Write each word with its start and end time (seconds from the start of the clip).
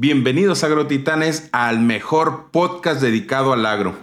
Bienvenidos 0.00 0.62
agrotitanes 0.62 1.48
al 1.50 1.80
mejor 1.80 2.52
podcast 2.52 3.00
dedicado 3.00 3.52
al 3.52 3.66
agro, 3.66 3.96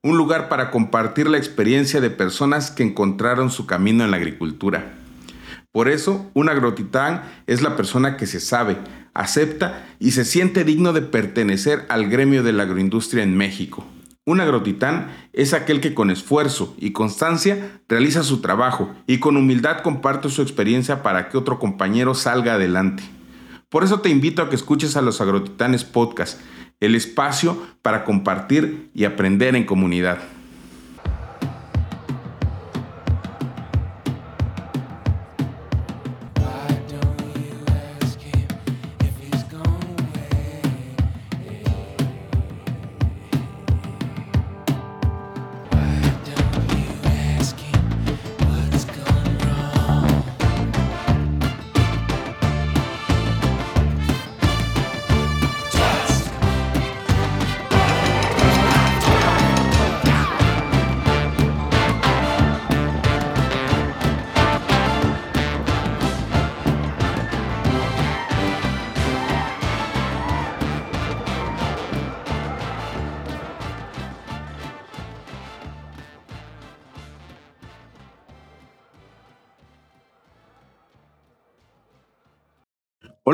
un 0.00 0.16
lugar 0.16 0.48
para 0.48 0.70
compartir 0.70 1.28
la 1.28 1.38
experiencia 1.38 2.00
de 2.00 2.08
personas 2.08 2.70
que 2.70 2.84
encontraron 2.84 3.50
su 3.50 3.66
camino 3.66 4.04
en 4.04 4.12
la 4.12 4.18
agricultura. 4.18 4.94
Por 5.72 5.88
eso, 5.88 6.30
un 6.34 6.48
agrotitán 6.48 7.24
es 7.48 7.62
la 7.62 7.74
persona 7.76 8.16
que 8.16 8.28
se 8.28 8.38
sabe, 8.38 8.76
acepta 9.12 9.88
y 9.98 10.12
se 10.12 10.24
siente 10.24 10.62
digno 10.62 10.92
de 10.92 11.02
pertenecer 11.02 11.84
al 11.88 12.08
gremio 12.08 12.44
de 12.44 12.52
la 12.52 12.62
agroindustria 12.62 13.24
en 13.24 13.36
México. 13.36 13.84
Un 14.24 14.40
agrotitán 14.40 15.08
es 15.32 15.52
aquel 15.52 15.80
que 15.80 15.94
con 15.94 16.12
esfuerzo 16.12 16.76
y 16.78 16.92
constancia 16.92 17.80
realiza 17.88 18.22
su 18.22 18.40
trabajo 18.40 18.94
y 19.08 19.18
con 19.18 19.36
humildad 19.36 19.82
comparte 19.82 20.28
su 20.28 20.42
experiencia 20.42 21.02
para 21.02 21.28
que 21.28 21.36
otro 21.36 21.58
compañero 21.58 22.14
salga 22.14 22.54
adelante. 22.54 23.02
Por 23.70 23.84
eso 23.84 24.00
te 24.00 24.08
invito 24.08 24.42
a 24.42 24.50
que 24.50 24.56
escuches 24.56 24.96
a 24.96 25.00
los 25.00 25.20
Agrotitanes 25.20 25.84
Podcast, 25.84 26.40
el 26.80 26.96
espacio 26.96 27.56
para 27.82 28.04
compartir 28.04 28.90
y 28.94 29.04
aprender 29.04 29.54
en 29.54 29.64
comunidad. 29.64 30.18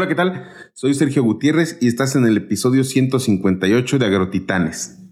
¿Qué 0.09 0.15
tal? 0.15 0.49
Soy 0.75 0.95
Sergio 0.95 1.23
Gutiérrez 1.25 1.79
y 1.81 1.89
estás 1.89 2.15
en 2.15 2.27
el 2.27 2.37
episodio 2.37 2.85
158 2.85 3.99
de 3.99 4.07
Agrotitanes. 4.07 5.03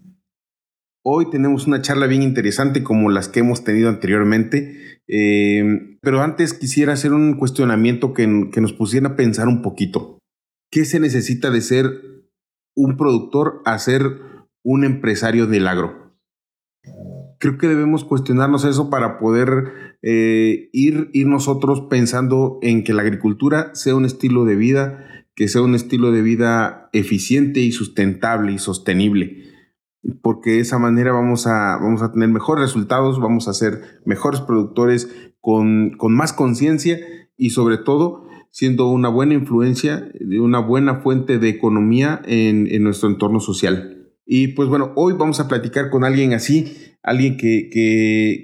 Hoy 1.03 1.29
tenemos 1.29 1.67
una 1.67 1.81
charla 1.81 2.07
bien 2.07 2.23
interesante 2.23 2.81
como 2.81 3.09
las 3.09 3.27
que 3.27 3.41
hemos 3.41 3.63
tenido 3.63 3.89
anteriormente, 3.89 5.01
eh, 5.07 5.97
pero 6.01 6.21
antes 6.21 6.53
quisiera 6.53 6.93
hacer 6.93 7.13
un 7.13 7.37
cuestionamiento 7.37 8.13
que, 8.13 8.49
que 8.51 8.61
nos 8.61 8.73
pusiera 8.73 9.09
a 9.09 9.15
pensar 9.15 9.47
un 9.47 9.61
poquito. 9.61 10.19
¿Qué 10.71 10.85
se 10.85 10.99
necesita 10.99 11.51
de 11.51 11.61
ser 11.61 11.89
un 12.75 12.95
productor 12.95 13.61
a 13.65 13.77
ser 13.79 14.19
un 14.63 14.85
empresario 14.85 15.45
del 15.45 15.67
agro? 15.67 16.05
creo 17.39 17.57
que 17.57 17.67
debemos 17.67 18.03
cuestionarnos 18.03 18.65
eso 18.65 18.89
para 18.89 19.19
poder 19.19 19.94
eh, 20.01 20.69
ir, 20.73 21.09
ir 21.13 21.27
nosotros 21.27 21.81
pensando 21.89 22.59
en 22.61 22.83
que 22.83 22.93
la 22.93 23.01
agricultura 23.01 23.73
sea 23.73 23.95
un 23.95 24.05
estilo 24.05 24.45
de 24.45 24.55
vida, 24.55 25.25
que 25.35 25.47
sea 25.47 25.61
un 25.61 25.75
estilo 25.75 26.11
de 26.11 26.21
vida 26.21 26.89
eficiente 26.93 27.59
y 27.59 27.71
sustentable 27.71 28.51
y 28.51 28.57
sostenible. 28.57 29.43
Porque 30.21 30.51
de 30.51 30.59
esa 30.59 30.77
manera 30.77 31.11
vamos 31.11 31.47
a, 31.47 31.77
vamos 31.77 32.01
a 32.01 32.11
tener 32.11 32.29
mejores 32.29 32.63
resultados, 32.63 33.19
vamos 33.19 33.47
a 33.47 33.53
ser 33.53 33.81
mejores 34.05 34.41
productores 34.41 35.09
con, 35.41 35.91
con 35.97 36.13
más 36.13 36.33
conciencia 36.33 36.99
y 37.37 37.49
sobre 37.49 37.77
todo 37.77 38.25
siendo 38.51 38.87
una 38.89 39.09
buena 39.09 39.33
influencia, 39.33 40.09
una 40.39 40.59
buena 40.59 41.01
fuente 41.01 41.39
de 41.39 41.49
economía 41.49 42.21
en, 42.25 42.67
en 42.67 42.83
nuestro 42.83 43.09
entorno 43.09 43.39
social. 43.39 43.94
Y 44.25 44.49
pues 44.49 44.67
bueno, 44.69 44.91
hoy 44.95 45.13
vamos 45.13 45.39
a 45.39 45.47
platicar 45.47 45.91
con 45.91 46.03
alguien 46.03 46.33
así, 46.33 46.95
alguien 47.03 47.37
que, 47.37 47.69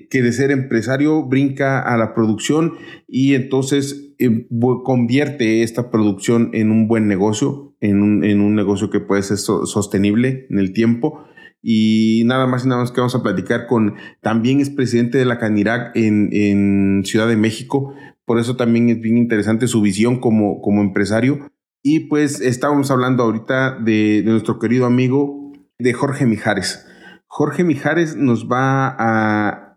que, 0.09 0.21
de 0.21 0.31
ser 0.31 0.51
empresario 0.51 1.23
brinca 1.23 1.81
a 1.81 1.97
la 1.97 2.13
producción 2.13 2.73
y 3.07 3.33
entonces 3.33 4.13
eh, 4.19 4.47
convierte 4.83 5.63
esta 5.63 5.89
producción 5.89 6.51
en 6.53 6.69
un 6.69 6.87
buen 6.87 7.07
negocio, 7.07 7.75
en 7.79 8.03
un, 8.03 8.23
en 8.23 8.41
un 8.41 8.53
negocio 8.53 8.91
que 8.91 8.99
puede 8.99 9.23
ser 9.23 9.37
sostenible 9.37 10.45
en 10.51 10.59
el 10.59 10.73
tiempo. 10.73 11.23
Y 11.63 12.23
nada 12.25 12.47
más 12.47 12.65
y 12.65 12.67
nada 12.67 12.81
más 12.81 12.91
que 12.91 13.01
vamos 13.01 13.15
a 13.15 13.23
platicar 13.23 13.65
con, 13.67 13.95
también 14.21 14.59
es 14.61 14.69
presidente 14.69 15.17
de 15.17 15.25
la 15.25 15.39
Canirac 15.39 15.95
en, 15.95 16.29
en 16.31 17.03
Ciudad 17.05 17.27
de 17.27 17.37
México, 17.37 17.93
por 18.25 18.39
eso 18.39 18.55
también 18.55 18.89
es 18.89 18.99
bien 19.01 19.17
interesante 19.17 19.67
su 19.67 19.81
visión 19.81 20.19
como, 20.19 20.61
como 20.61 20.81
empresario. 20.81 21.51
Y 21.83 22.01
pues 22.01 22.39
estábamos 22.41 22.89
hablando 22.91 23.23
ahorita 23.23 23.79
de, 23.79 24.21
de 24.23 24.31
nuestro 24.31 24.59
querido 24.59 24.85
amigo 24.85 25.40
de 25.81 25.93
Jorge 25.93 26.25
Mijares. 26.25 26.85
Jorge 27.27 27.63
Mijares 27.63 28.15
nos 28.15 28.47
va 28.49 28.95
a, 28.97 29.67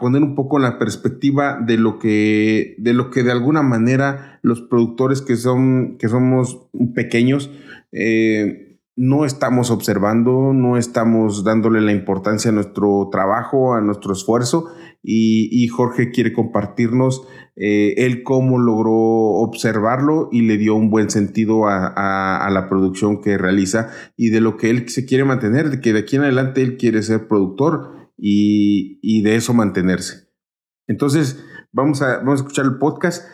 poner 0.00 0.22
un 0.22 0.34
poco 0.34 0.58
la 0.58 0.78
perspectiva 0.78 1.58
de 1.60 1.76
lo 1.78 1.98
que 1.98 2.76
de 2.78 2.92
lo 2.92 3.10
que 3.10 3.24
de 3.24 3.32
alguna 3.32 3.62
manera 3.62 4.38
los 4.42 4.60
productores 4.60 5.20
que 5.20 5.34
son 5.34 5.96
que 5.98 6.08
somos 6.08 6.68
pequeños 6.94 7.50
eh, 7.90 8.78
no 8.96 9.24
estamos 9.24 9.72
observando, 9.72 10.52
no 10.52 10.76
estamos 10.76 11.42
dándole 11.42 11.80
la 11.80 11.90
importancia 11.90 12.50
a 12.50 12.54
nuestro 12.54 13.08
trabajo, 13.10 13.74
a 13.74 13.80
nuestro 13.80 14.12
esfuerzo 14.12 14.68
y, 15.04 15.68
Jorge 15.68 16.10
quiere 16.10 16.32
compartirnos 16.32 17.26
eh, 17.56 17.94
él 17.98 18.22
cómo 18.22 18.58
logró 18.58 18.92
observarlo 18.92 20.28
y 20.32 20.42
le 20.42 20.56
dio 20.56 20.74
un 20.74 20.90
buen 20.90 21.10
sentido 21.10 21.68
a, 21.68 22.48
la 22.50 22.68
producción 22.68 23.20
que 23.20 23.36
realiza 23.36 23.90
y 24.16 24.30
de 24.30 24.40
lo 24.40 24.56
que 24.56 24.70
él 24.70 24.88
se 24.88 25.04
quiere 25.04 25.24
mantener, 25.24 25.70
de 25.70 25.80
que 25.80 25.92
de 25.92 26.00
aquí 26.00 26.16
en 26.16 26.22
adelante 26.22 26.62
él 26.62 26.76
quiere 26.76 27.02
ser 27.02 27.28
productor 27.28 28.10
y, 28.16 28.98
y 29.02 29.22
de 29.22 29.36
eso 29.36 29.52
mantenerse. 29.52 30.28
Entonces, 30.86 31.44
vamos 31.72 32.00
a, 32.02 32.18
vamos 32.18 32.40
a 32.40 32.42
escuchar 32.44 32.64
el 32.64 32.78
podcast. 32.78 33.24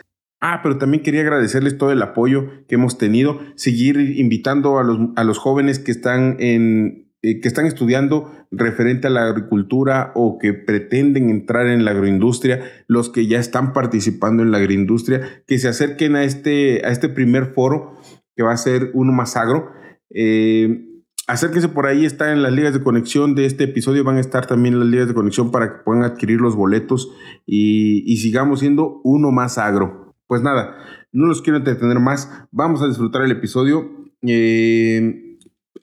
Ah, 0.42 0.60
pero 0.62 0.78
también 0.78 1.02
quería 1.02 1.20
agradecerles 1.20 1.76
todo 1.76 1.92
el 1.92 2.00
apoyo 2.00 2.66
que 2.66 2.76
hemos 2.76 2.96
tenido, 2.96 3.38
seguir 3.56 3.98
invitando 4.18 4.78
a 4.78 4.84
los, 4.84 4.98
a 5.16 5.24
los 5.24 5.38
jóvenes 5.38 5.78
que 5.78 5.90
están 5.90 6.36
en, 6.40 7.09
que 7.22 7.48
están 7.48 7.66
estudiando 7.66 8.32
referente 8.50 9.06
a 9.06 9.10
la 9.10 9.28
agricultura 9.28 10.12
o 10.14 10.38
que 10.38 10.54
pretenden 10.54 11.28
entrar 11.28 11.66
en 11.66 11.84
la 11.84 11.90
agroindustria, 11.90 12.62
los 12.86 13.10
que 13.10 13.26
ya 13.26 13.38
están 13.38 13.72
participando 13.72 14.42
en 14.42 14.50
la 14.50 14.58
agroindustria, 14.58 15.42
que 15.46 15.58
se 15.58 15.68
acerquen 15.68 16.16
a 16.16 16.24
este, 16.24 16.84
a 16.84 16.90
este 16.90 17.08
primer 17.08 17.52
foro 17.52 17.94
que 18.34 18.42
va 18.42 18.52
a 18.52 18.56
ser 18.56 18.90
uno 18.94 19.12
más 19.12 19.36
agro. 19.36 19.70
Eh, 20.08 20.86
acérquense 21.26 21.68
por 21.68 21.86
ahí, 21.86 22.06
está 22.06 22.32
en 22.32 22.42
las 22.42 22.52
ligas 22.52 22.72
de 22.72 22.82
conexión 22.82 23.34
de 23.34 23.44
este 23.44 23.64
episodio, 23.64 24.02
van 24.02 24.16
a 24.16 24.20
estar 24.20 24.46
también 24.46 24.78
las 24.78 24.88
ligas 24.88 25.06
de 25.06 25.14
conexión 25.14 25.50
para 25.50 25.70
que 25.70 25.84
puedan 25.84 26.04
adquirir 26.04 26.40
los 26.40 26.56
boletos 26.56 27.12
y, 27.44 28.02
y 28.10 28.16
sigamos 28.16 28.60
siendo 28.60 29.02
uno 29.04 29.30
más 29.30 29.58
agro. 29.58 30.14
Pues 30.26 30.42
nada, 30.42 30.76
no 31.12 31.26
los 31.26 31.42
quiero 31.42 31.58
entretener 31.58 32.00
más, 32.00 32.30
vamos 32.50 32.82
a 32.82 32.88
disfrutar 32.88 33.22
el 33.22 33.32
episodio. 33.32 33.90
Eh, 34.22 35.29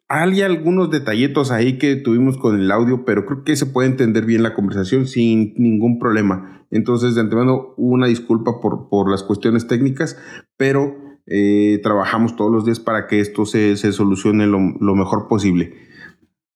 hay 0.10 0.42
algunos 0.42 0.90
detallitos 0.90 1.52
ahí 1.52 1.78
que 1.78 1.98
tuvimos 1.98 2.38
con 2.38 2.60
el 2.60 2.72
audio, 2.72 3.04
pero 3.04 3.26
creo 3.26 3.44
que 3.44 3.56
se 3.56 3.66
puede 3.66 3.90
entender 3.90 4.26
bien 4.26 4.44
la 4.44 4.54
conversación 4.54 5.06
sin 5.08 5.54
ningún 5.58 6.00
problema. 6.00 6.66
Entonces, 6.72 7.16
de 7.16 7.22
antemano, 7.22 7.74
una 7.78 8.08
disculpa 8.08 8.62
por, 8.62 8.90
por 8.90 9.10
las 9.10 9.24
cuestiones 9.24 9.68
técnicas, 9.68 10.18
pero 10.56 10.96
eh, 11.26 11.80
trabajamos 11.84 12.38
todos 12.38 12.52
los 12.52 12.66
días 12.66 12.80
para 12.80 13.08
que 13.08 13.20
esto 13.20 13.46
se, 13.46 13.76
se 13.76 13.92
solucione 13.92 14.48
lo, 14.48 14.60
mejor 14.96 15.28
posible. 15.28 15.74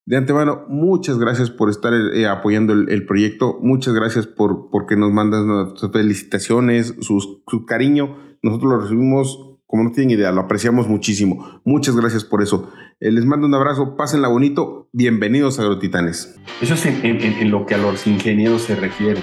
De 0.06 0.16
antemano, 0.16 0.64
muchas 0.68 1.18
gracias 1.18 1.50
por 1.50 1.68
estar 1.68 1.92
eh, 1.92 2.26
apoyando 2.26 2.72
el, 2.72 3.06
proyecto. 3.06 3.58
Muchas 3.60 3.94
gracias 3.94 4.26
por 4.26 4.70
porque 4.70 4.96
nos 4.96 5.12
mandan 5.12 5.76
sus 5.76 5.92
felicitaciones, 5.92 6.94
su 7.00 7.64
cariño. 7.66 8.16
Nosotros 8.42 8.72
lo 8.72 8.80
recibimos 8.80 9.52
como 9.72 9.84
no 9.84 9.92
tienen 9.92 10.18
idea, 10.18 10.32
lo 10.32 10.42
apreciamos 10.42 10.86
muchísimo. 10.86 11.62
Muchas 11.64 11.96
gracias 11.96 12.24
por 12.24 12.42
eso. 12.42 12.70
Eh, 13.02 13.10
les 13.10 13.24
mando 13.24 13.48
un 13.48 13.54
abrazo, 13.54 13.96
pásenla 13.96 14.28
bonito. 14.28 14.88
Bienvenidos 14.92 15.58
a 15.58 15.62
Agrotitanes. 15.62 16.36
Eso 16.60 16.74
es 16.74 16.86
en, 16.86 17.50
lo 17.50 17.66
que 17.66 17.74
a 17.74 17.78
los 17.78 18.06
ingenieros 18.06 18.62
se 18.62 18.76
refiere, 18.76 19.20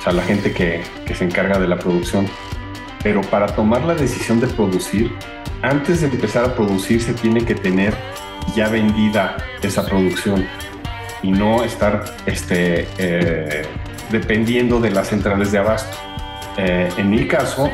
o 0.00 0.02
sea, 0.02 0.12
la 0.12 0.24
gente 0.24 0.52
que, 0.52 0.82
que 1.06 1.14
se 1.14 1.24
encarga 1.24 1.60
de 1.60 1.68
la 1.68 1.78
producción. 1.78 2.26
Pero 3.04 3.20
para 3.20 3.46
tomar 3.54 3.84
la 3.84 3.94
decisión 3.94 4.40
de 4.40 4.48
producir, 4.48 5.12
antes 5.62 6.00
de 6.00 6.08
empezar 6.08 6.44
a 6.44 6.56
producir 6.56 7.00
se 7.00 7.14
tiene 7.14 7.44
que 7.44 7.54
tener 7.54 7.94
ya 8.56 8.68
vendida 8.68 9.36
esa 9.62 9.86
producción 9.86 10.44
y 11.22 11.30
no 11.30 11.62
estar 11.62 12.04
este, 12.26 12.88
eh, 12.98 13.62
dependiendo 14.10 14.80
de 14.80 14.90
las 14.90 15.06
centrales 15.06 15.52
de 15.52 15.58
abasto. 15.58 15.96
Eh, 16.56 16.88
en 16.96 17.10
mi 17.10 17.28
caso, 17.28 17.70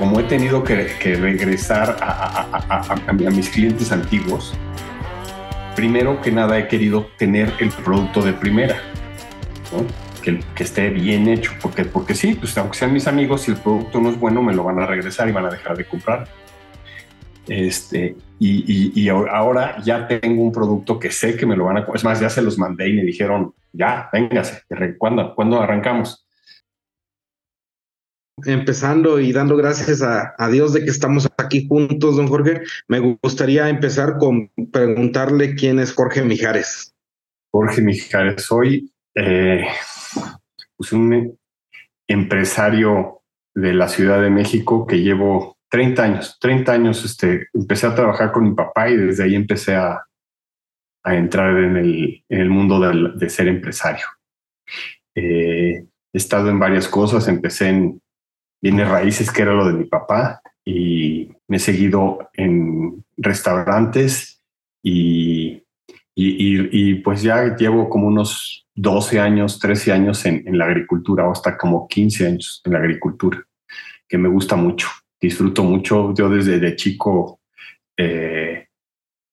como 0.00 0.18
he 0.18 0.22
tenido 0.22 0.64
que, 0.64 0.96
regresar 1.14 1.98
a, 2.00 3.12
mis 3.30 3.50
clientes 3.50 3.92
antiguos, 3.92 4.54
primero 5.76 6.22
que 6.22 6.32
nada 6.32 6.58
he 6.58 6.68
querido 6.68 7.08
tener 7.18 7.52
el 7.60 7.68
producto 7.68 8.22
de 8.22 8.32
primera, 8.32 8.80
que, 10.22 10.42
esté 10.58 10.88
bien 10.88 11.28
hecho, 11.28 11.52
porque, 11.60 11.84
porque 11.84 12.14
sí, 12.14 12.34
pues 12.34 12.56
aunque 12.56 12.78
sean 12.78 12.94
mis 12.94 13.06
amigos, 13.06 13.42
si 13.42 13.50
el 13.50 13.58
producto 13.58 14.00
no 14.00 14.08
es 14.08 14.18
bueno, 14.18 14.42
me 14.42 14.54
lo 14.54 14.64
van 14.64 14.80
a 14.80 14.86
regresar 14.86 15.28
y 15.28 15.32
van 15.32 15.44
a 15.44 15.50
dejar 15.50 15.76
de 15.76 15.84
comprar. 15.84 16.26
Este, 17.46 18.16
y, 18.38 19.08
ahora 19.10 19.82
ya 19.84 20.08
tengo 20.08 20.42
un 20.42 20.50
producto 20.50 20.98
que 20.98 21.10
sé 21.10 21.36
que 21.36 21.44
me 21.44 21.56
lo 21.56 21.66
van 21.66 21.76
a... 21.76 21.86
Es 21.94 22.04
más, 22.04 22.18
ya 22.18 22.30
se 22.30 22.40
los 22.40 22.56
mandé 22.56 22.88
y 22.88 22.94
me 22.94 23.02
dijeron, 23.02 23.52
ya, 23.70 24.08
véngase, 24.10 24.62
¿cuándo, 24.96 25.34
¿cuándo 25.34 25.60
arrancamos? 25.60 26.26
Empezando 28.46 29.20
y 29.20 29.32
dando 29.32 29.56
gracias 29.56 30.02
a, 30.02 30.48
Dios 30.48 30.72
de 30.72 30.84
que 30.84 30.90
estamos 30.90 31.28
aquí 31.36 31.66
juntos, 31.66 32.16
don 32.16 32.28
Jorge, 32.28 32.62
me 32.88 32.98
gustaría 33.22 33.68
empezar 33.68 34.18
con 34.18 34.50
preguntarle 34.72 35.54
quién 35.54 35.78
es 35.78 35.92
Jorge 35.92 36.22
Mijares. 36.22 36.94
Jorge 37.52 37.82
Mijares, 37.82 38.42
soy 38.42 38.92
eh, 39.14 39.64
pues 40.76 40.92
un 40.92 41.38
empresario 42.06 43.22
de 43.54 43.74
la 43.74 43.88
Ciudad 43.88 44.20
de 44.22 44.30
México 44.30 44.86
que 44.86 45.00
llevo 45.00 45.58
30 45.70 46.02
años, 46.02 46.38
30 46.40 46.72
años, 46.72 47.04
este, 47.04 47.48
empecé 47.54 47.86
a 47.86 47.94
trabajar 47.94 48.32
con 48.32 48.44
mi 48.44 48.54
papá 48.54 48.90
y 48.90 48.96
desde 48.96 49.24
ahí 49.24 49.34
empecé 49.34 49.76
a, 49.76 50.04
entrar 51.02 51.56
en 51.56 51.76
el, 52.28 52.50
mundo 52.50 52.78
de, 53.14 53.28
ser 53.30 53.48
empresario. 53.48 54.04
Eh, 55.14 55.82
he 56.12 56.16
estado 56.18 56.50
en 56.50 56.58
varias 56.58 56.88
cosas, 56.88 57.26
empecé 57.26 57.68
en 57.68 58.02
Viene 58.62 58.84
raíces, 58.84 59.30
que 59.30 59.42
era 59.42 59.54
lo 59.54 59.66
de 59.66 59.72
mi 59.72 59.84
papá, 59.84 60.42
y 60.64 61.30
me 61.48 61.56
he 61.56 61.60
seguido 61.60 62.30
en 62.34 63.04
restaurantes 63.16 64.42
y, 64.82 65.62
y, 66.14 66.94
pues 66.96 67.22
ya 67.22 67.56
llevo 67.56 67.88
como 67.88 68.06
unos 68.06 68.66
12 68.74 69.20
años, 69.20 69.58
13 69.58 69.92
años 69.92 70.24
en, 70.26 70.58
la 70.58 70.66
agricultura, 70.66 71.26
o 71.26 71.32
hasta 71.32 71.56
como 71.56 71.88
15 71.88 72.26
años 72.26 72.62
en 72.64 72.72
la 72.72 72.78
agricultura, 72.78 73.42
que 74.08 74.18
me 74.18 74.28
gusta 74.28 74.56
mucho, 74.56 74.88
disfruto 75.20 75.64
mucho. 75.64 76.14
Yo 76.14 76.28
desde 76.28 76.58
de 76.58 76.76
chico 76.76 77.40
eh, 77.96 78.68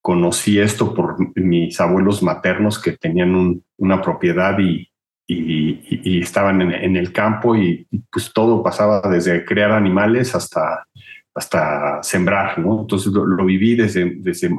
conocí 0.01 0.59
esto 0.59 0.93
por 0.93 1.17
mis 1.37 1.79
abuelos 1.79 2.23
maternos 2.23 2.79
que 2.79 2.93
tenían 2.93 3.61
una 3.77 4.01
propiedad 4.01 4.57
y, 4.59 4.89
y, 5.27 6.19
estaban 6.21 6.61
en, 6.61 6.95
el 6.95 7.11
campo 7.11 7.55
y, 7.55 7.85
pues 8.11 8.31
todo 8.33 8.63
pasaba 8.63 9.01
desde 9.01 9.43
crear 9.43 9.71
animales 9.71 10.33
hasta, 10.33 10.87
hasta 11.35 12.01
sembrar, 12.01 12.57
¿no? 12.59 12.81
Entonces 12.81 13.11
lo, 13.11 13.45
viví 13.45 13.75
desde, 13.75 14.15
desde 14.19 14.49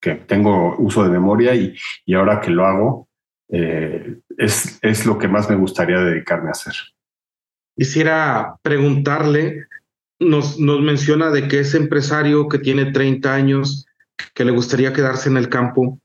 que 0.00 0.14
tengo 0.14 0.76
uso 0.78 1.04
de 1.04 1.10
memoria 1.10 1.54
y, 1.54 1.76
y 2.06 2.14
ahora 2.14 2.40
que 2.40 2.50
lo 2.50 2.66
hago, 2.66 3.08
eh, 3.50 4.18
es, 4.36 4.78
es 4.82 5.06
lo 5.06 5.18
que 5.18 5.28
más 5.28 5.48
me 5.50 5.56
gustaría 5.56 6.00
dedicarme 6.00 6.48
a 6.48 6.52
hacer. 6.52 6.74
Quisiera 7.76 8.56
preguntarle, 8.62 9.66
nos, 10.18 10.58
nos 10.58 10.80
menciona 10.80 11.30
de 11.30 11.48
que 11.48 11.60
es 11.60 11.74
empresario 11.74 12.48
que 12.48 12.58
tiene 12.58 12.92
30 12.92 13.32
años, 13.32 13.86
que 14.34 14.44
le 14.44 14.52
gustaría 14.52 14.92
quedarse 14.92 15.28
en 15.28 15.36
el 15.36 15.48
campo 15.48 16.00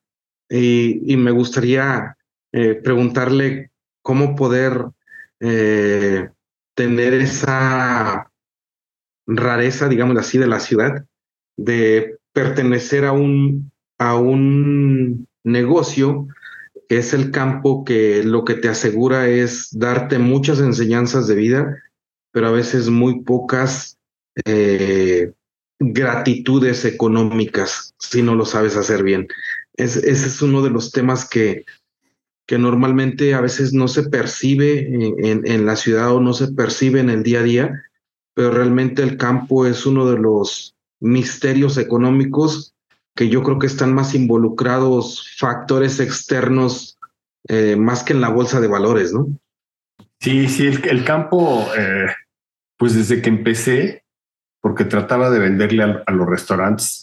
y, 0.50 1.12
y 1.12 1.18
me 1.18 1.32
gustaría 1.32 2.16
eh, 2.52 2.76
preguntarle 2.76 3.72
cómo 4.04 4.36
poder 4.36 4.86
eh, 5.40 6.30
tener 6.76 7.14
esa 7.14 8.32
rareza, 9.26 9.88
digamos 9.90 10.18
así, 10.18 10.38
de 10.38 10.48
la 10.48 10.60
ciudad, 10.60 11.06
de 11.58 12.18
pertenecer 12.34 13.06
a 13.06 13.14
un, 13.14 13.72
a 13.98 14.16
un 14.16 15.28
negocio 15.44 16.28
que 16.88 16.98
es 16.98 17.14
el 17.14 17.32
campo 17.32 17.86
que 17.86 18.24
lo 18.24 18.44
que 18.44 18.56
te 18.56 18.68
asegura 18.68 19.28
es 19.28 19.70
darte 19.72 20.20
muchas 20.20 20.60
enseñanzas 20.60 21.28
de 21.28 21.36
vida, 21.36 21.84
pero 22.32 22.48
a 22.48 22.52
veces 22.52 22.90
muy 22.90 23.22
pocas 23.22 23.98
eh, 24.46 25.32
gratitudes 25.80 26.86
económicas 26.86 27.94
si 28.00 28.22
no 28.22 28.36
lo 28.36 28.46
sabes 28.46 28.76
hacer 28.76 29.04
bien. 29.04 29.28
ese 29.76 30.10
es 30.10 30.42
uno 30.42 30.62
de 30.62 30.72
los 30.72 30.92
temas 30.92 31.28
que 31.28 31.66
que 32.46 32.58
normalmente 32.58 33.34
a 33.34 33.42
veces 33.42 33.74
no 33.74 33.88
se 33.88 34.04
percibe 34.04 34.88
en, 34.90 35.66
la 35.66 35.76
ciudad 35.76 36.14
o 36.14 36.20
no 36.20 36.34
se 36.34 36.52
percibe 36.52 37.00
en 37.00 37.10
el 37.10 37.24
día 37.24 37.40
a 37.40 37.44
día, 37.44 37.84
pero 38.34 38.52
realmente 38.52 39.02
el 39.02 39.18
campo 39.18 39.66
es 39.66 39.86
uno 39.86 40.10
de 40.10 40.18
los 40.18 40.76
misterios 41.00 41.78
económicos 41.78 42.74
que 43.16 43.30
yo 43.30 43.44
creo 43.44 43.60
que 43.60 43.68
están 43.68 43.94
más 43.94 44.16
involucrados 44.16 45.36
factores 45.38 46.00
externos 46.00 46.98
eh, 47.48 47.76
más 47.76 48.04
que 48.04 48.14
en 48.14 48.22
la 48.22 48.30
bolsa 48.30 48.60
de 48.60 48.68
valores, 48.68 49.14
¿no? 49.14 49.28
Sí, 50.20 50.48
sí, 50.48 50.66
el, 50.66 51.04
campo, 51.04 51.68
eh, 51.78 52.08
pues 52.78 52.96
desde 52.96 53.22
que 53.22 53.30
empecé, 53.30 54.06
porque 54.62 54.86
trataba 54.86 55.30
de 55.30 55.40
venderle 55.40 55.84
a 55.84 56.12
los 56.12 56.28
restaurantes, 56.28 57.03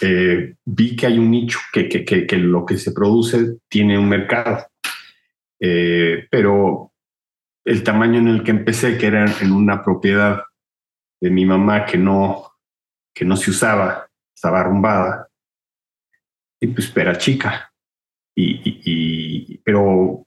eh, 0.00 0.54
vi 0.64 0.96
que 0.96 1.06
hay 1.06 1.18
un 1.18 1.30
nicho, 1.30 1.58
que, 1.72 1.88
que, 1.88 2.04
que, 2.04 2.36
lo 2.36 2.64
que 2.64 2.78
se 2.78 2.92
produce 2.92 3.58
tiene 3.68 3.98
un 3.98 4.08
mercado. 4.08 4.66
Eh, 5.60 6.26
pero 6.30 6.92
el 7.64 7.82
tamaño 7.82 8.18
en 8.18 8.28
el 8.28 8.42
que 8.42 8.50
empecé, 8.50 8.98
que 8.98 9.06
era 9.06 9.24
en 9.40 9.52
una 9.52 9.82
propiedad 9.82 10.42
de 11.20 11.30
mi 11.30 11.44
mamá 11.44 11.84
que 11.86 11.98
no, 11.98 12.52
que 13.14 13.24
no 13.24 13.36
se 13.36 13.50
usaba, 13.50 14.08
estaba 14.34 14.60
arrumbada, 14.60 15.28
y 16.60 16.68
pues 16.68 16.96
era 16.96 17.18
chica. 17.18 17.72
Y, 18.34 18.60
y, 18.64 19.58
pero 19.58 20.26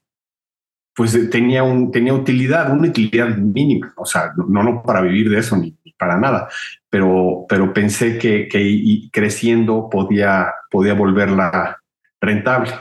pues 0.96 1.30
tenía, 1.30 1.64
un, 1.64 1.92
tenía 1.92 2.14
utilidad, 2.14 2.72
una 2.72 2.88
utilidad 2.88 3.36
mínima, 3.36 3.94
o 3.98 4.06
sea, 4.06 4.32
no, 4.38 4.64
no 4.64 4.82
para 4.82 5.02
vivir 5.02 5.30
de 5.30 5.40
eso 5.40 5.58
ni, 5.58 5.76
para 5.98 6.18
nada, 6.18 6.48
pero, 6.90 7.46
pero 7.50 7.74
pensé 7.74 8.18
que, 8.18 8.48
que 8.48 9.10
creciendo 9.12 9.90
podía, 9.90 10.54
podía 10.72 10.94
volverla 10.94 11.78
rentable. 12.22 12.72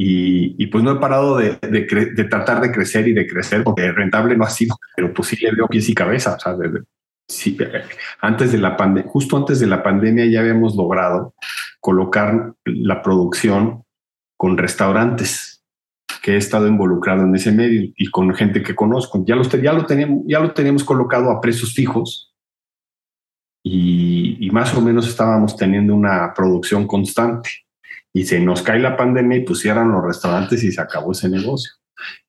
Y, 0.00 0.64
pues 0.68 0.84
no 0.84 0.92
he 0.92 1.00
parado 1.00 1.36
de, 1.36 1.58
de, 1.60 2.24
tratar 2.30 2.60
de 2.60 2.70
crecer 2.70 3.08
y 3.08 3.14
de 3.14 3.26
crecer, 3.26 3.64
porque 3.64 3.90
rentable 3.90 4.36
no 4.36 4.44
ha 4.44 4.50
sido, 4.50 4.76
pero 4.94 5.12
pues 5.12 5.26
sí 5.28 5.36
le 5.44 5.50
veo 5.50 5.66
pies 5.66 5.88
y 5.88 5.94
cabeza. 5.94 6.36
O 6.36 6.38
sea, 6.38 6.54
sí, 7.26 7.58
antes 8.20 8.52
de 8.52 8.58
la 8.58 8.76
pandemia, 8.76 9.10
justo 9.10 9.36
antes 9.36 9.58
de 9.58 9.66
la 9.66 9.82
pandemia 9.82 10.26
ya 10.26 10.38
habíamos 10.38 10.76
logrado 10.76 11.34
colocar 11.80 12.52
la 12.64 13.02
producción 13.02 13.82
con 14.36 14.56
restaurantes 14.56 15.57
que 16.28 16.34
he 16.34 16.36
estado 16.36 16.68
involucrado 16.68 17.22
en 17.22 17.34
ese 17.34 17.50
medio 17.50 17.90
y 17.96 18.10
con 18.10 18.34
gente 18.34 18.62
que 18.62 18.74
conozco. 18.74 19.24
Ya, 19.24 19.34
ya, 19.62 19.72
lo, 19.72 19.86
teníamos, 19.86 20.24
ya 20.26 20.40
lo 20.40 20.52
teníamos 20.52 20.84
colocado 20.84 21.30
a 21.30 21.40
precios 21.40 21.72
fijos 21.72 22.34
y, 23.64 24.50
más 24.52 24.74
o 24.74 24.82
menos 24.82 25.08
estábamos 25.08 25.56
teniendo 25.56 25.94
una 25.94 26.34
producción 26.34 26.86
constante. 26.86 27.48
Y 28.12 28.26
se 28.26 28.40
nos 28.40 28.60
cae 28.60 28.78
la 28.78 28.94
pandemia 28.94 29.38
y 29.38 29.44
pusieron 29.46 29.90
los 29.90 30.04
restaurantes 30.04 30.62
y 30.64 30.70
se 30.70 30.82
acabó 30.82 31.12
ese 31.12 31.30
negocio. 31.30 31.72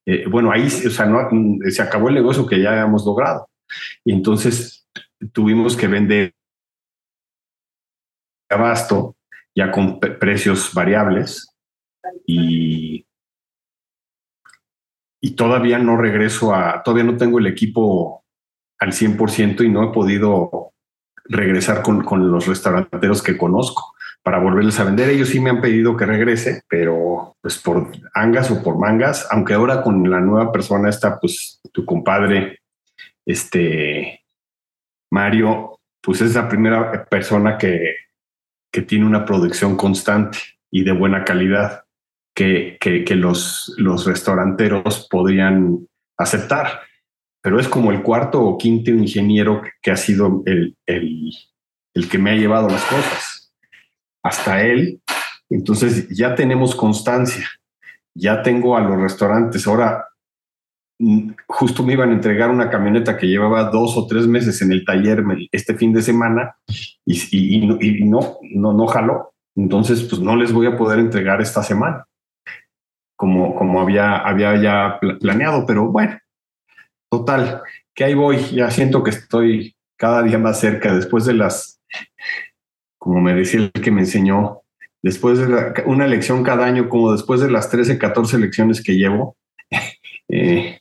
Eh, 0.06 0.24
bueno, 0.29 0.50
ahí 0.50 0.68
o 0.68 0.89
sea, 0.89 1.06
no, 1.06 1.27
se 1.70 1.82
acabó 1.82 2.08
el 2.08 2.15
negocio 2.15 2.46
que 2.46 2.62
ya 2.62 2.72
habíamos 2.72 3.06
logrado. 3.06 3.50
Y 4.06 4.13
entonces 4.13 4.88
tuvimos 5.34 5.75
que 5.75 5.88
vender 5.88 6.34
abasto 8.50 9.18
ya 9.53 9.70
con 9.70 10.00
precios 10.00 10.74
variables 10.74 11.53
y, 12.25 13.06
y 15.21 15.31
todavía 15.31 15.79
no 15.79 15.97
regreso 15.97 16.53
a, 16.53 16.81
todavía 16.83 17.03
no 17.03 17.17
tengo 17.17 17.39
el 17.39 17.47
equipo 17.47 18.23
al 18.79 18.93
100% 18.93 19.65
y 19.65 19.69
no 19.69 19.83
he 19.83 19.93
podido 19.93 20.73
regresar 21.25 21.83
con, 21.83 22.03
con 22.03 22.31
los 22.31 22.47
restauranteros 22.47 23.21
que 23.21 23.38
conozco 23.38 23.93
para 24.23 24.39
volverles 24.39 24.79
a 24.79 24.85
vender. 24.85 25.09
Ellos 25.09 25.29
sí 25.29 25.39
me 25.39 25.49
han 25.49 25.61
pedido 25.61 25.95
que 25.95 26.05
regrese, 26.05 26.63
pero 26.67 27.35
pues 27.41 27.57
por 27.57 27.91
angas 28.13 28.49
o 28.51 28.63
por 28.63 28.77
mangas, 28.77 29.27
aunque 29.31 29.53
ahora 29.53 29.81
con 29.81 30.09
la 30.09 30.19
nueva 30.19 30.51
persona 30.51 30.89
está, 30.89 31.19
pues 31.19 31.59
tu 31.71 31.85
compadre, 31.85 32.59
este 33.25 34.25
Mario, 35.11 35.79
pues 36.01 36.21
es 36.21 36.35
la 36.35 36.47
primera 36.47 37.05
persona 37.05 37.57
que, 37.57 37.95
que 38.71 38.81
tiene 38.81 39.05
una 39.05 39.25
producción 39.25 39.75
constante 39.75 40.39
y 40.71 40.83
de 40.83 40.91
buena 40.91 41.23
calidad 41.23 41.83
que, 42.39 42.77
que, 42.79 43.03
que 43.03 43.15
los, 43.15 43.74
los 43.77 44.05
restauranteros 44.05 45.08
podrían 45.10 45.86
aceptar 46.17 46.81
pero 47.41 47.60
es 47.60 47.67
como 47.67 47.91
el 47.91 48.01
cuarto 48.01 48.41
o 48.41 48.58
quinto 48.58 48.91
ingeniero 48.91 49.62
que 49.81 49.91
ha 49.91 49.98
sido 49.98 50.43
el, 50.46 50.75
el, 50.86 51.31
el, 51.93 52.10
que 52.10 52.17
me 52.17 52.31
ha 52.31 52.36
llevado 52.36 52.67
las 52.67 52.84
cosas. 52.84 53.53
Hasta 54.24 54.62
él, 54.62 55.01
entonces 55.50 56.10
ya 56.10 56.36
tenemos 56.36 56.75
constancia, 56.75 57.48
ya 58.13 58.41
tengo 58.41 58.75
a 58.75 58.81
los 58.81 59.00
restaurantes. 59.00 59.65
Ahora, 59.65 60.05
mm, 61.00 61.31
justo 61.48 61.84
me 61.84 61.93
iban 61.93 62.10
a 62.10 62.13
entregar 62.13 62.50
una 62.50 62.69
camioneta 62.69 63.17
que 63.17 63.27
llevaba 63.27 63.69
dos 63.69 63.96
o 63.96 64.05
tres 64.05 64.27
meses 64.27 64.62
en 64.62 64.74
el 64.74 64.84
taller 64.84 65.24
este 65.53 65.75
fin 65.75 65.93
de 65.93 66.01
semana 66.01 66.58
y, 67.05 68.05
no, 68.05 68.38
no, 68.53 68.74
no 68.74 68.88
jaló. 68.88 69.34
Entonces, 69.55 70.03
pues 70.03 70.22
no 70.22 70.36
les 70.36 70.51
voy 70.51 70.67
a 70.67 70.75
poder 70.75 71.00
entregar 71.00 71.41
esta 71.41 71.63
semana 71.63 72.05
como, 73.19 73.53
como 73.53 73.81
había, 73.81 74.15
había 74.15 74.55
ya 74.55 74.97
planeado, 75.19 75.65
pero 75.65 75.91
bueno, 75.91 76.17
total, 77.11 77.61
que 77.93 78.05
ahí 78.05 78.13
voy, 78.13 78.38
ya 78.53 78.71
siento 78.71 79.03
que 79.03 79.09
estoy 79.09 79.75
cada 79.97 80.23
día 80.23 80.38
más 80.38 80.61
cerca 80.61 80.95
después 80.95 81.25
de 81.25 81.33
las, 81.33 81.81
como 82.97 83.19
me 83.19 83.33
decía 83.33 83.59
el 83.59 83.71
que 83.73 83.91
me 83.91 83.99
enseñó, 83.99 84.61
después 85.03 85.38
de 85.38 85.83
una 85.85 86.07
lección 86.07 86.43
cada 86.43 86.65
año, 86.65 86.88
como 86.88 87.11
después 87.11 87.41
de 87.41 87.51
las 87.51 87.69
13, 87.69 87.97
14 87.97 88.39
lecciones 88.39 88.81
que 88.81 88.93
llevo, 88.93 89.35
eh, 90.29 90.79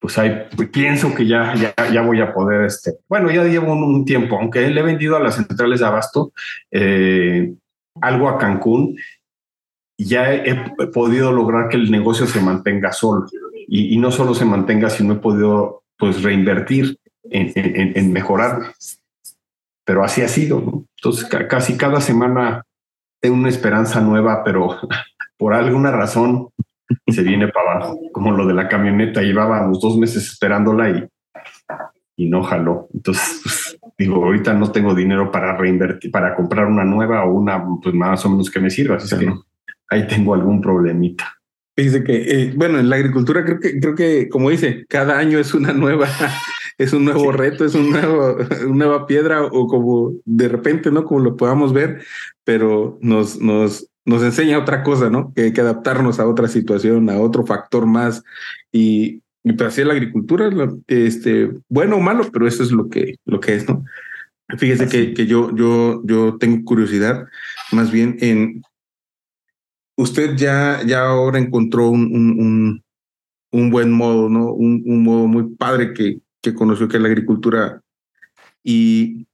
pues 0.00 0.16
ahí 0.16 0.46
pienso 0.72 1.14
que 1.14 1.26
ya, 1.26 1.54
ya, 1.54 1.74
ya 1.92 2.00
voy 2.00 2.22
a 2.22 2.32
poder, 2.32 2.64
este, 2.64 2.92
bueno, 3.10 3.30
ya 3.30 3.44
llevo 3.44 3.74
un, 3.74 4.06
tiempo, 4.06 4.38
aunque 4.38 4.70
le 4.70 4.80
he 4.80 4.84
vendido 4.84 5.16
a 5.16 5.20
las 5.20 5.34
centrales 5.34 5.80
de 5.80 5.86
abasto 5.86 6.32
eh, 6.70 7.52
algo 8.00 8.30
a 8.30 8.38
Cancún, 8.38 8.96
ya 10.04 10.32
he, 10.34 10.54
podido 10.92 11.32
lograr 11.32 11.68
que 11.68 11.76
el 11.76 11.90
negocio 11.90 12.26
se 12.26 12.40
mantenga 12.40 12.92
solo 12.92 13.26
y, 13.68 13.96
no 13.98 14.10
solo 14.10 14.34
se 14.34 14.44
mantenga, 14.44 14.90
sino 14.90 15.14
he 15.14 15.18
podido 15.18 15.82
pues 15.98 16.22
reinvertir 16.22 16.98
en, 17.24 18.12
mejorar. 18.12 18.74
Pero 19.84 20.04
así 20.04 20.22
ha 20.22 20.28
sido. 20.28 20.84
Entonces, 20.96 21.28
casi 21.48 21.76
cada 21.76 22.00
semana 22.00 22.64
tengo 23.20 23.36
una 23.36 23.48
esperanza 23.48 24.00
nueva, 24.00 24.42
pero 24.44 24.76
por 25.38 25.54
alguna 25.54 25.90
razón 25.90 26.48
se 27.06 27.22
viene 27.22 27.48
para 27.48 27.72
abajo, 27.72 27.98
como 28.12 28.32
lo 28.32 28.46
de 28.46 28.54
la 28.54 28.68
camioneta. 28.68 29.22
Llevábamos 29.22 29.80
dos 29.80 29.96
meses 29.96 30.24
esperándola 30.24 30.90
y, 30.90 31.08
y 32.16 32.28
no 32.28 32.42
jaló. 32.42 32.88
Entonces, 32.92 33.40
pues, 33.42 33.78
digo, 33.98 34.24
ahorita 34.24 34.54
no 34.54 34.70
tengo 34.70 34.94
dinero 34.94 35.30
para 35.30 35.56
reinvertir, 35.56 36.10
para 36.10 36.34
comprar 36.34 36.66
una 36.66 36.84
nueva 36.84 37.24
o 37.24 37.32
una 37.32 37.64
pues 37.82 37.94
más 37.94 38.24
o 38.24 38.30
menos 38.30 38.50
que 38.50 38.60
me 38.60 38.70
sirva. 38.70 38.96
Así 38.96 39.18
que 39.18 39.32
ahí 39.92 40.06
tengo 40.06 40.34
algún 40.34 40.60
problemita. 40.60 41.38
Dice 41.76 42.04
que, 42.04 42.16
eh, 42.16 42.52
bueno, 42.54 42.78
en 42.78 42.90
la 42.90 42.96
agricultura 42.96 43.44
creo 43.44 43.60
que, 43.60 43.80
creo 43.80 43.94
que, 43.94 44.28
como 44.28 44.50
dice, 44.50 44.84
cada 44.88 45.18
año 45.18 45.38
es 45.38 45.54
una 45.54 45.72
nueva, 45.72 46.06
es 46.78 46.92
un 46.92 47.04
nuevo 47.04 47.32
reto, 47.32 47.64
es 47.64 47.74
un 47.74 47.90
nuevo, 47.90 48.36
una 48.66 48.86
nueva 48.86 49.06
piedra 49.06 49.44
o 49.44 49.66
como 49.66 50.12
de 50.24 50.48
repente, 50.48 50.90
¿no? 50.90 51.04
Como 51.04 51.20
lo 51.20 51.36
podamos 51.36 51.72
ver, 51.72 52.02
pero 52.44 52.98
nos, 53.00 53.40
nos, 53.40 53.88
nos 54.04 54.22
enseña 54.22 54.58
otra 54.58 54.82
cosa, 54.82 55.08
¿no? 55.08 55.32
Que 55.34 55.42
hay 55.42 55.52
que 55.52 55.60
adaptarnos 55.60 56.20
a 56.20 56.26
otra 56.26 56.48
situación, 56.48 57.08
a 57.08 57.20
otro 57.20 57.46
factor 57.46 57.86
más 57.86 58.22
y, 58.70 59.22
y 59.44 59.52
pues 59.52 59.68
así 59.68 59.84
la 59.84 59.94
agricultura, 59.94 60.50
este, 60.88 61.50
bueno 61.68 61.96
o 61.96 62.00
malo, 62.00 62.28
pero 62.32 62.46
eso 62.46 62.62
es 62.62 62.70
lo 62.70 62.88
que, 62.88 63.16
lo 63.24 63.40
que 63.40 63.54
es, 63.54 63.68
¿no? 63.68 63.84
Fíjese 64.58 64.86
que, 64.88 65.14
que 65.14 65.26
yo, 65.26 65.54
yo, 65.56 66.02
yo 66.04 66.36
tengo 66.38 66.62
curiosidad 66.64 67.26
más 67.72 67.90
bien 67.90 68.18
en 68.20 68.62
usted 69.96 70.36
ya, 70.36 70.82
ya 70.86 71.06
ahora 71.06 71.38
encontró 71.38 71.88
un, 71.88 72.04
un, 72.14 72.84
un, 73.52 73.70
buen 73.70 73.92
modo, 73.92 74.28
¿no? 74.28 74.52
Un, 74.52 74.82
un, 74.86 75.02
modo 75.02 75.26
muy 75.26 75.54
padre 75.56 75.92
que, 75.92 76.20
que 76.40 76.54
conoció 76.54 76.88
que 76.88 76.96
es 76.96 77.02
la 77.02 77.08
agricultura. 77.08 77.80
Y, 78.62 79.26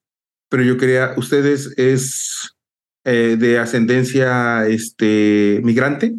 pero 0.48 0.62
yo 0.62 0.76
quería, 0.76 1.14
¿usted 1.16 1.44
es, 1.46 2.56
eh, 3.04 3.36
de 3.38 3.58
ascendencia 3.58 4.66
este, 4.66 5.60
migrante? 5.62 6.14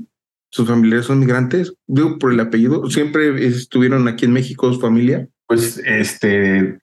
¿Sus 0.52 0.68
familiares 0.68 1.06
son 1.06 1.20
migrantes? 1.20 1.74
Digo, 1.88 2.18
por 2.18 2.34
el 2.34 2.40
apellido. 2.40 2.90
¿Siempre 2.90 3.46
estuvieron 3.46 4.08
aquí 4.08 4.26
en 4.26 4.34
México 4.34 4.74
su 4.74 4.80
familia? 4.80 5.28
Pues 5.46 5.80
este, 5.86 6.80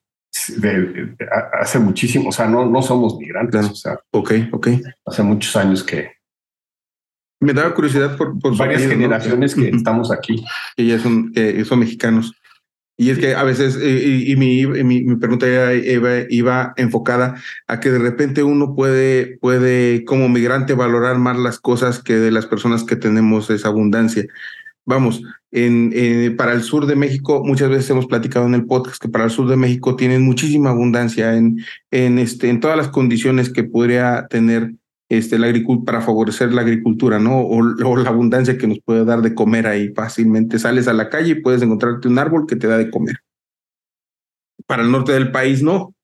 hace 1.61 1.79
muchísimo, 1.79 2.29
o 2.29 2.33
sea, 2.33 2.47
no, 2.47 2.67
no 2.67 2.83
somos 2.83 3.19
migrantes. 3.19 3.67
O 3.67 3.75
sea, 3.75 3.99
ok, 4.13 4.33
ok. 4.53 4.69
Hace 5.05 5.23
muchos 5.23 5.57
años 5.57 5.83
que, 5.83 6.16
me 7.47 7.55
daba 7.55 7.73
curiosidad 7.73 8.17
por, 8.17 8.39
por 8.39 8.57
varias 8.57 8.83
generaciones 8.83 9.55
que 9.55 9.69
estamos 9.69 10.11
aquí. 10.11 10.45
Que 10.77 10.87
ya 10.87 10.99
son, 10.99 11.33
son 11.65 11.79
mexicanos. 11.79 12.35
Y 12.99 13.11
es 13.11 13.19
que 13.19 13.35
a 13.35 13.43
veces, 13.43 13.79
eh, 13.81 14.25
y, 14.27 14.37
mi, 14.37 14.67
mi, 14.67 15.17
pregunta 15.17 15.47
iba, 15.47 16.15
iba, 16.31 16.73
enfocada 16.77 17.35
a 17.67 17.79
que 17.79 17.91
de 17.91 17.99
repente 17.99 18.43
uno 18.43 18.75
puede, 18.75 19.37
puede 19.39 20.05
como 20.07 20.31
migrante 20.31 20.73
valorar 20.73 21.19
más 21.19 21.37
las 21.39 21.59
cosas 21.61 22.03
que 22.03 22.15
de 22.15 22.31
las 22.31 22.47
personas 22.47 22.85
que 22.85 22.97
tenemos 22.97 23.51
esa 23.51 23.69
abundancia. 23.69 24.25
Vamos, 24.87 25.23
en, 25.51 26.37
para 26.37 26.53
el 26.53 26.63
sur 26.63 26.87
de 26.87 26.97
México, 26.97 27.43
muchas 27.45 27.69
veces 27.69 27.91
hemos 27.91 28.07
platicado 28.07 28.47
en 28.47 28.55
el 28.55 28.65
podcast 28.65 29.03
que 29.03 29.11
para 29.11 29.25
el 29.25 29.31
sur 29.31 29.49
de 29.49 29.57
México 29.57 29.97
tienen 29.97 30.23
muchísima 30.23 30.71
abundancia 30.71 31.37
en, 31.37 31.59
en, 31.91 32.19
este, 32.19 32.49
en 32.49 32.61
todas 32.61 32.79
las 32.79 32.89
condiciones 32.89 33.51
que 33.51 33.65
podría 33.65 34.27
tener 34.31 34.73
este, 35.09 35.39
la 35.39 35.53
para 35.85 36.01
favorecer 36.01 36.53
la 36.53 36.63
agricultura, 36.63 37.19
¿no? 37.19 37.41
O, 37.41 37.63
la 37.97 38.11
abundancia 38.11 38.59
que 38.59 38.67
nos 38.67 38.81
puede 38.81 39.05
dar 39.05 39.23
de 39.23 39.35
comer 39.35 39.67
ahí 39.67 39.93
fácilmente. 39.95 40.59
Sales 40.59 40.89
a 40.89 40.93
la 40.93 41.09
calle 41.09 41.33
y 41.33 41.41
puedes 41.41 41.63
encontrarte 41.63 42.09
un 42.09 42.19
árbol 42.19 42.47
que 42.47 42.57
te 42.57 42.67
da 42.67 42.77
de 42.77 42.91
comer. 42.91 43.17
Para 44.67 44.83
el 44.83 44.91
norte 44.91 45.13
del 45.13 45.31
país 45.31 45.63
no, 45.63 45.95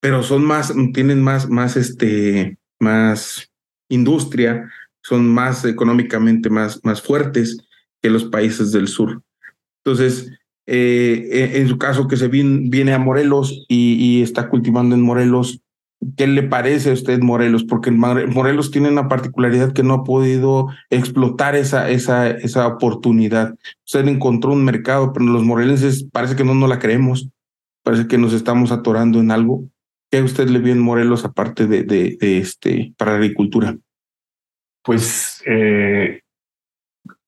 pero 0.00 0.22
son 0.22 0.44
más, 0.44 0.74
tienen 0.92 1.22
más, 1.22 1.48
más, 1.48 1.76
este, 1.76 2.58
más 2.78 3.50
industria, 3.88 4.70
son 5.02 5.32
más 5.32 5.64
económicamente 5.64 6.50
más, 6.50 6.84
más 6.84 7.00
fuertes 7.00 7.56
que 8.02 8.10
los 8.10 8.24
países 8.24 8.70
del 8.72 8.88
sur. 8.88 9.22
Entonces, 9.82 10.30
eh, 10.66 11.52
en 11.54 11.68
su 11.68 11.78
caso 11.78 12.08
que 12.08 12.16
se 12.16 12.28
viene 12.28 12.92
a 12.92 12.98
Morelos 12.98 13.64
y, 13.68 13.94
y 13.94 14.22
está 14.22 14.50
cultivando 14.50 14.94
en 14.94 15.00
Morelos, 15.00 15.62
¿Qué 16.16 16.26
le 16.26 16.42
parece 16.42 16.90
a 16.90 16.92
usted 16.92 17.20
Morelos? 17.20 17.64
Porque 17.64 17.90
Morelos 17.90 18.70
tiene 18.70 18.88
una 18.88 19.08
particularidad 19.08 19.72
que 19.72 19.82
no 19.82 19.94
ha 19.94 20.04
podido 20.04 20.68
explotar 20.90 21.54
esa, 21.56 21.88
esa, 21.90 22.30
esa 22.30 22.66
oportunidad. 22.66 23.54
Usted 23.84 24.06
encontró 24.08 24.52
un 24.52 24.64
mercado, 24.64 25.12
pero 25.12 25.26
los 25.26 25.42
morelenses 25.42 26.04
parece 26.12 26.36
que 26.36 26.44
no 26.44 26.54
nos 26.54 26.68
la 26.68 26.78
creemos. 26.78 27.28
Parece 27.82 28.06
que 28.08 28.18
nos 28.18 28.32
estamos 28.32 28.72
atorando 28.72 29.20
en 29.20 29.30
algo. 29.30 29.64
¿Qué 30.10 30.22
usted 30.22 30.48
le 30.48 30.58
vio 30.58 30.72
en 30.72 30.80
Morelos 30.80 31.24
aparte 31.24 31.66
de, 31.66 31.82
de, 31.82 32.38
este 32.38 32.94
para 32.96 33.14
agricultura? 33.14 33.76
Pues 34.82 35.42
eh, 35.46 36.20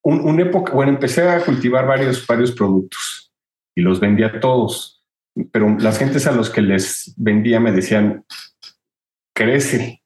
un, 0.01 0.39
época, 0.39 0.73
bueno, 0.73 0.91
empecé 0.91 1.27
a 1.27 1.43
cultivar 1.43 1.85
varios, 1.85 2.25
varios 2.25 2.51
productos 2.51 3.31
y 3.75 3.81
los 3.81 3.99
vendía 3.99 4.39
todos, 4.39 5.03
pero 5.51 5.77
las 5.79 5.99
gentes 5.99 6.25
a 6.27 6.31
los 6.31 6.49
que 6.49 6.61
les 6.61 7.13
vendía 7.17 7.59
me 7.59 7.71
decían, 7.71 8.25
crece 9.39 10.03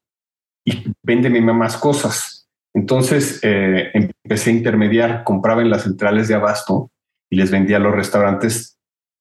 y 0.64 0.92
véndeme 1.02 1.40
más 1.40 1.76
cosas. 1.76 2.48
Entonces 2.72 3.40
eh, 3.42 3.90
empecé 3.92 4.50
a 4.50 4.54
intermediar, 4.54 5.24
compraba 5.24 5.60
en 5.60 5.70
las 5.70 5.82
centrales 5.82 6.28
de 6.28 6.36
abasto 6.36 6.92
y 7.30 7.36
les 7.36 7.50
vendía 7.50 7.78
a 7.78 7.80
los 7.80 7.94
restaurantes 7.94 8.78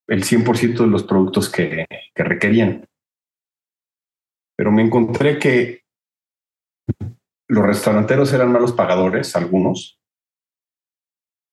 el 0.08 0.24
100% 0.24 0.77
de 0.77 0.88
los 0.88 1.03
productos 1.03 1.50
que, 1.50 1.86
que 2.13 2.24
requerían. 2.24 2.86
Pero 4.55 4.72
me 4.72 4.84
encontré 4.84 5.39
que 5.39 5.82
los 7.48 7.65
restauranteros 7.65 8.32
eran 8.34 8.51
malos 8.51 8.74
pagadores, 8.74 9.36
algunos. 9.36 10.00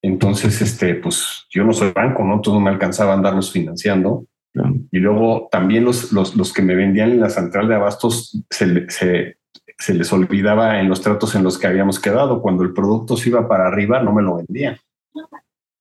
Entonces, 0.02 0.60
este, 0.60 0.94
pues 0.96 1.46
yo 1.50 1.64
no 1.64 1.72
soy 1.72 1.92
banco, 1.92 2.24
¿no? 2.24 2.34
Entonces 2.34 2.54
no 2.54 2.60
me 2.60 2.70
alcanzaba 2.70 3.12
a 3.12 3.16
andarlos 3.16 3.52
financiando. 3.52 4.26
Y 4.90 4.98
luego 4.98 5.48
también 5.50 5.84
los, 5.84 6.12
los, 6.12 6.34
los, 6.34 6.52
que 6.52 6.62
me 6.62 6.74
vendían 6.74 7.10
en 7.10 7.20
la 7.20 7.30
central 7.30 7.68
de 7.68 7.76
abastos 7.76 8.42
se, 8.50 8.90
se, 8.90 9.36
se, 9.78 9.94
les 9.94 10.12
olvidaba 10.12 10.80
en 10.80 10.88
los 10.88 11.00
tratos 11.00 11.34
en 11.34 11.44
los 11.44 11.58
que 11.58 11.66
habíamos 11.66 12.00
quedado. 12.00 12.42
Cuando 12.42 12.64
el 12.64 12.72
producto 12.72 13.16
se 13.16 13.28
iba 13.28 13.46
para 13.46 13.68
arriba, 13.68 14.02
no 14.02 14.12
me 14.12 14.22
lo 14.22 14.36
vendían. 14.36 14.76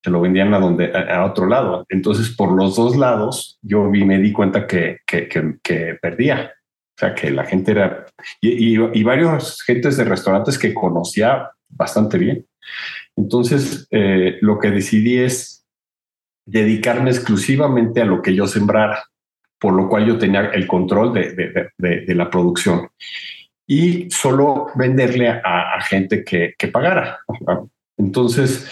Se 0.02 0.10
lo 0.10 0.20
vendían 0.20 0.54
a, 0.54 0.60
donde, 0.60 0.92
otro 1.24 1.46
lado. 1.46 1.84
Entonces, 1.88 2.34
por 2.34 2.52
los 2.52 2.76
dos 2.76 2.96
lados, 2.96 3.58
yo 3.60 3.90
vi, 3.90 4.04
me 4.04 4.18
di 4.18 4.32
cuenta 4.32 4.66
que, 4.66 4.98
que, 5.06 5.28
que, 5.28 5.98
perdía. 6.00 6.52
O 6.96 6.98
sea, 6.98 7.14
que 7.14 7.30
la 7.30 7.44
gente 7.44 7.72
era... 7.72 8.06
Y, 8.40 8.76
y, 8.76 8.90
y 8.94 9.02
varios 9.02 9.62
gentes 9.62 9.96
de 9.96 10.04
restaurantes 10.04 10.58
que 10.58 10.72
conocía 10.72 11.50
bastante 11.68 12.18
bien. 12.18 12.46
Entonces, 13.16 13.86
eh, 13.90 14.38
lo 14.40 14.58
que 14.58 14.70
decidí 14.70 15.18
es 15.18 15.59
dedicarme 16.46 17.10
exclusivamente 17.10 18.00
a 18.00 18.04
lo 18.04 18.22
que 18.22 18.34
yo 18.34 18.46
sembrara, 18.46 19.04
por 19.58 19.74
lo 19.74 19.88
cual 19.88 20.06
yo 20.06 20.18
tenía 20.18 20.46
el 20.46 20.66
control 20.66 21.12
de, 21.12 21.70
de, 21.78 22.14
la 22.14 22.30
producción 22.30 22.88
y 23.66 24.10
solo 24.10 24.68
venderle 24.74 25.28
a, 25.28 25.80
gente 25.82 26.24
que, 26.24 26.54
que, 26.58 26.68
pagara. 26.68 27.20
Entonces, 27.96 28.68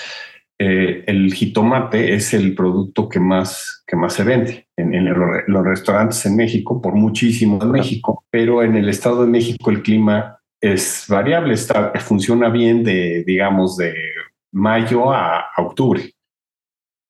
eh, 0.58 1.04
el 1.06 1.32
jitomate 1.32 2.14
es 2.14 2.34
el 2.34 2.54
producto 2.54 3.08
que 3.08 3.20
más, 3.20 3.84
que 3.86 3.96
más 3.96 4.14
se 4.14 4.24
vende 4.24 4.66
en, 4.76 5.04
los 5.46 5.64
restaurantes 5.64 6.24
en 6.26 6.36
México, 6.36 6.80
por 6.82 6.94
muchísimo 6.94 7.62
en 7.62 7.70
México, 7.70 8.24
pero 8.30 8.62
en 8.62 8.76
el 8.76 8.88
Estado 8.88 9.24
de 9.24 9.30
México 9.30 9.70
el 9.70 9.82
clima 9.82 10.40
es 10.60 11.04
variable, 11.08 11.54
está, 11.54 11.92
funciona 12.00 12.48
bien 12.48 12.82
de, 12.82 13.22
digamos, 13.24 13.76
de 13.76 13.94
mayo 14.50 15.12
a 15.12 15.46
octubre 15.58 16.12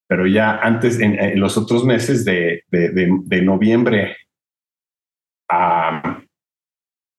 pero 0.09 0.27
ya 0.27 0.57
antes, 0.57 0.99
en, 0.99 1.39
los 1.39 1.57
otros 1.59 1.85
meses 1.85 2.25
de, 2.25 2.65
de, 2.71 3.43
noviembre 3.43 4.17
a... 5.49 6.23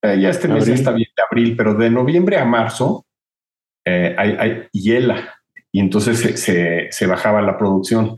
Eh, 0.02 0.20
ya 0.20 0.30
este 0.30 0.48
mes 0.48 0.68
está 0.68 0.92
bien 0.92 1.10
de 1.16 1.24
abril, 1.30 1.56
pero 1.56 1.76
de 1.76 1.90
noviembre 1.90 2.38
a 2.38 2.46
marzo 2.46 3.06
eh, 3.86 4.16
hay, 4.18 4.36
hay, 4.40 4.68
hiela 4.72 5.36
y 5.72 5.82
entonces 5.82 6.40
se, 6.40 6.92
se, 6.92 7.06
bajaba 7.06 7.42
la 7.42 7.58
producción. 7.58 8.16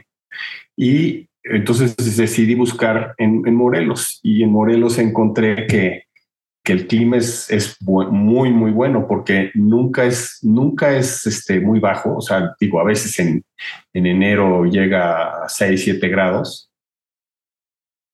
Y 0.77 1.27
entonces 1.43 1.95
decidí 2.15 2.55
buscar 2.55 3.13
en, 3.17 3.43
en 3.45 3.55
Morelos 3.55 4.19
y 4.23 4.43
en 4.43 4.51
Morelos 4.51 4.99
encontré 4.99 5.67
que 5.67 6.05
que 6.63 6.73
el 6.73 6.87
clima 6.87 7.17
es, 7.17 7.49
es 7.49 7.77
muy, 7.81 8.51
muy 8.51 8.71
bueno 8.71 9.07
porque 9.07 9.51
nunca 9.55 10.05
es, 10.05 10.39
nunca 10.43 10.95
es 10.95 11.25
este, 11.25 11.59
muy 11.59 11.79
bajo. 11.79 12.17
O 12.17 12.21
sea, 12.21 12.55
digo, 12.59 12.79
a 12.79 12.83
veces 12.83 13.17
en, 13.19 13.43
en 13.93 14.05
enero 14.05 14.65
llega 14.65 15.45
a 15.45 15.49
6, 15.49 15.83
7 15.83 16.07
grados. 16.07 16.69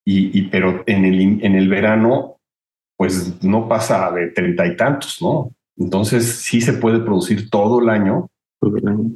Y, 0.10 0.44
pero 0.44 0.84
en 0.88 1.04
el, 1.04 1.44
en 1.44 1.56
el 1.56 1.68
verano, 1.68 2.40
pues 2.96 3.44
no 3.44 3.68
pasa 3.68 4.10
de 4.12 4.28
treinta 4.28 4.66
y 4.66 4.78
tantos, 4.78 5.22
¿no? 5.22 5.54
Entonces 5.76 6.26
sí 6.26 6.62
se 6.62 6.74
puede 6.74 7.00
producir 7.00 7.50
todo 7.50 7.82
el 7.82 7.90
año 7.90 8.30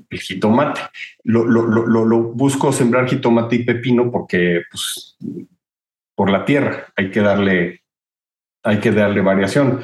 el 0.09 0.19
jitomate. 0.19 0.81
Lo, 1.23 1.45
lo, 1.45 1.65
lo, 1.65 2.05
lo, 2.05 2.21
busco 2.33 2.71
sembrar 2.71 3.07
jitomate 3.07 3.55
y 3.55 3.63
pepino 3.63 4.11
porque, 4.11 4.63
pues, 4.69 5.17
por 6.15 6.29
la 6.29 6.45
tierra 6.45 6.87
hay 6.95 7.09
que 7.09 7.21
darle 7.21 7.80
hay 8.63 8.79
que 8.79 8.91
darle 8.91 9.21
variación. 9.21 9.81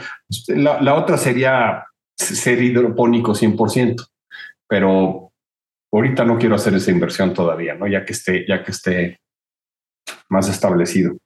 La, 0.47 0.95
otra 0.95 1.17
sería 1.17 1.85
ser 2.15 2.61
hidropónico 2.61 3.33
100%, 3.33 4.07
pero 4.67 5.31
ahorita 5.91 6.25
no 6.25 6.37
quiero 6.37 6.55
hacer 6.55 6.75
esa 6.75 6.91
inversión 6.91 7.33
todavía, 7.33 7.75
¿no? 7.75 7.87
Ya 7.87 8.05
que 8.05 8.13
esté, 8.13 8.45
ya 8.47 8.63
que 8.63 8.71
esté 8.71 9.19
más 10.29 10.49
establecido. 10.49 11.17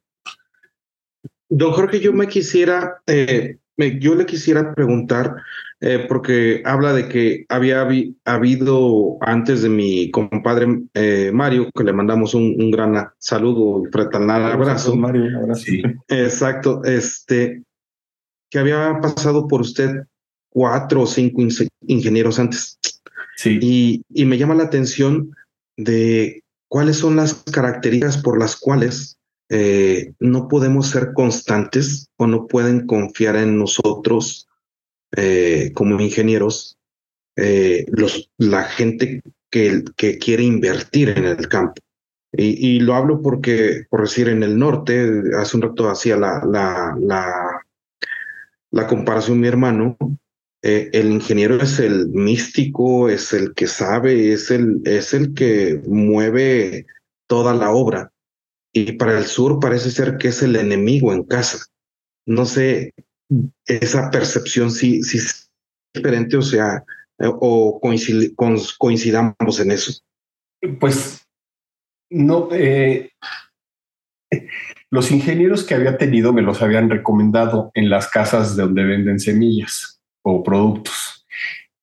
Don 1.50 1.74
Jorge, 1.74 2.00
yo 2.00 2.14
me 2.14 2.28
quisiera, 2.28 3.02
eh, 3.08 3.58
yo 3.78 4.16
le 4.16 4.26
quisiera 4.26 4.74
preguntar, 4.74 5.36
eh, 5.80 6.06
porque 6.08 6.62
habla 6.66 6.94
de 6.94 7.08
que 7.08 7.46
había 7.50 7.88
habido 8.26 9.18
antes 9.22 9.64
de 9.64 9.70
mi 9.70 10.12
compadre 10.12 10.84
eh, 10.94 11.32
Mario, 11.34 11.70
que 11.76 11.84
le 11.84 11.94
mandamos 11.94 12.34
un, 12.36 12.72
gran 12.72 13.10
saludo 13.18 13.84
y 13.84 13.92
fraternal 13.92 14.44
abrazo. 14.52 14.96
Mario, 14.96 15.38
abrazo. 15.40 15.64
Sí. 15.64 15.82
Exacto, 16.08 16.84
este, 16.84 17.64
que 18.50 18.60
había 18.60 19.00
pasado 19.02 19.48
por 19.48 19.62
usted 19.62 20.04
cuatro 20.50 21.02
o 21.02 21.08
cinco 21.08 21.42
ingenieros 21.88 22.40
antes. 22.40 22.78
Sí. 23.38 23.58
Y, 23.62 24.04
y 24.10 24.26
me 24.26 24.38
llama 24.38 24.54
la 24.54 24.64
atención 24.64 25.32
de 25.78 26.44
cuáles 26.68 26.98
son 26.98 27.16
las 27.16 27.34
características 27.52 28.18
por 28.18 28.38
las 28.38 28.56
cuales 28.56 29.18
eh, 29.54 30.14
no 30.22 30.48
podemos 30.48 30.88
ser 30.88 31.12
constantes 31.14 32.08
o 32.16 32.26
no 32.26 32.48
pueden 32.48 32.88
confiar 32.88 33.36
en 33.36 33.58
nosotros 33.60 34.48
eh, 35.18 35.74
como 35.76 36.00
ingenieros 36.00 36.78
eh, 37.36 37.86
los, 37.90 38.32
la 38.38 38.64
gente 38.64 39.22
que, 39.50 39.84
que, 39.98 40.18
quiere 40.18 40.44
invertir 40.44 41.10
en 41.10 41.26
el 41.26 41.50
campo. 41.50 41.82
Y, 42.32 42.80
lo 42.80 42.96
hablo 42.96 43.22
porque, 43.22 43.84
por 43.90 44.04
decir, 44.04 44.30
en 44.30 44.42
el 44.42 44.58
norte, 44.58 45.22
hace 45.38 45.58
un 45.58 45.64
rato 45.64 45.90
hacía 45.90 46.16
la, 46.16 46.46
la, 46.46 46.96
la, 46.98 47.62
la 48.72 48.88
comparación 48.88 49.42
mi 49.42 49.50
hermano, 49.50 49.98
el 50.62 51.12
ingeniero 51.12 51.62
es 51.62 51.78
el 51.80 52.08
místico, 52.08 53.10
es 53.10 53.34
el 53.34 53.54
que 53.54 53.68
sabe, 53.68 54.32
es 54.32 54.50
el, 54.50 54.82
es 54.86 55.14
el 55.14 55.34
que 55.34 55.82
mueve 55.86 56.86
toda 57.28 57.54
la 57.54 57.72
obra 57.72 58.11
y 58.74 58.94
para 58.94 59.18
el 59.18 59.26
sur 59.26 59.60
parece 59.60 59.92
ser 59.92 60.18
que 60.18 60.30
es 60.30 60.42
el 60.42 60.56
enemigo 60.56 61.14
en 61.14 61.24
casa. 61.24 61.66
No 62.26 62.46
sé, 62.46 62.94
esa 63.66 64.10
percepción 64.10 64.72
si, 64.72 65.04
si 65.04 65.18
es 65.18 65.52
diferente 65.94 66.38
o 66.38 66.42
sea, 66.42 66.84
o 67.20 67.80
coincidamos 68.78 69.60
en 69.60 69.72
eso. 69.72 69.94
Pues 70.80 71.28
no, 72.10 72.50
eh, 72.52 73.12
los 74.90 75.12
ingenieros 75.12 75.64
que 75.64 75.76
había 75.76 75.98
tenido 75.98 76.34
me 76.34 76.42
los 76.42 76.62
habían 76.62 76.90
recomendado 76.90 77.72
en 77.74 77.90
las 77.90 78.10
casas 78.10 78.56
de 78.56 78.64
donde 78.64 78.84
venden 78.84 79.20
semillas 79.20 80.02
o 80.24 80.44
productos. 80.44 81.26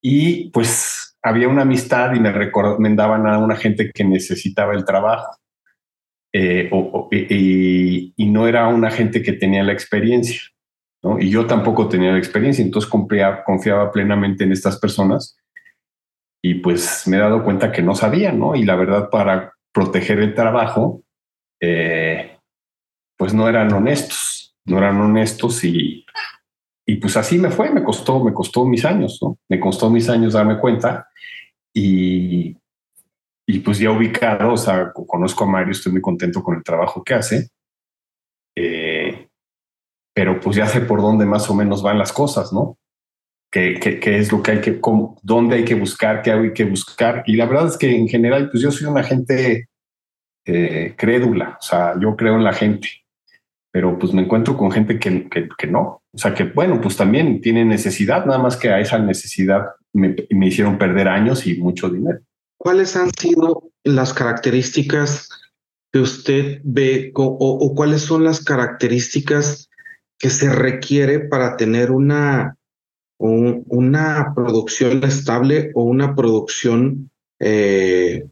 Y 0.01 0.51
pues 0.51 1.17
había 1.23 1.49
una 1.49 1.63
amistad 1.63 2.15
y 2.15 2.21
me 2.21 2.33
recomendaban 2.33 3.27
a 3.27 3.39
una 3.39 3.57
gente 3.57 3.91
que 3.93 4.05
necesitaba 4.05 4.75
el 4.75 4.85
trabajo. 4.85 5.37
Eh, 6.41 6.71
y, 8.17 8.27
no 8.27 8.47
era 8.47 8.69
una 8.69 8.93
gente 8.93 9.23
que 9.23 9.33
tenía 9.33 9.65
la 9.65 9.73
experiencia. 9.73 10.41
Y 11.19 11.31
yo 11.31 11.47
tampoco 11.47 11.89
tenía 11.89 12.13
la 12.13 12.19
experiencia, 12.19 12.65
entonces 12.65 12.89
confiaba, 12.89 13.43
confiaba 13.43 13.91
plenamente 13.91 14.45
en 14.45 14.53
estas 14.53 14.79
personas 14.79 15.37
y 16.43 16.55
pues 16.55 17.09
me 17.09 17.17
he 17.17 17.21
dado 17.21 17.43
cuenta 17.43 17.73
que 17.73 17.83
no 17.83 17.95
sabían, 17.95 18.39
¿no? 18.39 18.55
Y 18.55 18.65
la 18.65 18.77
verdad, 18.77 19.11
para 19.11 19.53
proteger 19.73 20.21
el 20.21 20.35
trabajo, 20.35 21.03
eh, 21.61 22.37
pues 23.17 23.35
no 23.35 23.49
eran 23.49 23.73
honestos, 23.73 24.57
no 24.65 24.79
eran 24.79 25.01
honestos 25.01 25.65
y, 25.65 26.05
y 26.87 26.97
pues 26.97 27.17
así 27.17 27.39
me 27.39 27.51
fue, 27.51 27.71
me 27.71 27.83
costó, 27.83 28.23
me 28.23 28.33
costó 28.33 28.65
mis 28.65 28.85
años, 28.85 29.19
¿no? 29.23 29.39
Me 29.49 29.59
costó 29.59 29.91
mis 29.91 30.09
años 30.09 30.35
darme 30.35 30.59
cuenta 30.59 31.09
y, 31.75 32.57
y 33.51 33.61
pues 33.61 33.79
ya 33.79 33.91
ubicado, 33.91 34.53
o 34.53 34.57
sea, 34.59 34.93
conozco 34.93 35.45
a 35.45 35.47
Mario, 35.47 35.73
estoy 35.73 35.91
muy 35.91 36.03
contento 36.03 36.43
con 36.43 36.57
el 36.57 36.63
trabajo 36.63 37.03
que 37.03 37.15
hace, 37.15 37.49
eh, 38.55 39.27
pero 40.15 40.39
pues 40.39 40.57
ya 40.57 40.67
sé 40.67 40.83
por 40.83 41.01
dónde 41.01 41.25
más 41.25 41.49
o 41.49 41.55
menos 41.55 41.83
van 41.83 41.99
las 41.99 42.13
cosas, 42.13 42.53
¿no? 42.53 42.77
¿Qué, 43.51 43.81
qué, 43.81 44.19
es 44.19 44.31
lo 44.31 44.43
que 44.43 44.51
hay 44.51 44.61
que, 44.61 44.79
dónde 45.23 45.57
hay 45.57 45.65
que 45.65 45.75
buscar, 45.75 46.21
qué 46.21 46.33
hay 46.33 46.53
que 46.53 46.65
buscar? 46.65 47.23
Y 47.25 47.37
la 47.37 47.47
verdad 47.47 47.69
es 47.69 47.79
que 47.79 47.91
en 47.91 48.07
general, 48.07 48.51
pues 48.51 48.63
yo 48.63 48.71
soy 48.71 48.87
una 48.87 49.03
gente 49.03 49.71
eh, 50.45 50.95
crédula, 50.99 51.57
o 51.59 51.63
sea, 51.63 51.95
yo 51.99 52.17
creo 52.17 52.37
en 52.37 52.45
la 52.45 52.53
gente, 52.53 52.91
pero 53.73 53.99
pues 53.99 54.13
me 54.13 54.21
encuentro 54.21 54.59
con 54.59 54.71
gente 54.71 54.99
que, 54.99 55.27
que, 55.31 55.49
que, 55.57 55.67
no, 55.67 56.03
o 56.13 56.19
sea, 56.19 56.35
que 56.35 56.45
bueno, 56.45 56.83
pues 56.83 56.99
también 56.99 57.41
tiene 57.41 57.65
necesidad, 57.65 58.27
nada 58.27 58.41
más 58.41 58.59
que 58.59 58.69
a 58.69 58.79
esa 58.79 58.99
necesidad 58.99 59.69
me, 59.95 60.15
me 60.29 60.49
hicieron 60.49 60.77
perder 60.77 61.09
años 61.09 61.47
y 61.47 61.57
mucho 61.57 61.89
dinero. 61.89 62.21
¿Cuáles 62.59 62.97
han 62.97 63.11
sido 63.15 63.71
las 63.85 64.13
características 64.13 65.31
que 65.93 66.01
usted 66.01 66.61
ve 66.65 67.13
o, 67.15 67.75
cuáles 67.75 68.03
son 68.03 68.25
las 68.25 68.45
características 68.45 69.71
que 70.19 70.31
se 70.31 70.53
requiere 70.53 71.21
para 71.21 71.57
tener 71.57 71.91
una, 71.91 72.57
una 73.19 74.33
producción 74.35 75.03
estable 75.05 75.71
o 75.75 75.85
una 75.85 76.15
producción 76.15 77.11
eh, 77.41 78.27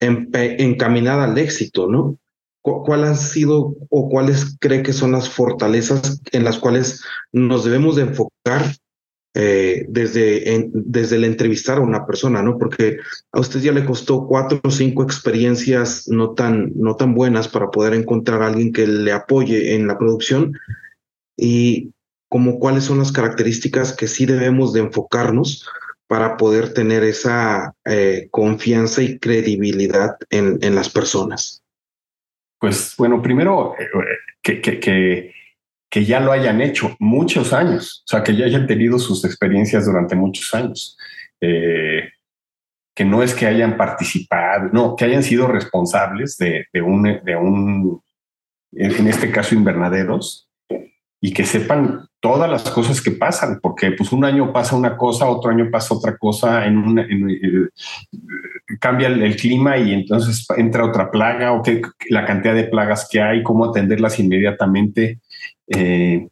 encaminada 0.00 1.24
al 1.24 1.36
éxito, 1.38 1.88
¿no? 1.88 2.18
¿Cuál 2.62 3.04
han 3.04 3.16
sido 3.16 3.76
o 3.90 4.08
cuáles 4.08 4.56
cree 4.58 4.82
que 4.82 4.94
son 4.94 5.12
las 5.12 5.28
fortalezas 5.28 6.22
en 6.32 6.44
las 6.44 6.58
cuales 6.58 7.02
nos 7.30 7.64
debemos 7.64 7.96
de 7.96 8.02
enfocar 8.02 8.74
eh, 9.34 9.84
desde, 9.88 10.70
desde 10.72 11.16
el 11.16 11.24
entrevistar 11.24 11.78
a 11.78 11.82
una 11.82 12.06
persona, 12.06 12.40
¿no? 12.42 12.56
Porque 12.56 12.98
a 13.32 13.40
usted 13.40 13.60
ya 13.60 13.72
le 13.72 13.84
costó 13.84 14.26
cuatro 14.26 14.60
o 14.62 14.70
cinco 14.70 15.02
experiencias 15.02 16.08
no 16.08 16.34
tan, 16.34 16.72
no 16.76 16.94
tan 16.94 17.14
buenas 17.14 17.48
para 17.48 17.70
poder 17.70 17.94
encontrar 17.94 18.42
a 18.42 18.46
alguien 18.46 18.72
que 18.72 18.86
le 18.86 19.12
apoye 19.12 19.74
en 19.74 19.88
la 19.88 19.98
producción 19.98 20.52
y 21.36 21.90
como 22.28 22.60
cuáles 22.60 22.84
son 22.84 22.98
las 22.98 23.10
características 23.10 23.92
que 23.92 24.06
sí 24.06 24.24
debemos 24.24 24.72
de 24.72 24.80
enfocarnos 24.80 25.68
para 26.06 26.36
poder 26.36 26.72
tener 26.72 27.02
esa 27.02 27.74
eh, 27.84 28.28
confianza 28.30 29.02
y 29.02 29.18
credibilidad 29.18 30.16
en, 30.30 30.58
en 30.62 30.74
las 30.74 30.90
personas. 30.90 31.62
Pues 32.60 32.94
bueno, 32.96 33.20
primero 33.20 33.74
eh, 33.78 33.86
que, 34.42 34.60
que, 34.60 34.78
que 34.78 35.34
que 35.94 36.04
ya 36.04 36.18
lo 36.18 36.32
hayan 36.32 36.60
hecho 36.60 36.96
muchos 36.98 37.52
años, 37.52 38.02
o 38.04 38.08
sea, 38.08 38.24
que 38.24 38.34
ya 38.34 38.46
hayan 38.46 38.66
tenido 38.66 38.98
sus 38.98 39.24
experiencias 39.24 39.86
durante 39.86 40.16
muchos 40.16 40.52
años, 40.52 40.98
eh, 41.40 42.08
que 42.92 43.04
no 43.04 43.22
es 43.22 43.32
que 43.32 43.46
hayan 43.46 43.76
participado, 43.76 44.70
no, 44.72 44.96
que 44.96 45.04
hayan 45.04 45.22
sido 45.22 45.46
responsables 45.46 46.36
de, 46.36 46.66
un, 46.82 47.04
de 47.24 47.36
un, 47.36 48.02
en 48.72 49.06
este 49.06 49.30
caso, 49.30 49.54
invernaderos, 49.54 50.50
y 51.20 51.32
que 51.32 51.46
sepan 51.46 52.08
todas 52.18 52.50
las 52.50 52.68
cosas 52.70 53.00
que 53.00 53.12
pasan, 53.12 53.60
porque 53.62 53.92
pues 53.92 54.10
un 54.10 54.24
año 54.24 54.52
pasa 54.52 54.74
una 54.74 54.96
cosa, 54.96 55.26
otro 55.26 55.52
año 55.52 55.70
pasa 55.70 55.94
otra 55.94 56.16
cosa, 56.16 56.66
en, 56.66 56.76
una, 56.76 57.02
eh, 57.02 57.68
cambia 58.80 59.06
el, 59.06 59.36
clima 59.36 59.78
y 59.78 59.92
entonces 59.92 60.44
entra 60.56 60.84
otra 60.84 61.12
plaga 61.12 61.52
o 61.52 61.62
que 61.62 61.82
la 62.10 62.24
cantidad 62.24 62.54
de 62.56 62.64
plagas 62.64 63.08
que 63.08 63.22
hay, 63.22 63.44
cómo 63.44 63.66
atenderlas 63.66 64.18
inmediatamente. 64.18 65.20
Eh, 65.68 66.28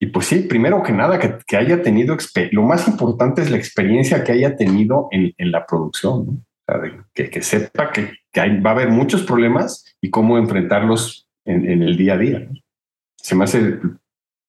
y 0.00 0.06
pues 0.06 0.26
sí, 0.26 0.40
primero 0.40 0.82
que 0.82 0.92
nada, 0.92 1.18
que, 1.18 1.56
haya 1.56 1.82
tenido, 1.82 2.16
lo 2.52 2.62
más 2.62 2.86
importante 2.86 3.42
es 3.42 3.50
la 3.50 3.56
experiencia 3.56 4.22
que 4.22 4.32
haya 4.32 4.54
tenido 4.54 5.08
en, 5.10 5.34
la 5.50 5.66
producción. 5.66 6.46
que, 7.14 7.42
sepa 7.42 7.90
que, 7.92 8.12
va 8.36 8.70
a 8.70 8.72
haber 8.72 8.90
muchos 8.90 9.22
problemas 9.22 9.84
y 10.00 10.10
cómo 10.10 10.38
enfrentarlos 10.38 11.28
en, 11.44 11.82
el 11.82 11.96
día 11.96 12.14
a 12.14 12.18
día. 12.18 12.48
Se 13.16 13.34
me 13.34 13.44
hace 13.44 13.80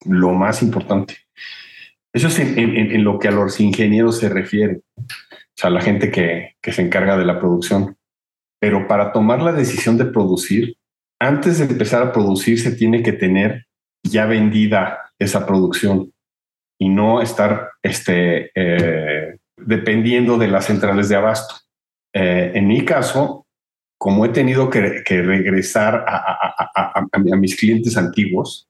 lo 0.06 0.34
más 0.34 0.62
importante. 0.62 1.18
Eso 2.14 2.28
es 2.28 2.40
en, 2.40 3.04
lo 3.04 3.18
que 3.18 3.30
a 3.30 3.32
los 3.32 3.60
ingenieros 3.60 4.20
se 4.20 4.30
refiere, 4.30 4.82
o 4.98 5.04
sea, 5.56 5.72
la 5.72 5.82
gente 5.82 6.12
que, 6.12 6.56
que 6.62 6.72
se 6.72 6.84
encarga 6.84 7.18
de 7.18 7.26
la 7.26 7.40
producción. 7.40 7.98
Pero 8.60 8.88
para 8.88 9.12
tomar 9.12 9.42
la 9.42 9.54
decisión 9.54 9.98
de 9.98 10.06
producir, 10.06 10.76
antes 11.20 11.60
de 11.60 11.66
empezar 11.66 12.02
a 12.02 12.12
producir, 12.12 12.60
se 12.60 12.72
tiene 12.72 13.04
que 13.04 13.12
tener 13.12 13.66
ya 14.04 14.26
vendida 14.26 15.12
esa 15.20 15.46
producción 15.46 16.14
y 16.80 16.90
no 16.90 17.22
estar 17.22 17.72
este, 17.84 18.52
eh, 18.56 19.38
dependiendo 19.58 20.38
de 20.38 20.48
las 20.48 20.66
centrales 20.66 21.10
de 21.10 21.16
abasto. 21.18 21.56
Eh, 22.14 22.54
en 22.56 22.68
mi 22.68 22.86
caso, 22.86 23.46
como 23.98 24.26
he 24.26 24.30
tenido 24.30 24.70
que, 24.70 25.04
regresar 25.08 26.06
a, 26.08 27.06
mis 27.36 27.58
clientes 27.58 27.98
antiguos, 27.98 28.70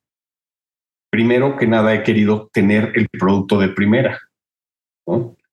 primero 1.12 1.56
que 1.56 1.68
nada 1.68 1.94
he 1.94 2.02
querido 2.02 2.50
tener 2.52 2.94
el 2.96 3.08
producto 3.10 3.60
de 3.60 3.70
primera, 3.70 4.20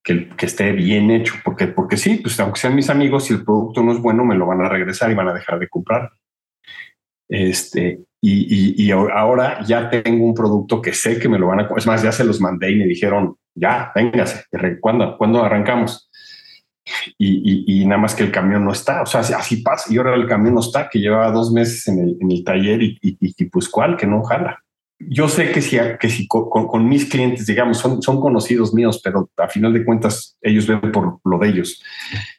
que, 0.02 0.28
que, 0.30 0.46
esté 0.46 0.72
bien 0.72 1.10
hecho, 1.10 1.34
porque, 1.44 1.66
porque 1.66 1.98
sí, 1.98 2.16
pues 2.16 2.40
aunque 2.40 2.60
sean 2.60 2.74
mis 2.74 2.88
amigos, 2.88 3.24
si 3.24 3.34
el 3.34 3.44
producto 3.44 3.82
no 3.82 3.92
es 3.92 3.98
bueno, 4.00 4.24
me 4.24 4.34
lo 4.34 4.46
van 4.46 4.62
a 4.62 4.68
regresar 4.68 5.10
y 5.10 5.14
van 5.14 5.28
a 5.28 5.34
dejar 5.34 5.58
de 5.58 5.68
comprar. 5.68 6.10
Este, 7.28 8.00
y, 8.20 8.90
ahora 8.90 9.62
ya 9.64 9.88
tengo 9.88 10.24
un 10.24 10.34
producto 10.34 10.82
que 10.82 10.92
sé 10.92 11.18
que 11.18 11.28
me 11.28 11.38
lo 11.38 11.48
van 11.48 11.60
a... 11.60 11.68
Es 11.76 11.86
más, 11.86 12.02
ya 12.02 12.12
se 12.12 12.24
los 12.24 12.40
mandé 12.40 12.72
y 12.72 12.76
me 12.76 12.86
dijeron, 12.86 13.36
ya, 13.54 13.92
véngase, 13.94 14.44
¿cuándo, 14.80 15.16
¿cuándo 15.16 15.44
arrancamos? 15.44 16.10
Y, 17.18 17.84
nada 17.86 18.00
más 18.00 18.14
que 18.14 18.22
el 18.22 18.30
camión 18.30 18.64
no 18.64 18.72
está, 18.72 19.02
o 19.02 19.06
sea, 19.06 19.20
así 19.20 19.58
pasa. 19.58 19.92
Y 19.92 19.98
ahora 19.98 20.14
el 20.14 20.26
camión 20.26 20.54
no 20.54 20.60
está, 20.60 20.88
que 20.88 21.00
llevaba 21.00 21.30
dos 21.30 21.52
meses 21.52 21.86
en 21.88 22.16
el, 22.30 22.44
taller 22.44 22.80
y, 22.82 23.44
pues 23.46 23.68
cuál, 23.68 23.96
que 23.96 24.06
no 24.06 24.22
jala. 24.22 24.62
Yo 24.98 25.28
sé 25.28 25.50
que 25.52 25.60
si, 25.60 25.78
que 26.00 26.08
si 26.08 26.26
con, 26.26 26.88
mis 26.88 27.04
clientes, 27.06 27.46
digamos, 27.46 27.78
son, 27.78 28.00
son 28.02 28.20
conocidos 28.20 28.72
míos, 28.72 29.00
pero 29.04 29.30
a 29.36 29.48
final 29.48 29.72
de 29.72 29.84
cuentas 29.84 30.36
ellos 30.40 30.66
ven 30.66 30.80
por 30.92 31.20
lo 31.24 31.38
de 31.38 31.48
ellos. 31.48 31.82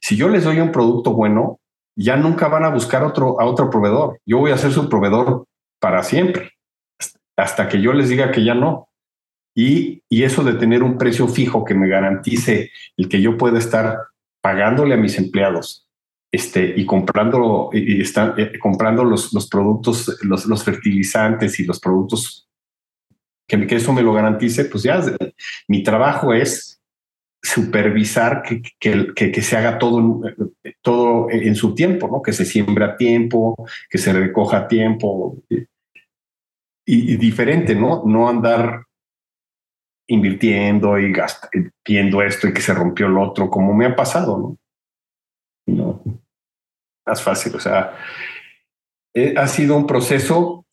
Si 0.01 0.15
yo 0.15 0.27
les 0.27 0.43
doy 0.43 0.59
un 0.59 0.71
producto 0.71 1.13
bueno, 1.13 1.59
ya 1.97 2.15
nunca 2.15 2.47
van 2.47 2.63
a 2.63 2.69
buscar 2.69 3.03
otro, 3.03 3.41
a 3.41 3.45
otro 3.45 3.69
proveedor. 3.69 4.19
Yo 4.25 4.37
voy 4.37 4.51
a 4.51 4.57
ser 4.57 4.71
su 4.71 4.87
proveedor 4.87 5.45
para 5.79 6.03
siempre, 6.03 6.51
hasta 7.35 7.67
que 7.67 7.81
yo 7.81 7.91
les 7.91 8.09
diga 8.09 8.31
que 8.31 8.43
ya 8.43 8.53
no. 8.53 8.89
Y, 9.55 10.03
y 10.07 10.23
eso 10.23 10.43
de 10.43 10.53
tener 10.53 10.83
un 10.83 10.99
precio 10.99 11.27
fijo 11.27 11.65
que 11.65 11.73
me 11.73 11.87
garantice 11.87 12.71
el 12.95 13.09
que 13.09 13.21
yo 13.21 13.37
pueda 13.37 13.57
estar 13.57 13.97
pagándole 14.41 14.93
a 14.93 14.97
mis 14.97 15.17
empleados 15.17 15.87
este, 16.31 16.73
y 16.77 16.85
comprando, 16.85 17.71
y, 17.73 18.01
están, 18.01 18.35
eh, 18.37 18.59
comprando 18.59 19.03
los, 19.03 19.33
los 19.33 19.47
productos, 19.47 20.19
los, 20.21 20.45
los, 20.45 20.63
fertilizantes 20.63 21.59
y 21.59 21.65
los 21.65 21.79
productos 21.79 22.47
que, 23.47 23.65
que, 23.65 23.75
eso 23.75 23.93
me 23.93 24.03
lo 24.03 24.13
garantice, 24.13 24.65
pues 24.65 24.83
ya 24.83 25.01
mi 25.67 25.81
trabajo 25.81 26.33
es 26.33 26.76
supervisar 27.41 28.41
que, 28.41 28.61
que, 28.79 29.13
que, 29.31 29.41
se 29.41 29.57
haga 29.57 29.77
todo, 29.77 30.21
todo 30.81 31.29
en 31.29 31.55
su 31.55 31.75
tiempo, 31.75 32.07
¿no? 32.07 32.21
que 32.21 32.33
se 32.33 32.45
siembra 32.45 32.87
a 32.87 32.97
tiempo, 32.97 33.55
que 33.89 33.97
se 33.97 34.11
recoja 34.13 34.57
a 34.57 34.67
tiempo. 34.67 35.37
Y, 36.85 37.17
diferente, 37.17 37.75
¿no? 37.75 38.03
No 38.05 38.29
andar 38.29 38.85
invirtiendo 40.07 40.97
y 40.97 41.13
viendo 41.85 42.21
esto 42.21 42.47
y 42.47 42.53
que 42.53 42.61
se 42.61 42.73
rompió 42.73 43.07
el 43.07 43.17
otro, 43.17 43.49
como 43.49 43.73
me 43.73 43.85
ha 43.85 43.95
pasado, 43.95 44.37
¿no? 44.37 44.57
No, 45.67 46.01
más 47.05 47.21
fácil, 47.21 47.55
o 47.55 47.59
sea, 47.59 47.93
eh, 49.13 49.33
ha 49.35 49.47
sido 49.47 49.75
un 49.75 49.85
proceso 49.85 50.65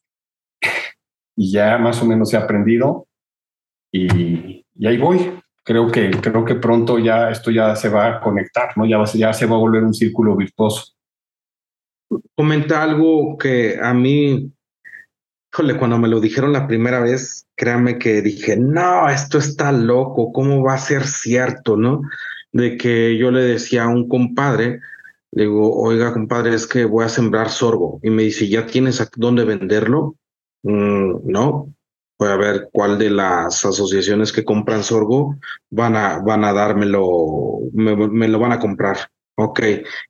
y 1.36 1.50
ya 1.50 1.78
más 1.78 2.00
o 2.00 2.06
menos 2.06 2.32
he 2.32 2.36
aprendido 2.36 3.08
y, 3.92 4.64
y 4.76 4.86
ahí 4.86 4.98
voy, 4.98 5.32
creo 5.64 5.90
que, 5.90 6.10
creo 6.10 6.44
que 6.44 6.54
pronto 6.56 6.98
ya 6.98 7.30
esto 7.30 7.50
ya 7.50 7.74
se 7.74 7.88
va 7.88 8.06
a 8.06 8.20
conectar, 8.20 8.76
¿no? 8.76 8.86
Ya, 8.86 8.98
va, 8.98 9.06
ya 9.06 9.32
se 9.32 9.46
va 9.46 9.56
a 9.56 9.58
volver 9.58 9.82
un 9.82 9.94
círculo 9.94 10.36
virtuoso. 10.36 10.92
Comenta 12.36 12.82
algo 12.82 13.36
que 13.38 13.78
a 13.82 13.94
mí, 13.94 14.52
híjole, 15.52 15.76
cuando 15.76 15.98
me 15.98 16.08
lo 16.08 16.20
dijeron 16.20 16.52
la 16.52 16.66
primera 16.68 17.00
vez, 17.00 17.46
créame 17.56 17.98
que 17.98 18.22
dije, 18.22 18.56
no, 18.56 19.08
esto 19.08 19.38
está 19.38 19.72
loco, 19.72 20.32
¿cómo 20.32 20.62
va 20.62 20.74
a 20.74 20.78
ser 20.78 21.06
cierto, 21.06 21.76
no? 21.76 22.02
De 22.52 22.76
que 22.76 23.16
yo 23.16 23.30
le 23.30 23.42
decía 23.42 23.84
a 23.84 23.88
un 23.88 24.08
compadre, 24.08 24.80
le 25.32 25.44
digo, 25.44 25.74
oiga, 25.74 26.12
compadre, 26.12 26.54
es 26.54 26.66
que 26.66 26.84
voy 26.84 27.04
a 27.04 27.08
sembrar 27.08 27.48
sorgo. 27.50 27.98
Y 28.02 28.10
me 28.10 28.22
dice, 28.22 28.48
¿ya 28.48 28.66
tienes 28.66 29.02
dónde 29.16 29.44
venderlo? 29.44 30.16
Mm, 30.62 31.30
no, 31.30 31.73
a 32.28 32.36
ver 32.36 32.68
cuál 32.72 32.98
de 32.98 33.10
las 33.10 33.64
asociaciones 33.64 34.32
que 34.32 34.44
compran 34.44 34.82
sorgo 34.82 35.36
van 35.70 35.96
a, 35.96 36.18
van 36.18 36.44
a 36.44 36.52
dármelo, 36.52 37.60
me, 37.72 37.96
me 37.96 38.28
lo 38.28 38.38
van 38.38 38.52
a 38.52 38.58
comprar. 38.58 38.96
Ok, 39.36 39.60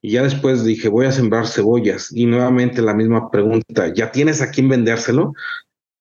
y 0.03 0.13
ya 0.13 0.23
después 0.23 0.65
dije, 0.65 0.89
voy 0.89 1.07
a 1.07 1.13
sembrar 1.13 1.47
cebollas. 1.47 2.11
Y 2.13 2.27
nuevamente 2.27 2.83
la 2.83 2.93
misma 2.93 3.31
pregunta, 3.31 3.93
¿ya 3.95 4.13
tienes 4.13 4.43
a 4.43 4.51
quién 4.51 4.69
vendérselo? 4.69 5.33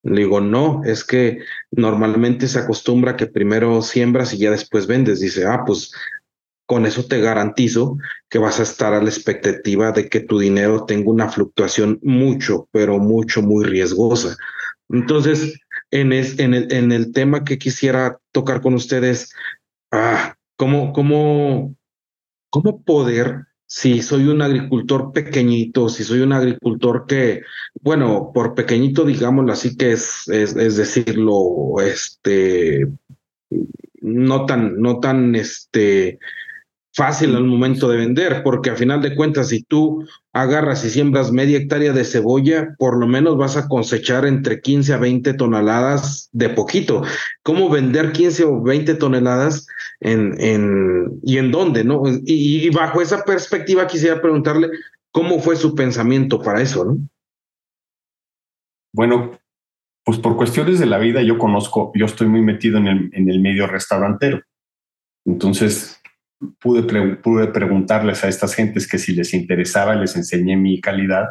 Le 0.04 0.24
digo, 0.24 0.42
no, 0.42 0.82
es 0.84 1.06
que 1.06 1.40
normalmente 1.72 2.48
se 2.48 2.60
acostumbra 2.60 3.16
que 3.16 3.28
primero 3.28 3.82
siembras 3.82 4.34
y 4.34 4.40
ya 4.40 4.52
después 4.52 4.88
vendes. 4.88 5.22
Dice, 5.22 5.46
ah, 5.46 5.64
pues 5.66 5.94
con 6.66 6.86
eso 6.86 7.06
te 7.06 7.22
garantizo 7.22 7.98
que 8.30 8.40
vas 8.40 8.60
a 8.60 8.64
estar 8.64 8.94
a 8.94 9.02
la 9.02 9.10
expectativa 9.10 9.94
de 9.94 10.10
que 10.10 10.20
tu 10.20 10.40
dinero 10.40 10.86
tenga 10.86 11.10
una 11.10 11.30
fluctuación 11.30 12.00
mucho, 12.04 12.68
pero 12.72 13.00
mucho, 13.00 13.42
muy 13.42 13.64
riesgosa. 13.64 14.36
Entonces, 14.90 15.58
en, 15.94 16.92
el 16.92 17.12
tema 17.12 17.44
que 17.44 17.58
quisiera 17.58 18.18
tocar 18.32 18.62
con 18.62 18.74
ustedes, 18.74 19.32
ah, 19.92 20.36
¿cómo, 20.56 20.92
cómo, 20.92 21.76
¿cómo 22.50 22.82
poder, 22.84 23.46
si 23.68 24.02
soy 24.02 24.28
un 24.28 24.42
agricultor 24.42 25.12
pequeñito, 25.12 25.90
si 25.90 26.04
soy 26.04 26.22
un 26.22 26.34
agricultor 26.34 27.06
que, 27.08 27.44
bueno, 27.82 28.32
por 28.34 28.56
pequeñito, 28.56 29.06
digámoslo 29.06 29.54
así, 29.54 29.78
que 29.78 29.92
es, 29.92 30.28
es, 30.30 30.56
es 30.56 30.78
decirlo, 30.78 31.76
este, 31.80 32.88
no 34.02 34.46
tan, 34.46 34.80
no 34.82 35.00
tan, 35.00 35.36
este, 35.36 36.20
fácil 36.94 37.36
al 37.36 37.46
momento 37.46 37.90
de 37.90 37.98
vender, 37.98 38.44
porque 38.44 38.70
a 38.70 38.76
final 38.76 39.02
de 39.02 39.16
cuentas, 39.16 39.50
si 39.50 39.64
tú 39.64 40.06
agarras 40.32 40.86
y 40.86 40.90
siembras 40.90 41.32
media 41.32 41.58
hectárea 41.58 41.92
de 41.92 42.06
cebolla, 42.06 42.76
por 42.78 42.98
lo 42.98 43.08
menos 43.08 43.38
vas 43.38 43.58
a 43.58 43.68
cosechar 43.68 44.26
entre 44.26 44.62
15 44.62 44.94
a 44.94 44.98
20 44.98 45.34
toneladas 45.34 46.30
de 46.32 46.50
poquito. 46.50 47.04
¿Cómo 47.42 47.70
vender 47.70 48.12
15 48.12 48.44
o 48.46 48.62
20 48.62 48.96
toneladas 48.96 49.66
en, 50.00 50.40
en, 50.40 51.20
y 51.24 51.40
en 51.40 51.52
dónde? 51.52 51.84
¿no? 51.84 52.04
Y, 52.26 52.68
y 52.68 52.70
bajo 52.70 53.02
esa 53.02 53.24
perspectiva 53.24 53.88
quisiera 53.88 54.22
preguntarle 54.22 54.70
cómo 55.12 55.40
fue 55.40 55.56
su 55.56 55.74
pensamiento 55.74 56.42
para 56.42 56.62
eso, 56.62 56.86
¿no? 56.86 56.98
Bueno, 58.96 59.40
pues 60.04 60.20
por 60.20 60.38
cuestiones 60.38 60.80
de 60.80 60.86
la 60.86 61.00
vida 61.00 61.24
yo 61.24 61.40
conozco, 61.40 61.92
yo 61.96 62.06
estoy 62.06 62.28
muy 62.28 62.42
metido 62.42 62.78
en 62.78 62.88
el, 62.88 63.10
en 63.14 63.30
el 63.30 63.40
medio 63.40 63.66
restaurantero. 63.66 64.42
Entonces, 65.26 66.03
pude, 66.60 66.84
pude 67.18 67.48
preguntarles 67.48 68.24
a 68.24 68.28
estas 68.28 68.56
gentes 68.56 68.88
que 68.88 68.98
si 68.98 69.14
les 69.14 69.34
interesaba, 69.34 69.96
les 69.96 70.16
enseñé 70.16 70.56
mi 70.56 70.82
calidad 70.82 71.30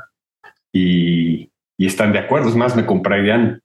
y, 0.72 1.50
y 1.78 1.86
están 1.86 2.12
de 2.12 2.18
acuerdo. 2.18 2.48
Es 2.48 2.56
más, 2.56 2.76
me 2.76 2.86
comprarían 2.86 3.62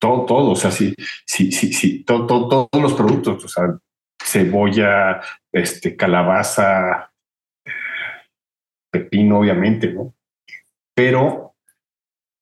todo, 0.00 0.24
todo, 0.24 0.50
o 0.50 0.56
sea, 0.56 0.70
sí, 0.70 0.94
sí, 1.26 1.52
sí, 1.52 1.72
sí, 1.72 2.04
todo, 2.04 2.26
todo, 2.26 2.68
todos 2.68 2.82
los 2.82 2.94
productos, 2.94 3.44
o 3.44 3.48
sea, 3.48 3.78
cebolla, 4.22 5.20
este, 5.52 5.96
calabaza, 5.96 7.12
pepino, 8.90 9.40
obviamente, 9.40 9.92
¿no? 9.92 10.14
Pero, 10.94 11.54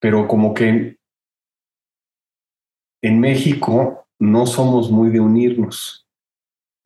pero 0.00 0.26
como 0.26 0.54
que 0.54 0.98
en 3.02 3.20
México 3.20 4.06
no 4.18 4.46
somos 4.46 4.90
muy 4.90 5.10
de 5.10 5.20
unirnos. 5.20 6.07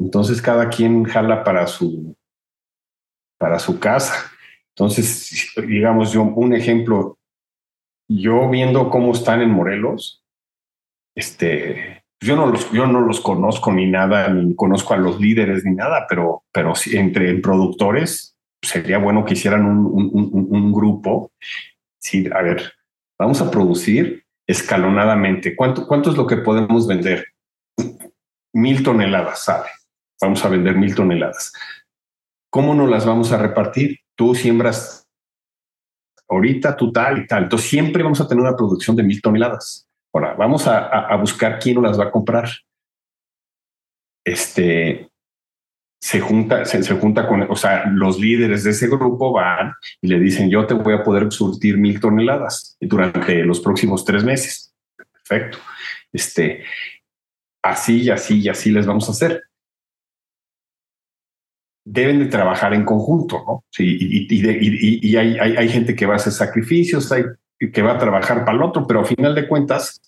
Entonces 0.03 0.43
cada 0.43 0.69
quien 0.69 1.05
jala 1.05 1.45
para 1.45 1.67
su, 1.69 2.17
para 3.39 3.59
su 3.61 3.79
casa. 3.79 4.33
Entonces, 4.75 5.53
digamos 5.57 6.13
yo, 6.13 6.23
un 6.23 6.55
ejemplo, 6.55 7.19
yo 8.09 8.51
viendo 8.51 8.91
cómo 8.91 9.13
están 9.13 9.43
en 9.43 9.51
Morelos, 9.51 10.25
este, 11.15 12.03
yo 12.21 12.35
no 12.35 12.47
los, 12.47 12.71
yo 12.73 12.87
no 12.87 13.01
los 13.01 13.21
conozco 13.21 13.73
ni 13.73 13.87
nada, 13.87 14.29
ni 14.29 14.57
conozco 14.57 14.95
a 14.95 14.97
los 14.97 15.21
líderes 15.21 15.65
ni 15.65 15.75
nada, 15.75 16.07
pero, 16.09 16.43
pero 16.53 16.73
entre 16.93 17.35
productores 17.39 18.37
sería 18.61 18.99
bueno 18.99 19.25
que 19.25 19.35
hicieran 19.35 19.65
un, 19.65 19.87
un, 19.87 20.47
un, 20.51 20.73
grupo. 20.73 21.31
Sí, 22.01 22.29
a 22.35 22.43
ver, 22.43 22.73
vamos 23.19 23.41
a 23.41 23.51
producir 23.51 24.25
escalonadamente. 24.49 25.55
¿Cuánto, 25.55 25.87
¿Cuánto 25.87 26.11
es 26.11 26.17
lo 26.17 26.27
que 26.27 26.39
podemos 26.39 26.89
vender? 26.89 27.25
Mil 28.53 28.83
toneladas, 28.83 29.45
¿sabe? 29.45 29.69
Vamos 30.23 30.45
a 30.45 30.49
vender 30.49 30.77
mil 30.77 30.95
toneladas. 30.95 31.53
¿cómo 32.53 32.75
nos 32.75 32.91
las 32.91 33.07
vamos 33.07 33.33
a 33.33 33.39
repartir? 33.39 34.01
Tú 34.15 34.35
siembras 34.35 35.09
ahorita, 36.29 36.77
tú 36.77 36.93
tal 36.93 37.19
y 37.19 37.27
tal. 37.27 37.45
Entonces 37.45 37.69
siempre 37.69 38.03
vamos 38.03 38.21
a 38.21 38.29
tener 38.29 38.43
una 38.43 38.57
producción 38.57 38.95
de 38.95 39.03
mil 39.03 39.23
toneladas. 39.23 39.89
Ahora, 40.13 40.35
vamos 40.35 40.67
a, 40.69 41.17
buscar 41.17 41.59
quién 41.59 41.77
nos 41.77 41.85
las 41.85 41.99
va 41.99 42.05
a 42.05 42.11
comprar. 42.11 42.51
Este, 44.23 45.11
se 45.99 46.21
junta, 46.21 46.67
se, 46.67 46.83
junta 46.95 47.27
con, 47.27 47.51
o 47.51 47.57
sea, 47.57 47.87
los 47.87 48.21
líderes 48.21 48.65
de 48.65 48.73
ese 48.73 48.87
grupo 48.87 49.33
van 49.33 49.73
y 50.03 50.09
le 50.09 50.19
dicen, 50.19 50.51
yo 50.51 50.67
te 50.67 50.75
voy 50.75 50.93
a 50.93 51.03
poder 51.03 51.33
surtir 51.33 51.79
mil 51.79 52.01
toneladas 52.01 52.77
durante 52.79 53.43
los 53.45 53.61
próximos 53.61 54.05
tres 54.05 54.25
meses. 54.25 54.75
Perfecto. 54.95 55.57
Este, 56.13 56.65
así 57.63 58.03
y 58.03 58.11
así 58.11 58.41
y 58.41 58.49
así 58.51 58.71
les 58.71 58.85
vamos 58.85 59.09
a 59.09 59.13
hacer. 59.13 59.43
Deben 61.85 62.21
de 62.21 62.27
trabajar 62.27 62.75
en 62.75 62.85
conjunto, 62.85 63.43
¿no? 63.47 63.65
Sí, 63.71 63.97
y, 64.31 65.17
hay, 65.17 65.37
hay, 65.39 65.69
gente 65.69 65.97
que 65.97 66.07
va 66.07 66.15
a 66.15 66.17
hacer 66.17 66.33
sacrificios, 66.33 67.11
hay 67.11 67.25
que 67.73 67.83
va 67.83 67.93
a 67.93 67.99
trabajar 67.99 68.45
para 68.45 68.57
el 68.57 68.63
otro, 68.63 68.87
pero 68.87 69.01
a 69.01 69.05
final 69.05 69.35
de 69.35 69.47
cuentas 69.47 70.01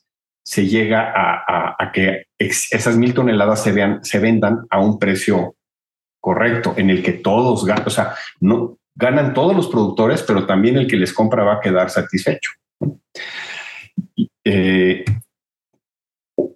se 0.44 0.66
llega 0.66 1.12
a, 1.14 1.76
a, 1.78 1.92
que 1.92 2.26
esas 2.38 2.96
mil 2.96 3.14
toneladas 3.14 3.62
se, 3.62 3.72
vean, 3.72 4.04
se 4.04 4.18
vendan 4.18 4.66
a 4.70 4.80
un 4.80 4.98
precio 4.98 5.56
correcto, 6.20 6.74
en 6.76 6.90
el 6.90 7.02
que 7.02 7.12
todos 7.12 7.64
ganan, 7.64 7.87
o 7.87 7.90
sea, 7.90 8.14
no 8.40 8.78
ganan 8.94 9.34
todos 9.34 9.54
los 9.54 9.68
productores, 9.68 10.22
pero 10.22 10.46
también 10.46 10.76
el 10.76 10.87
que 10.87 10.96
les 10.96 11.12
compra 11.12 11.44
va 11.44 11.54
a 11.54 11.60
quedar 11.60 11.90
satisfecho. 11.90 12.50
Eh, 14.44 15.04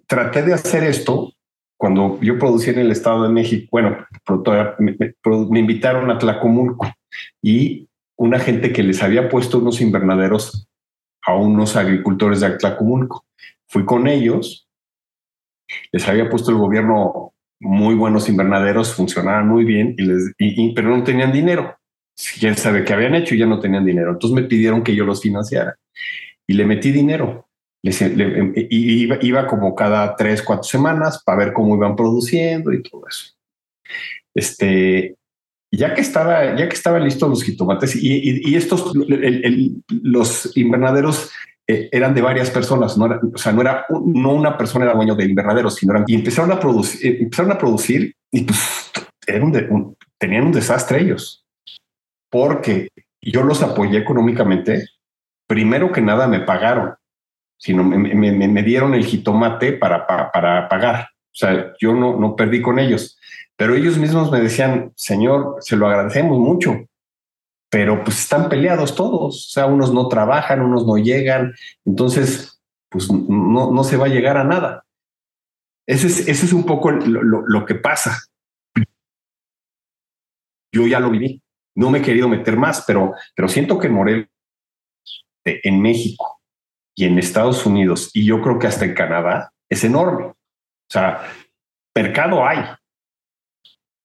traté 0.05 0.43
de 0.43 0.53
hacer 0.53 0.83
esto 0.83 1.33
cuando 1.79 2.19
yo 2.21 2.37
producí 2.37 2.71
en 2.71 2.79
el 2.79 2.91
Estado 2.91 3.23
de 3.23 3.29
México. 3.29 3.69
Bueno, 3.71 4.05
me, 4.79 5.59
invitaron 5.59 6.11
a 6.11 6.17
Tlacomulco 6.17 6.85
y 7.41 7.87
una 8.17 8.37
gente 8.37 8.73
que 8.73 8.83
les 8.83 9.01
había 9.01 9.29
puesto 9.29 9.59
unos 9.59 9.79
invernaderos 9.79 10.67
a 11.25 11.35
unos 11.35 11.77
agricultores 11.77 12.41
de 12.41 12.57
Tlacomulco. 12.57 13.25
Fui 13.65 13.85
con 13.85 14.07
ellos, 14.07 14.67
les 15.93 16.05
había 16.09 16.29
puesto 16.29 16.51
el 16.51 16.57
gobierno 16.57 17.33
muy 17.61 17.95
buenos 17.95 18.27
invernaderos, 18.27 18.93
funcionaban 18.93 19.47
muy 19.47 19.63
bien, 19.63 19.95
y 19.97 20.03
les, 20.03 20.33
pero 20.75 20.89
no 20.89 21.01
tenían 21.05 21.31
dinero. 21.31 21.77
Quién 22.41 22.57
sabe 22.57 22.83
qué 22.83 22.91
habían 22.91 23.15
hecho 23.15 23.35
y 23.35 23.37
ya 23.37 23.45
no 23.45 23.61
tenían 23.61 23.85
dinero. 23.85 24.11
Entonces 24.11 24.35
me 24.35 24.47
pidieron 24.49 24.83
que 24.83 24.95
yo 24.95 25.05
los 25.05 25.21
financiara 25.21 25.77
y 26.45 26.55
le 26.55 26.65
metí 26.65 26.91
dinero. 26.91 27.48
Les, 27.81 28.01
y 28.01 29.07
iba, 29.21 29.47
como 29.47 29.73
cada 29.73 30.15
tres, 30.15 30.41
cuatro 30.41 30.63
semanas 30.63 31.23
para 31.23 31.45
ver 31.45 31.53
cómo 31.53 31.75
iban 31.75 31.95
produciendo 31.95 32.73
y 32.73 32.83
todo 32.83 33.03
eso. 33.07 33.33
Este, 34.35 35.15
ya 35.71 35.93
que 35.93 36.01
estaba, 36.01 36.57
ya 36.57 36.67
que 36.67 36.75
estaban 36.75 37.03
listos 37.03 37.29
los 37.29 37.43
jitomates 37.43 37.95
y, 37.95 38.55
estos, 38.55 38.91
los 39.89 40.57
invernaderos 40.57 41.31
eh, 41.67 41.89
eran 41.91 42.15
de 42.15 42.21
varias 42.21 42.49
personas, 42.49 42.97
no 42.97 43.05
o 43.05 43.37
sea, 43.37 43.51
no 43.51 43.61
era 43.61 43.85
no 43.89 44.33
una 44.33 44.57
persona 44.57 44.85
era 44.85 44.95
dueño 44.95 45.15
del 45.15 45.29
invernadero, 45.29 45.69
sino 45.69 45.93
eran, 45.93 46.05
y 46.07 46.15
empezaron 46.15 46.51
a 46.51 46.59
producir, 46.59 47.05
eh, 47.05 47.17
empezaron 47.21 47.51
a 47.51 47.57
producir 47.57 48.15
y 48.31 48.43
pues 48.43 48.91
tenían 50.17 50.45
un 50.45 50.51
desastre 50.51 51.01
ellos, 51.01 51.45
porque 52.31 52.89
yo 53.21 53.43
los 53.43 53.61
apoyé 53.61 53.99
económicamente. 53.99 54.85
Primero 55.47 55.91
que 55.91 56.01
nada 56.01 56.27
me 56.27 56.41
pagaron, 56.41 56.93
sino 57.59 57.83
me, 57.83 57.97
me, 57.97 58.47
me 58.47 58.63
dieron 58.63 58.95
el 58.95 59.05
jitomate 59.05 59.73
para, 59.73 60.07
para, 60.07 60.31
para, 60.31 60.69
pagar. 60.69 61.09
O 61.25 61.35
sea, 61.35 61.73
yo 61.79 61.93
no, 61.93 62.17
no 62.17 62.35
perdí 62.35 62.61
con 62.61 62.79
ellos, 62.79 63.19
pero 63.55 63.75
ellos 63.75 63.97
mismos 63.97 64.31
me 64.31 64.39
decían, 64.39 64.93
señor, 64.95 65.57
se 65.59 65.75
lo 65.75 65.87
agradecemos 65.87 66.39
mucho, 66.39 66.85
pero 67.69 68.03
pues 68.03 68.19
están 68.19 68.49
peleados 68.49 68.95
todos, 68.95 69.47
o 69.47 69.49
sea, 69.51 69.65
unos 69.65 69.93
no 69.93 70.07
trabajan, 70.07 70.61
unos 70.61 70.87
no 70.87 70.97
llegan, 70.97 71.53
entonces, 71.85 72.61
pues 72.89 73.11
no, 73.11 73.71
no 73.71 73.83
se 73.83 73.97
va 73.97 74.05
a 74.05 74.09
llegar 74.09 74.37
a 74.37 74.45
nada. 74.45 74.85
Ese 75.85 76.07
es, 76.07 76.27
ese 76.27 76.45
es 76.45 76.53
un 76.53 76.65
poco 76.65 76.91
lo, 76.91 77.21
lo, 77.45 77.65
que 77.65 77.75
pasa. 77.75 78.19
Yo 80.71 80.87
ya 80.87 80.99
lo 80.99 81.09
viví, 81.09 81.41
no 81.75 81.89
me 81.89 81.99
he 81.99 82.01
querido 82.01 82.29
meter 82.29 82.55
más, 82.55 82.85
pero, 82.87 83.13
pero 83.35 83.49
siento 83.49 83.77
que 83.77 83.89
Morel 83.89 84.29
en 85.43 85.81
México 85.81 86.38
y 86.99 87.05
en 87.05 87.17
Estados 87.17 87.65
Unidos, 87.65 88.11
y 88.13 88.25
yo 88.25 88.41
creo 88.41 88.59
que 88.59 88.67
hasta 88.67 88.83
en 88.83 88.93
Canadá, 88.93 89.53
es 89.69 89.85
enorme. 89.85 90.25
O 90.25 90.35
sea, 90.89 91.21
mercado 91.95 92.45
hay. 92.45 92.59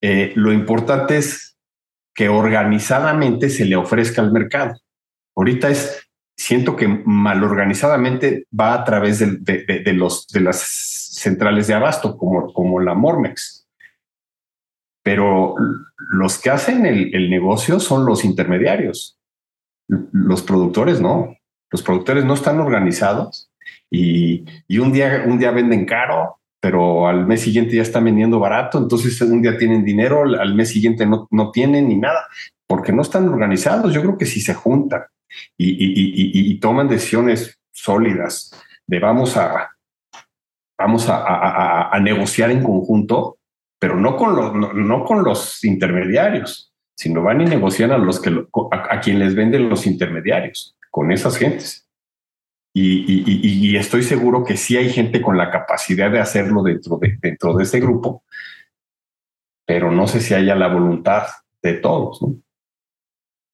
Eh, 0.01 0.33
lo 0.37 0.53
importante 0.53 1.17
es 1.17 1.57
que 2.15 2.29
organizadamente 2.29 3.51
se 3.51 3.65
le 3.65 3.75
ofrezca 3.75 4.23
al 4.23 4.31
mercado. 4.31 4.79
Ahorita 5.35 5.71
es, 5.71 6.09
siento 6.37 6.77
que 6.77 6.87
mal 6.87 7.43
organizadamente 7.43 8.47
va 8.57 8.75
a 8.75 8.85
través 8.85 9.19
de, 9.19 9.93
los, 9.93 10.29
de 10.29 10.41
las 10.41 10.61
centrales 10.61 11.67
de 11.67 11.75
abasto, 11.75 12.17
como, 12.17 12.53
como 12.53 12.79
la 12.79 12.95
Mormex. 12.95 13.67
Pero 15.03 15.57
los 16.13 16.39
que 16.39 16.51
hacen 16.51 16.87
el, 16.87 17.29
negocio 17.29 17.81
son 17.81 18.07
los 18.07 18.25
intermediarios. 18.25 19.19
Los 19.89 20.43
productores 20.43 21.01
no. 21.01 21.37
Los 21.75 21.83
productores 21.83 22.25
no 22.25 22.35
están 22.35 22.61
organizados 22.61 23.51
y, 23.91 24.45
y 24.69 24.79
un, 24.79 24.93
día, 24.93 25.25
un 25.27 25.41
día 25.41 25.51
venden 25.51 25.85
caro, 25.85 26.39
pero 26.61 27.09
al 27.09 27.27
mes 27.27 27.41
siguiente 27.41 27.75
ya 27.75 27.83
están 27.83 28.05
vendiendo 28.05 28.39
barato, 28.39 28.79
entonces 28.79 29.21
un 29.23 29.43
día 29.43 29.59
tienen 29.59 29.85
dinero, 29.85 30.23
al 30.23 30.55
mes 30.55 30.69
siguiente 30.69 31.05
no, 31.05 31.27
no 31.33 31.51
tienen 31.51 31.89
ni 31.89 31.97
nada, 31.97 32.29
porque 32.69 32.93
no 32.93 33.03
están 33.03 33.29
organizados. 33.29 33.93
Yo 33.93 34.03
creo 34.03 34.17
que 34.17 34.25
si 34.25 34.41
se 34.41 34.55
juntan 34.55 35.03
y, 35.59 36.57
toman 36.61 36.87
decisiones 36.87 37.59
sólidas 37.73 38.53
de 38.87 39.01
vamos 39.01 39.37
a, 39.37 39.71
vamos 40.79 41.09
a, 41.09 41.91
negociar 42.01 42.53
en 42.53 42.63
conjunto, 42.63 43.39
pero 43.81 43.97
no 43.97 44.17
con 44.17 44.37
los, 44.37 44.55
no, 44.77 45.05
con 45.05 45.25
los 45.25 45.65
intermediarios, 45.65 46.73
sino 46.97 47.21
van 47.21 47.41
y 47.41 47.47
negocian 47.47 47.91
a 47.91 47.99
los 47.99 48.21
que 48.21 48.31
a, 48.71 48.95
a 48.95 49.01
quien 49.01 49.19
les 49.19 49.35
venden 49.35 49.69
los 49.69 49.89
intermediarios, 49.89 50.77
con 50.95 51.11
esas 51.11 51.37
gentes. 51.37 51.89
Y, 52.73 53.77
estoy 53.77 54.05
seguro 54.05 54.45
que 54.45 54.57
sí 54.57 54.77
hay 54.77 54.91
gente 54.91 55.21
con 55.21 55.37
la 55.37 55.51
capacidad 55.51 56.09
de 56.09 56.21
hacerlo 56.21 56.63
dentro 56.63 56.99
de, 56.99 57.19
dentro 57.21 57.57
de 57.57 57.65
ese 57.65 57.81
grupo, 57.81 58.23
pero 59.67 59.91
no 59.91 60.07
sé 60.07 60.21
si 60.21 60.35
haya 60.35 60.55
la 60.55 60.69
voluntad 60.69 61.25
de 61.63 61.75
todos. 61.75 62.23
¿no? 62.23 62.37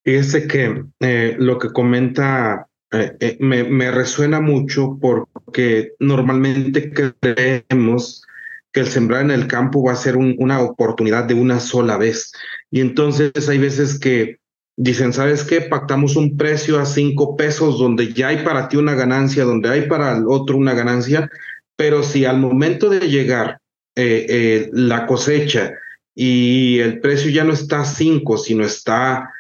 Fíjese 0.05 0.46
que 0.46 0.85
eh, 1.00 1.37
lo 1.38 1.59
que 1.59 1.70
comenta 1.70 2.68
eh, 2.92 3.16
eh, 3.20 3.37
me, 3.40 3.90
resuena 3.90 4.40
mucho 4.42 4.98
porque 5.00 5.94
normalmente 5.98 6.92
creemos 6.92 8.22
que 8.70 8.81
el 8.81 8.87
sembrar 8.88 9.22
en 9.22 9.31
el 9.31 9.46
campo 9.46 9.83
va 9.83 9.92
a 9.92 9.96
ser 9.96 10.18
una 10.18 10.61
oportunidad 10.61 11.24
de 11.24 11.35
una 11.35 11.59
sola 11.59 11.96
vez. 11.96 12.33
Y 12.70 12.83
entonces 12.83 13.48
hay 13.48 13.59
veces 13.59 13.98
que 13.98 14.39
dicen, 14.83 15.12
¿sabes 15.12 15.45
qué? 15.45 15.61
Pactamos 15.61 16.16
un 16.16 16.38
precio 16.38 16.81
a 16.81 16.87
cinco 16.87 17.37
pesos 17.37 17.79
donde 17.79 18.14
ya 18.14 18.29
hay 18.29 18.43
para 18.43 18.66
ti 18.66 18.79
una 18.79 18.95
ganancia, 18.95 19.45
donde 19.45 19.69
hay 19.69 19.83
para 19.83 20.16
el 20.16 20.25
otro 20.27 20.57
una 20.57 20.73
ganancia, 20.73 21.31
pero 21.77 22.03
si 22.03 22.25
al 22.25 22.38
momento 22.38 22.88
de 22.88 23.01
llegar 23.01 23.61
eh, 23.95 24.27
eh, 24.27 24.71
la 24.73 25.07
cosecha 25.07 25.75
y 26.14 26.79
el 26.79 26.99
precio 27.01 27.31
ya 27.31 27.45
no 27.45 27.53
está 27.53 27.81
a 27.81 27.85
cinco, 27.85 28.38
sino 28.38 28.64
está 28.64 29.31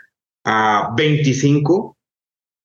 a 0.44 0.92
25, 0.94 1.96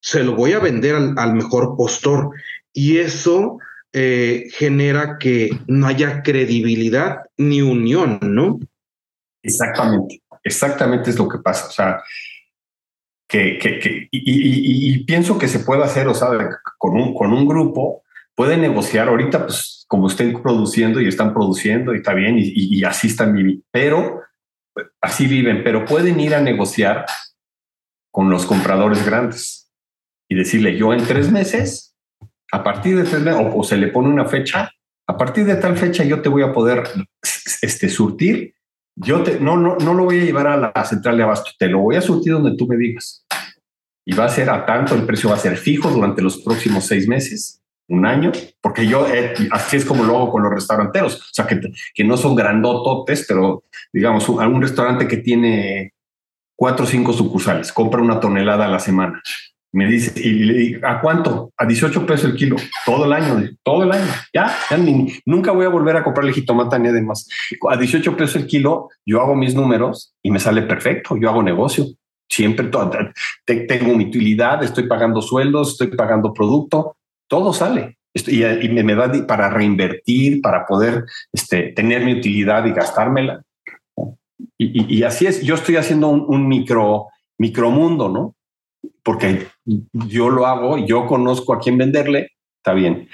se 0.02 0.24
lo 0.26 0.36
voy 0.36 0.52
a 0.52 0.60
vender 0.60 0.96
al, 0.96 1.34
mejor 1.34 1.78
postor. 1.78 2.32
Y 2.74 2.98
eso 2.98 3.58
eh, 3.94 4.48
genera 4.52 5.18
que 5.18 5.50
no 5.68 5.88
haya 5.88 6.24
credibilidad 6.24 7.20
ni 7.38 7.62
unión, 7.62 8.20
¿no? 8.22 8.60
Exactamente, 9.42 10.22
exactamente 10.44 11.12
es 11.12 11.18
lo 11.18 11.30
que 11.30 11.38
pasa. 11.38 11.68
O 11.68 11.72
sea, 11.72 12.04
que, 13.28 13.58
que, 13.60 14.08
y, 14.12 15.04
pienso 15.06 15.38
que 15.38 15.48
se 15.48 15.60
puede 15.60 15.84
hacer, 15.84 16.08
o 16.08 16.14
sea, 16.14 16.30
con 16.78 16.96
un, 16.96 17.14
con 17.14 17.34
un 17.34 17.48
grupo, 17.48 18.04
pueden 18.36 18.62
negociar 18.62 19.08
ahorita, 19.08 19.46
pues 19.46 19.86
como 19.88 20.08
estén 20.08 20.42
produciendo 20.42 21.02
y 21.02 21.08
están 21.08 21.34
produciendo 21.34 21.94
y 21.94 21.98
está 21.98 22.14
bien, 22.14 22.36
y, 22.38 22.84
así 22.84 23.08
están 23.08 23.34
viviendo, 23.34 23.64
pero 23.72 24.22
así 25.02 25.28
viven, 25.28 25.64
pero 25.64 25.86
pueden 25.86 26.20
ir 26.20 26.36
a 26.36 26.42
negociar 26.42 27.06
con 28.12 28.30
los 28.30 28.46
compradores 28.46 29.06
grandes 29.06 29.72
y 30.30 30.36
decirle, 30.36 30.78
yo 30.78 30.94
en 30.94 31.04
tres 31.06 31.32
meses, 31.32 31.96
a 32.52 32.64
partir 32.64 32.98
de 32.98 33.04
tres 33.04 33.22
meses, 33.22 33.42
o, 33.54 33.64
se 33.64 33.78
le 33.78 33.88
pone 33.88 34.10
una 34.10 34.26
fecha, 34.26 34.72
a 35.08 35.18
partir 35.18 35.46
de 35.46 35.56
tal 35.56 35.78
fecha 35.78 36.04
yo 36.04 36.22
te 36.22 36.30
voy 36.30 36.42
a 36.42 36.52
poder 36.52 36.84
este, 37.62 37.90
surtir 37.90 38.55
yo 38.96 39.24
te, 39.24 39.40
no, 39.40 39.58
no, 39.58 39.78
no 39.78 39.94
lo 39.94 40.06
voy 40.06 40.20
a 40.20 40.24
llevar 40.24 40.48
a 40.48 40.58
la 40.58 40.86
central 40.86 41.18
de 41.18 41.24
abasto, 41.24 41.52
te 41.58 41.68
lo 41.68 41.80
voy 41.80 41.96
a 41.96 42.02
surtir 42.02 42.34
donde 42.34 42.56
tú 42.56 42.68
me 42.68 42.78
digas. 42.78 43.26
Y 44.06 44.14
va 44.14 44.26
a 44.26 44.30
ser 44.30 44.50
a 44.50 44.66
tanto, 44.66 44.96
el 44.96 45.06
precio 45.06 45.30
va 45.30 45.36
a 45.36 45.40
ser 45.40 45.58
fijo 45.58 45.90
durante 45.90 46.22
los 46.22 46.38
próximos 46.38 46.86
seis 46.86 47.08
meses, 47.08 47.62
un 47.88 48.06
año, 48.06 48.32
porque 48.62 48.88
yo 48.88 49.08
eh, 49.08 49.34
así 49.52 49.78
es 49.78 49.86
como 49.86 50.04
lo 50.04 50.16
hago 50.16 50.32
con 50.32 50.44
los 50.44 50.52
restauranteros, 50.52 51.18
o 51.18 51.34
sea, 51.34 51.46
que, 51.46 51.60
que 51.94 52.04
no 52.04 52.18
son 52.18 52.36
grandototes, 52.36 53.26
pero 53.28 53.64
digamos, 53.92 54.28
algún 54.40 54.62
restaurante 54.62 55.08
que 55.08 55.18
tiene 55.18 55.94
cuatro 56.56 56.86
o 56.86 56.88
cinco 56.88 57.14
sucursales, 57.14 57.72
compra 57.72 58.02
una 58.02 58.20
tonelada 58.20 58.66
a 58.66 58.70
la 58.70 58.80
semana. 58.80 59.22
Me 59.76 59.88
dice, 59.88 60.18
y 60.18 60.32
le 60.46 60.54
digo, 60.54 60.88
¿a 60.88 61.02
cuánto? 61.02 61.52
A 61.58 61.66
18 61.66 62.06
pesos 62.06 62.32
el 62.32 62.38
kilo, 62.38 62.56
todo 62.86 63.04
el 63.04 63.12
año, 63.12 63.46
todo 63.62 63.84
el 63.84 63.92
año. 63.92 64.06
Ya, 64.34 64.56
ya 64.70 64.78
nunca 65.26 65.52
voy 65.52 65.66
a 65.66 65.70
volver 65.70 65.98
a 65.98 66.04
comprarle 66.04 66.32
jitomata 66.32 66.80
ni 66.80 66.88
además. 66.88 67.28
A 67.70 67.76
18 67.76 68.16
pesos 68.16 68.38
el 68.38 68.48
kilo, 68.48 68.88
yo 69.06 69.20
hago 69.20 69.36
mis 69.36 69.54
números 69.54 70.16
y 70.24 70.32
me 70.32 70.40
sale 70.40 70.62
perfecto. 70.62 71.18
Yo 71.18 71.30
hago 71.30 71.44
negocio. 71.44 71.88
Siempre 72.30 72.72
tengo 73.68 73.98
mi 73.98 74.06
utilidad, 74.06 74.64
estoy 74.64 74.88
pagando 74.88 75.22
sueldos, 75.22 75.74
estoy 75.74 75.88
pagando 75.88 76.32
producto, 76.32 76.96
todo 77.28 77.52
sale. 77.52 77.98
Y, 78.14 78.70
me 78.70 78.96
da 78.96 79.12
para 79.28 79.50
reinvertir, 79.50 80.42
para 80.42 80.66
poder 80.66 81.04
este, 81.34 81.74
tener 81.74 82.06
mi 82.06 82.14
utilidad 82.14 82.66
y 82.66 82.72
gastármela. 82.72 83.44
Y, 84.58 85.04
así 85.04 85.28
es, 85.28 85.42
yo 85.42 85.56
estoy 85.56 85.76
haciendo 85.76 86.08
un, 86.08 86.24
un 86.30 86.48
micro, 86.48 87.08
micromundo, 87.38 88.08
¿no? 88.08 88.36
Porque 89.06 89.48
yo 89.94 90.30
lo 90.30 90.48
hago, 90.48 90.80
yo 90.80 91.06
conozco 91.06 91.54
a 91.54 91.60
quién 91.60 91.78
venderle, 91.78 92.32
está 92.58 92.74
bien. 92.74 93.08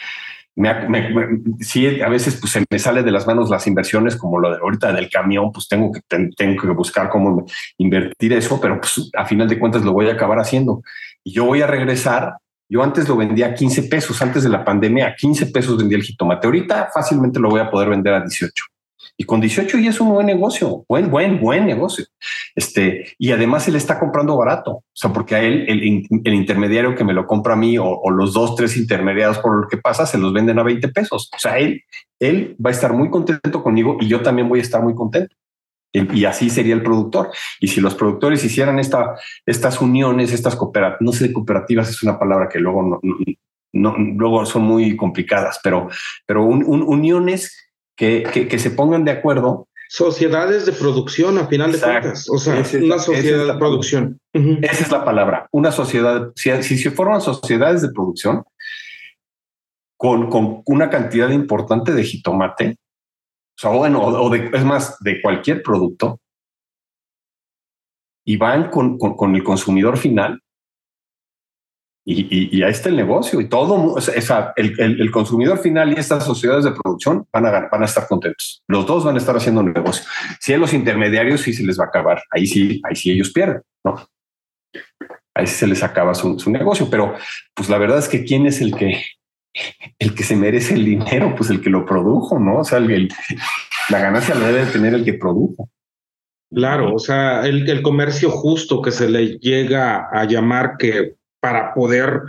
Sí, 1.59 2.01
a 2.01 2.07
veces 2.07 2.37
pues, 2.39 2.53
se 2.53 2.63
me 2.69 2.79
sale 2.79 3.03
de 3.03 3.11
las 3.11 3.27
manos 3.27 3.49
las 3.49 3.67
inversiones, 3.67 4.15
como 4.15 4.39
lo 4.39 4.51
de 4.51 4.57
ahorita 4.57 4.93
del 4.93 5.09
camión, 5.09 5.51
pues 5.51 5.67
tengo 5.67 5.91
que, 5.91 6.01
tengo 6.37 6.61
que 6.61 6.67
buscar 6.69 7.09
cómo 7.09 7.45
invertir 7.77 8.31
eso, 8.33 8.59
pero 8.61 8.79
pues 8.79 9.09
a 9.17 9.25
final 9.25 9.49
de 9.49 9.59
cuentas 9.59 9.83
lo 9.83 9.91
voy 9.91 10.07
a 10.09 10.13
acabar 10.13 10.39
haciendo. 10.39 10.81
Y 11.25 11.33
yo 11.33 11.45
voy 11.45 11.61
a 11.61 11.67
regresar. 11.67 12.37
Yo 12.69 12.81
antes 12.81 13.09
lo 13.09 13.17
vendía 13.17 13.47
a 13.47 13.53
15 13.53 13.83
pesos, 13.83 14.21
antes 14.21 14.43
de 14.43 14.49
la 14.49 14.63
pandemia, 14.63 15.07
a 15.07 15.15
15 15.15 15.47
pesos 15.47 15.77
vendía 15.77 15.97
el 15.97 16.03
jitomate. 16.03 16.47
Ahorita 16.47 16.89
fácilmente 16.93 17.37
lo 17.37 17.49
voy 17.49 17.59
a 17.59 17.69
poder 17.69 17.89
vender 17.89 18.13
a 18.13 18.21
18. 18.21 18.70
Y 19.21 19.23
con 19.23 19.39
18 19.39 19.77
ya 19.77 19.91
es 19.91 20.01
un 20.01 20.09
buen 20.09 20.25
negocio, 20.25 20.83
buen, 20.89 21.11
buen, 21.11 21.39
buen 21.39 21.67
negocio. 21.67 22.05
Este, 22.55 23.13
y 23.19 23.31
además 23.31 23.67
él 23.67 23.75
está 23.75 23.99
comprando 23.99 24.35
barato. 24.35 24.71
O 24.71 24.83
sea, 24.95 25.13
porque 25.13 25.35
a 25.35 25.43
él, 25.43 25.63
el, 25.69 26.33
intermediario 26.33 26.95
que 26.95 27.03
me 27.03 27.13
lo 27.13 27.27
compra 27.27 27.53
a 27.53 27.55
mí 27.55 27.77
o, 27.77 28.09
los 28.09 28.33
dos, 28.33 28.55
tres 28.55 28.75
intermediarios 28.77 29.37
por 29.37 29.61
lo 29.61 29.67
que 29.67 29.77
pasa, 29.77 30.07
se 30.07 30.17
los 30.17 30.33
venden 30.33 30.57
a 30.57 30.63
20 30.63 30.87
pesos. 30.87 31.29
O 31.35 31.37
sea, 31.37 31.59
él, 31.59 31.83
él 32.19 32.55
va 32.65 32.71
a 32.71 32.73
estar 32.73 32.93
muy 32.93 33.11
contento 33.11 33.61
conmigo 33.61 33.97
y 34.01 34.07
yo 34.07 34.23
también 34.23 34.49
voy 34.49 34.57
a 34.57 34.63
estar 34.63 34.81
muy 34.81 34.95
contento. 34.95 35.35
Y, 35.93 36.25
así 36.25 36.49
sería 36.49 36.73
el 36.73 36.81
productor. 36.81 37.29
Y 37.59 37.67
si 37.67 37.79
los 37.79 37.93
productores 37.93 38.43
hicieran 38.43 38.79
esta, 38.79 39.17
estas 39.45 39.81
uniones, 39.81 40.33
estas 40.33 40.55
cooperativas, 40.55 41.01
no 41.01 41.13
sé, 41.13 41.31
cooperativas 41.31 41.91
es 41.91 42.01
una 42.01 42.17
palabra 42.17 42.49
que 42.49 42.57
luego 42.57 42.81
no, 42.81 42.99
no, 43.73 43.95
luego 43.99 44.47
son 44.47 44.63
muy 44.63 44.97
complicadas, 44.97 45.59
pero, 45.63 45.89
pero 46.25 46.43
uniones 46.43 47.70
que, 48.01 48.59
se 48.59 48.71
pongan 48.71 49.05
de 49.05 49.11
acuerdo. 49.11 49.67
Sociedades 49.87 50.65
de 50.65 50.71
producción, 50.71 51.37
a 51.37 51.47
final 51.47 51.71
de 51.71 51.79
cuentas. 51.79 52.27
O 52.29 52.37
sea, 52.37 52.63
una 52.81 52.97
sociedad 52.97 53.45
de 53.45 53.59
producción. 53.59 54.19
Esa 54.33 54.83
es 54.83 54.91
la 54.91 55.05
palabra. 55.05 55.47
Una 55.51 55.71
sociedad. 55.71 56.31
Si, 56.35 56.49
si 56.63 56.77
se 56.77 56.91
forman 56.91 57.21
sociedades 57.21 57.81
de 57.81 57.91
producción 57.91 58.43
con, 59.97 60.29
con 60.29 60.63
una 60.65 60.89
cantidad 60.89 61.29
importante 61.29 61.93
de 61.93 62.03
jitomate, 62.03 62.77
o 63.57 63.59
sea, 63.61 63.71
bueno, 63.71 64.01
o 64.01 64.29
de, 64.29 64.49
es 64.51 64.63
más, 64.63 64.97
de 65.01 65.21
cualquier 65.21 65.61
producto, 65.61 66.19
y 68.25 68.37
van 68.37 68.71
con, 68.71 68.97
con 68.97 69.35
el 69.35 69.43
consumidor 69.43 69.97
final, 69.97 70.41
y, 72.03 72.57
y, 72.57 72.63
ahí 72.63 72.71
está 72.71 72.89
el 72.89 72.95
negocio 72.95 73.39
y 73.39 73.47
todo, 73.47 73.93
o 73.93 74.01
sea, 74.01 74.53
el, 74.55 74.79
el, 74.79 75.11
consumidor 75.11 75.59
final 75.59 75.93
y 75.93 75.99
estas 75.99 76.25
sociedades 76.25 76.65
de 76.65 76.71
producción 76.71 77.27
van 77.31 77.45
a, 77.45 77.69
van 77.69 77.83
a 77.83 77.85
estar 77.85 78.07
contentos. 78.07 78.63
Los 78.67 78.87
dos 78.87 79.03
van 79.03 79.15
a 79.15 79.19
estar 79.19 79.35
haciendo 79.37 79.61
negocio. 79.61 80.03
Si 80.39 80.51
a 80.51 80.57
los 80.57 80.73
intermediarios 80.73 81.41
sí 81.41 81.53
se 81.53 81.63
les 81.63 81.79
va 81.79 81.85
a 81.85 81.87
acabar, 81.87 82.23
ahí 82.31 82.47
sí, 82.47 82.81
ahí 82.83 82.95
sí 82.95 83.11
ellos 83.11 83.31
pierden, 83.31 83.61
¿no? 83.83 84.03
Ahí 85.35 85.45
sí 85.45 85.55
se 85.55 85.67
les 85.67 85.83
acaba 85.83 86.15
su, 86.15 86.39
su 86.39 86.49
negocio, 86.49 86.89
pero 86.89 87.13
pues 87.53 87.69
la 87.69 87.77
verdad 87.77 87.99
es 87.99 88.09
que 88.09 88.25
quién 88.25 88.47
es 88.47 88.61
el 88.61 88.75
que, 88.75 89.03
el 89.99 90.15
que 90.15 90.23
se 90.23 90.35
merece 90.35 90.73
el 90.73 90.85
dinero, 90.85 91.35
pues 91.37 91.51
el 91.51 91.61
que 91.61 91.69
lo 91.69 91.85
produjo, 91.85 92.39
¿no? 92.39 92.59
O 92.59 92.63
sea, 92.63 92.79
la 92.79 93.99
ganancia 93.99 94.33
la 94.33 94.47
debe 94.47 94.71
tener 94.71 94.95
el 94.95 95.05
que 95.05 95.13
produjo. 95.13 95.69
Claro, 96.51 96.95
o 96.95 96.99
sea, 96.99 97.45
el, 97.45 97.69
el 97.69 97.83
comercio 97.83 98.31
justo 98.31 98.81
que 98.81 98.91
se 98.91 99.07
le 99.07 99.37
llega 99.37 100.09
a 100.11 100.25
llamar 100.25 100.77
que 100.77 101.20
para 101.41 101.73
poder 101.73 102.21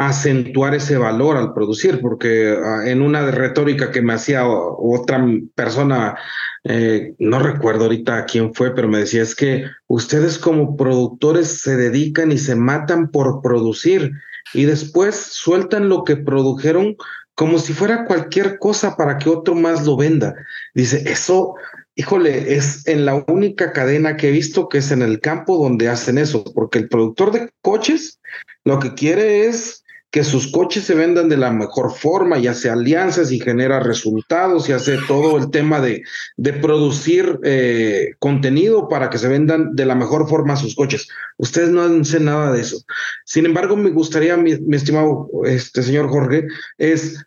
acentuar 0.00 0.74
ese 0.74 0.96
valor 0.96 1.36
al 1.36 1.52
producir, 1.52 2.00
porque 2.00 2.56
ah, 2.56 2.88
en 2.88 3.02
una 3.02 3.30
retórica 3.30 3.90
que 3.90 4.00
me 4.00 4.14
hacía 4.14 4.46
otra 4.46 5.22
persona, 5.54 6.16
eh, 6.64 7.14
no 7.18 7.38
recuerdo 7.38 7.84
ahorita 7.84 8.24
quién 8.24 8.54
fue, 8.54 8.74
pero 8.74 8.88
me 8.88 9.00
decía, 9.00 9.20
es 9.20 9.34
que 9.34 9.66
ustedes 9.88 10.38
como 10.38 10.74
productores 10.74 11.60
se 11.60 11.76
dedican 11.76 12.32
y 12.32 12.38
se 12.38 12.54
matan 12.54 13.10
por 13.10 13.42
producir 13.42 14.12
y 14.54 14.64
después 14.64 15.16
sueltan 15.16 15.90
lo 15.90 16.04
que 16.04 16.16
produjeron 16.16 16.96
como 17.34 17.58
si 17.58 17.74
fuera 17.74 18.06
cualquier 18.06 18.58
cosa 18.58 18.96
para 18.96 19.18
que 19.18 19.28
otro 19.28 19.54
más 19.54 19.86
lo 19.86 19.98
venda. 19.98 20.34
Dice, 20.74 21.02
eso 21.10 21.56
híjole, 21.94 22.54
es 22.54 22.86
en 22.86 23.04
la 23.04 23.24
única 23.28 23.72
cadena 23.72 24.16
que 24.16 24.28
he 24.28 24.32
visto 24.32 24.68
que 24.68 24.78
es 24.78 24.90
en 24.90 25.02
el 25.02 25.20
campo 25.20 25.62
donde 25.62 25.88
hacen 25.88 26.18
eso, 26.18 26.44
porque 26.54 26.78
el 26.78 26.88
productor 26.88 27.32
de 27.32 27.50
coches 27.62 28.20
lo 28.64 28.78
que 28.78 28.94
quiere 28.94 29.46
es 29.46 29.80
que 30.10 30.24
sus 30.24 30.50
coches 30.50 30.84
se 30.84 30.94
vendan 30.94 31.28
de 31.28 31.36
la 31.36 31.52
mejor 31.52 31.94
forma 31.94 32.38
y 32.38 32.48
hace 32.48 32.68
alianzas 32.68 33.30
y 33.30 33.38
genera 33.38 33.78
resultados 33.78 34.68
y 34.68 34.72
hace 34.72 34.98
todo 35.06 35.38
el 35.38 35.50
tema 35.50 35.80
de, 35.80 36.02
de 36.36 36.52
producir 36.52 37.38
eh, 37.44 38.14
contenido 38.18 38.88
para 38.88 39.08
que 39.08 39.18
se 39.18 39.28
vendan 39.28 39.76
de 39.76 39.86
la 39.86 39.94
mejor 39.94 40.28
forma 40.28 40.56
sus 40.56 40.74
coches. 40.74 41.08
Ustedes 41.38 41.70
no 41.70 41.82
hacen 41.82 42.24
nada 42.24 42.52
de 42.52 42.60
eso. 42.60 42.78
Sin 43.24 43.46
embargo, 43.46 43.76
me 43.76 43.90
gustaría, 43.90 44.36
mi, 44.36 44.56
mi 44.58 44.76
estimado 44.76 45.28
este 45.44 45.82
señor 45.82 46.08
Jorge, 46.08 46.48
es 46.76 47.24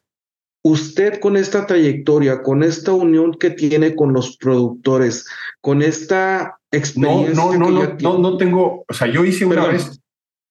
usted 0.64 1.20
con 1.20 1.38
esta 1.38 1.68
trayectoria, 1.68 2.42
con 2.42 2.64
esta 2.64 2.94
unión 2.94 3.34
que 3.34 3.52
tiene 3.52 3.96
con 3.96 4.14
los 4.14 4.38
productores, 4.38 5.28
con 5.62 5.82
esta 5.82 6.58
experiencia. 6.72 7.36
No, 7.36 7.54
no, 7.54 7.70
no, 7.70 7.96
no, 8.00 8.18
no, 8.18 8.38
tengo, 8.38 8.86
o 8.88 8.94
sea, 8.94 9.08
yo 9.08 9.26
hice 9.26 9.46
una 9.46 9.68
vez, 9.68 10.02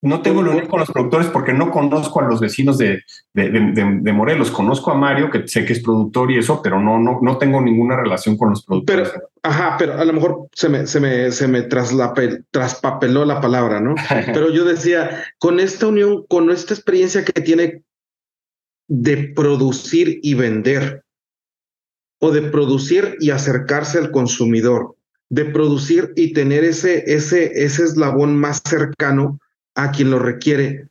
no 0.02 0.20
tengo 0.20 0.42
la 0.42 0.50
unión 0.50 0.66
con 0.66 0.80
los 0.80 0.90
productores 0.90 1.28
porque 1.28 1.54
no 1.54 1.70
conozco 1.70 2.20
a 2.20 2.24
los 2.28 2.40
vecinos 2.40 2.76
de, 2.76 3.02
de, 3.32 3.50
de, 3.50 4.12
Morelos. 4.12 4.50
Conozco 4.50 4.90
a 4.90 4.94
Mario, 4.94 5.30
que 5.30 5.46
sé 5.48 5.64
que 5.64 5.72
es 5.72 5.82
productor 5.82 6.30
y 6.30 6.38
eso, 6.38 6.60
pero 6.60 6.80
no, 6.80 6.98
no, 6.98 7.20
no 7.22 7.38
tengo 7.38 7.60
ninguna 7.60 7.96
relación 7.96 8.36
con 8.36 8.50
los 8.50 8.64
productores. 8.64 9.10
Pero, 9.10 9.28
ajá, 9.44 9.76
pero 9.78 9.94
a 9.94 10.04
lo 10.04 10.12
mejor 10.12 10.48
se 10.52 10.68
me, 10.68 10.86
se 10.86 11.00
me, 11.00 11.30
se 11.30 11.46
me 11.46 11.62
traspapeló 11.62 13.24
la 13.24 13.40
palabra, 13.40 13.80
¿no? 13.80 13.94
pero 14.26 14.50
yo 14.50 14.64
decía, 14.64 15.24
con 15.38 15.60
esta 15.60 15.86
unión, 15.86 16.26
con 16.28 16.50
esta 16.50 16.74
experiencia 16.74 17.24
que 17.24 17.40
tiene 17.40 17.82
de 18.94 19.32
producir 19.34 20.20
y 20.22 20.34
vender, 20.34 21.02
o 22.20 22.30
de 22.30 22.42
producir 22.42 23.16
y 23.20 23.30
acercarse 23.30 23.96
al 23.96 24.10
consumidor, 24.10 24.96
de 25.30 25.46
producir 25.46 26.12
y 26.14 26.34
tener 26.34 26.62
ese, 26.62 27.02
ese, 27.06 27.64
ese 27.64 27.84
eslabón 27.84 28.36
más 28.36 28.60
cercano 28.68 29.40
a 29.74 29.92
quien 29.92 30.10
lo 30.10 30.18
requiere. 30.18 30.88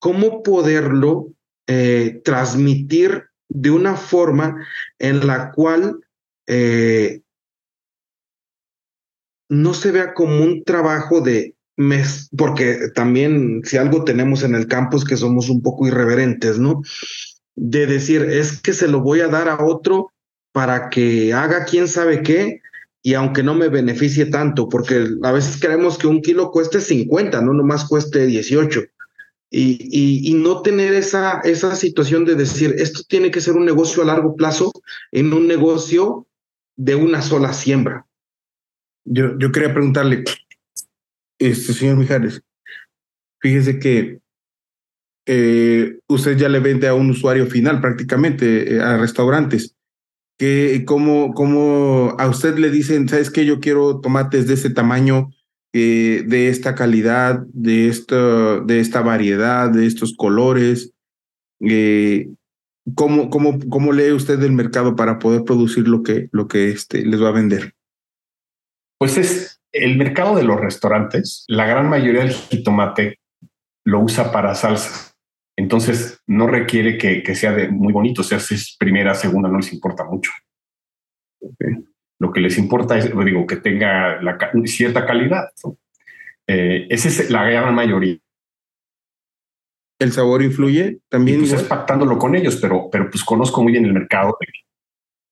¿Cómo 0.00 0.42
poderlo 0.42 1.32
eh, 1.68 2.20
transmitir 2.24 3.26
de 3.48 3.70
una 3.70 3.94
forma 3.94 4.66
en 4.98 5.24
la 5.24 5.52
cual 5.52 6.00
eh, 6.48 7.22
no 9.48 9.74
se 9.74 9.92
vea 9.92 10.12
como 10.12 10.42
un 10.42 10.64
trabajo 10.64 11.20
de 11.20 11.54
porque 12.36 12.90
también 12.94 13.62
si 13.64 13.76
algo 13.76 14.04
tenemos 14.04 14.42
en 14.42 14.54
el 14.54 14.66
campo 14.66 14.96
es 14.96 15.04
que 15.04 15.16
somos 15.16 15.48
un 15.48 15.62
poco 15.62 15.86
irreverentes, 15.86 16.58
¿no? 16.58 16.82
De 17.54 17.86
decir, 17.86 18.22
es 18.22 18.60
que 18.60 18.72
se 18.72 18.88
lo 18.88 19.00
voy 19.00 19.20
a 19.20 19.28
dar 19.28 19.48
a 19.48 19.64
otro 19.64 20.12
para 20.52 20.90
que 20.90 21.32
haga 21.32 21.64
quién 21.64 21.88
sabe 21.88 22.22
qué, 22.22 22.60
y 23.02 23.14
aunque 23.14 23.42
no 23.42 23.54
me 23.54 23.68
beneficie 23.68 24.26
tanto, 24.26 24.68
porque 24.68 25.08
a 25.22 25.32
veces 25.32 25.60
queremos 25.60 25.98
que 25.98 26.06
un 26.06 26.22
kilo 26.22 26.50
cueste 26.52 26.80
50, 26.80 27.40
no 27.40 27.52
nomás 27.52 27.84
cueste 27.84 28.26
18. 28.26 28.82
Y, 29.50 29.76
y, 29.90 30.30
y, 30.30 30.34
no 30.34 30.62
tener 30.62 30.94
esa, 30.94 31.40
esa 31.44 31.74
situación 31.76 32.24
de 32.24 32.36
decir, 32.36 32.74
esto 32.78 33.02
tiene 33.06 33.30
que 33.30 33.42
ser 33.42 33.54
un 33.54 33.66
negocio 33.66 34.02
a 34.02 34.06
largo 34.06 34.34
plazo 34.34 34.72
en 35.10 35.30
un 35.34 35.46
negocio 35.46 36.26
de 36.76 36.94
una 36.94 37.20
sola 37.20 37.52
siembra. 37.52 38.06
Yo, 39.04 39.38
yo 39.38 39.52
quería 39.52 39.74
preguntarle, 39.74 40.24
este 41.46 41.72
señor 41.72 41.96
Mijares, 41.96 42.42
fíjese 43.40 43.78
que 43.78 44.22
eh, 45.26 45.98
usted 46.08 46.36
ya 46.36 46.48
le 46.48 46.60
vende 46.60 46.88
a 46.88 46.94
un 46.94 47.10
usuario 47.10 47.46
final 47.46 47.80
prácticamente, 47.80 48.74
eh, 48.74 48.80
a 48.80 48.96
restaurantes. 48.96 49.74
Que 50.38 50.84
como, 50.84 52.16
a 52.18 52.28
usted 52.28 52.58
le 52.58 52.70
dicen, 52.70 53.08
¿sabes 53.08 53.30
qué? 53.30 53.44
Yo 53.44 53.60
quiero 53.60 54.00
tomates 54.00 54.48
de 54.48 54.54
ese 54.54 54.70
tamaño, 54.70 55.30
eh, 55.72 56.24
de 56.26 56.48
esta 56.48 56.74
calidad, 56.74 57.44
de, 57.52 57.88
esto, 57.88 58.60
de 58.62 58.80
esta 58.80 59.02
variedad, 59.02 59.70
de 59.70 59.86
estos 59.86 60.14
colores. 60.16 60.92
¿cómo, 62.96 63.30
cómo, 63.30 63.58
¿Cómo 63.68 63.92
lee 63.92 64.10
usted 64.10 64.42
el 64.42 64.52
mercado 64.52 64.96
para 64.96 65.20
poder 65.20 65.44
producir 65.44 65.86
lo 65.86 66.02
que, 66.02 66.28
lo 66.32 66.48
que 66.48 66.70
este, 66.70 67.06
les 67.06 67.22
va 67.22 67.28
a 67.28 67.32
vender? 67.32 67.74
Pues 68.98 69.16
es, 69.16 69.51
el 69.72 69.96
mercado 69.96 70.36
de 70.36 70.44
los 70.44 70.60
restaurantes, 70.60 71.44
la 71.48 71.66
gran 71.66 71.88
mayoría 71.88 72.22
del 72.22 72.32
jitomate 72.32 73.18
lo 73.84 74.00
usa 74.00 74.30
para 74.30 74.54
salsas. 74.54 75.16
Entonces 75.56 76.22
no 76.26 76.46
requiere 76.46 76.98
que, 76.98 77.34
sea 77.34 77.52
de 77.52 77.68
muy 77.68 77.92
bonito, 77.92 78.22
o 78.22 78.24
sea, 78.24 78.38
si 78.38 78.54
es 78.54 78.76
primera, 78.78 79.14
segunda, 79.14 79.48
no 79.48 79.58
les 79.58 79.72
importa 79.72 80.04
mucho. 80.04 80.30
Lo 82.18 82.32
que 82.32 82.40
les 82.40 82.56
importa 82.58 82.96
es, 82.96 83.10
digo, 83.24 83.46
que 83.46 83.56
tenga 83.56 84.20
cierta 84.64 85.04
calidad. 85.04 85.50
Eh, 86.46 86.86
esa 86.88 87.08
es 87.08 87.30
la 87.30 87.44
gran 87.44 87.74
mayoría. 87.74 88.18
¿El 89.98 90.12
sabor 90.12 90.42
influye 90.42 91.00
también? 91.08 91.44
Y 91.44 91.48
pues 91.48 91.62
pactándolo 91.64 92.18
con 92.18 92.34
ellos, 92.34 92.56
pero, 92.56 92.88
pero 92.90 93.08
pues 93.08 93.22
conozco 93.22 93.62
muy 93.62 93.72
bien 93.72 93.84
el 93.84 93.92
mercado. 93.92 94.36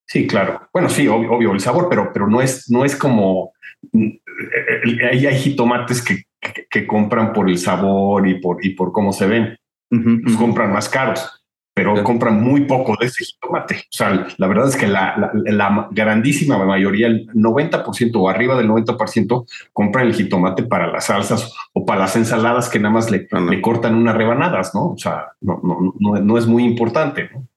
Sí, 0.07 0.27
claro. 0.27 0.69
Bueno, 0.73 0.89
sí, 0.89 1.09
obvio, 1.09 1.33
obvio 1.33 1.53
el 1.53 1.61
sabor, 1.61 1.89
pero, 1.89 2.13
pero 2.13 2.29
no 2.29 2.41
es, 2.41 2.71
no 2.71 2.85
es 2.85 2.95
como 2.95 3.53
hay, 3.93 5.27
hay 5.27 5.39
jitomates 5.39 6.03
que, 6.03 6.25
que, 6.69 6.87
compran 6.87 7.33
por 7.33 7.49
el 7.49 7.59
sabor 7.59 8.27
y 8.27 8.41
por, 8.41 8.65
y 8.65 8.71
por 8.71 8.93
cómo 8.93 9.13
se 9.13 9.27
ven. 9.27 9.57
Los 9.91 10.37
compran 10.37 10.73
más 10.73 10.89
caros, 10.89 11.43
pero 11.75 12.03
compran 12.05 12.41
muy 12.41 12.63
poco 12.63 12.97
de 13.01 13.07
ese 13.07 13.25
jitomate. 13.25 13.75
O 13.75 13.91
sea, 13.91 14.29
la 14.37 14.47
verdad 14.47 14.69
es 14.69 14.77
que 14.77 14.87
la, 14.87 15.33
la, 15.35 15.89
grandísima 15.91 16.65
mayoría, 16.65 17.09
el 17.09 17.27
90% 17.29 18.13
o 18.15 18.29
arriba 18.29 18.57
del 18.57 18.69
90%, 18.69 19.47
compran 19.73 20.07
el 20.07 20.15
jitomate 20.15 20.63
para 20.63 20.87
las 20.87 21.07
salsas 21.07 21.53
o 21.73 21.85
para 21.85 22.01
las 22.01 22.15
ensaladas 22.15 22.69
que 22.69 22.79
nada 22.79 22.95
más 22.95 23.11
le, 23.11 23.27
le 23.51 23.61
cortan 23.61 23.97
unas 23.97 24.17
rebanadas, 24.17 24.75
¿no? 24.75 24.91
O 24.91 24.99
sea, 24.99 25.27
no, 25.41 25.61
no, 25.63 25.95
no, 25.99 26.21
no 26.21 26.39
es 26.39 26.47
muy 26.47 26.65
importante. 26.65 27.31
¿no? 27.35 27.49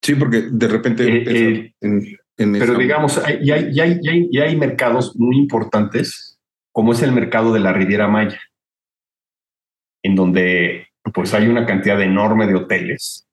Sí, 0.00 0.14
porque 0.14 0.42
de 0.50 0.68
repente... 0.68 1.04
Eh, 1.06 1.74
eh, 1.80 2.16
pero 2.36 2.74
digamos, 2.76 3.20
ya 3.42 3.54
hay, 3.54 3.80
hay, 3.80 4.00
hay, 4.08 4.38
hay, 4.38 4.56
mercados 4.56 5.16
muy 5.16 5.36
importantes, 5.36 6.40
como 6.72 6.92
es 6.92 7.02
el 7.02 7.12
mercado 7.12 7.52
de 7.52 7.60
la 7.60 7.72
Riviera 7.72 8.08
Maya, 8.08 8.40
en 10.02 10.14
donde 10.14 10.88
pues 11.12 11.34
hay 11.34 11.48
una 11.48 11.66
cantidad 11.66 12.00
enorme 12.00 12.46
de 12.46 12.54
hoteles 12.54 13.28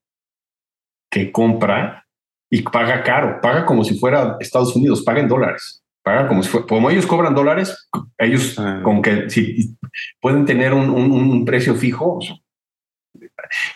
que 1.10 1.32
compra 1.32 2.06
y 2.50 2.62
paga 2.62 3.02
caro, 3.02 3.40
paga 3.40 3.64
como 3.64 3.84
si 3.84 3.98
fuera 3.98 4.36
Estados 4.40 4.74
Unidos, 4.76 5.02
paga 5.02 5.20
en 5.20 5.28
dólares, 5.28 5.82
paga 6.02 6.28
como 6.28 6.42
si 6.42 6.50
fuera, 6.50 6.66
como 6.66 6.90
ellos 6.90 7.06
cobran 7.06 7.34
dólares, 7.34 7.88
ellos 8.18 8.58
ah. 8.58 8.80
con 8.82 9.00
que 9.02 9.30
si 9.30 9.76
pueden 10.20 10.44
tener 10.44 10.74
un, 10.74 10.90
un, 10.90 11.44
precio 11.44 11.74
fijo 11.74 12.18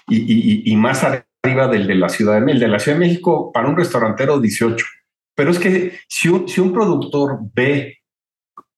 y, 0.08 0.16
y, 0.16 0.72
y, 0.72 0.76
más 0.76 1.04
arriba 1.04 1.68
del 1.68 1.86
de 1.86 1.94
la 1.94 2.08
Ciudad 2.08 2.34
de 2.34 2.40
México. 2.40 2.54
El 2.54 2.60
de 2.60 2.68
la 2.68 2.78
Ciudad 2.78 2.98
de 2.98 3.06
México 3.06 3.52
para 3.52 3.68
un 3.68 3.76
restaurantero 3.76 4.40
18 4.40 4.84
pero 5.34 5.50
es 5.50 5.58
que 5.58 5.98
si 6.08 6.28
un, 6.28 6.48
si 6.48 6.60
un 6.60 6.72
productor 6.72 7.38
ve 7.54 7.98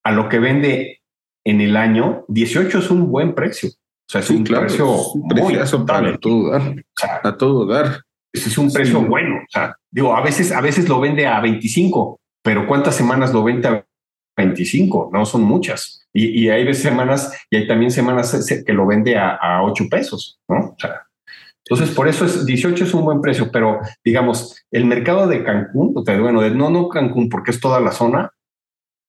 a 0.03 0.11
lo 0.11 0.29
que 0.29 0.39
vende 0.39 1.01
en 1.45 1.61
el 1.61 1.77
año, 1.77 2.25
18 2.27 2.79
es 2.79 2.91
un 2.91 3.09
buen 3.09 3.33
precio. 3.35 3.69
O 3.69 4.09
sea, 4.09 4.21
es 4.21 4.29
un 4.29 4.43
precio 4.43 4.95
muy 5.15 5.57
para 5.85 6.09
a 6.09 6.17
todo 6.17 6.51
dar. 6.51 6.75
a 7.23 7.37
todo 7.37 7.65
dar. 7.65 8.01
Es 8.31 8.57
un 8.57 8.71
precio 8.71 9.01
bueno. 9.01 9.35
O 9.35 9.49
sea, 9.49 9.75
digo, 9.91 10.15
a 10.15 10.21
veces, 10.21 10.51
a 10.51 10.61
veces 10.61 10.87
lo 10.87 10.99
vende 10.99 11.27
a 11.27 11.41
25, 11.41 12.19
pero 12.41 12.67
¿cuántas 12.67 12.95
semanas 12.95 13.33
lo 13.33 13.43
vende 13.43 13.67
a 13.67 13.85
25? 14.37 15.09
No 15.11 15.25
son 15.25 15.41
muchas. 15.41 16.07
Y, 16.13 16.43
y 16.43 16.49
hay 16.49 16.63
veces 16.63 16.83
semanas, 16.83 17.37
y 17.49 17.57
hay 17.57 17.67
también 17.67 17.91
semanas 17.91 18.63
que 18.65 18.73
lo 18.73 18.87
vende 18.87 19.17
a, 19.17 19.35
a 19.35 19.63
8 19.63 19.85
pesos, 19.89 20.39
¿no? 20.47 20.57
O 20.57 20.75
sea, 20.77 21.06
entonces, 21.69 21.93
por 21.93 22.07
eso 22.07 22.23
es 22.23 22.45
18 22.45 22.85
es 22.85 22.93
un 22.93 23.03
buen 23.03 23.19
precio, 23.19 23.51
pero 23.51 23.81
digamos, 24.03 24.55
el 24.71 24.85
mercado 24.85 25.27
de 25.27 25.43
Cancún, 25.43 25.91
o 25.95 26.03
sea, 26.03 26.17
bueno, 26.17 26.41
de 26.41 26.51
no, 26.51 26.69
no 26.69 26.87
Cancún, 26.87 27.27
porque 27.27 27.51
es 27.51 27.59
toda 27.59 27.81
la 27.81 27.91
zona, 27.91 28.31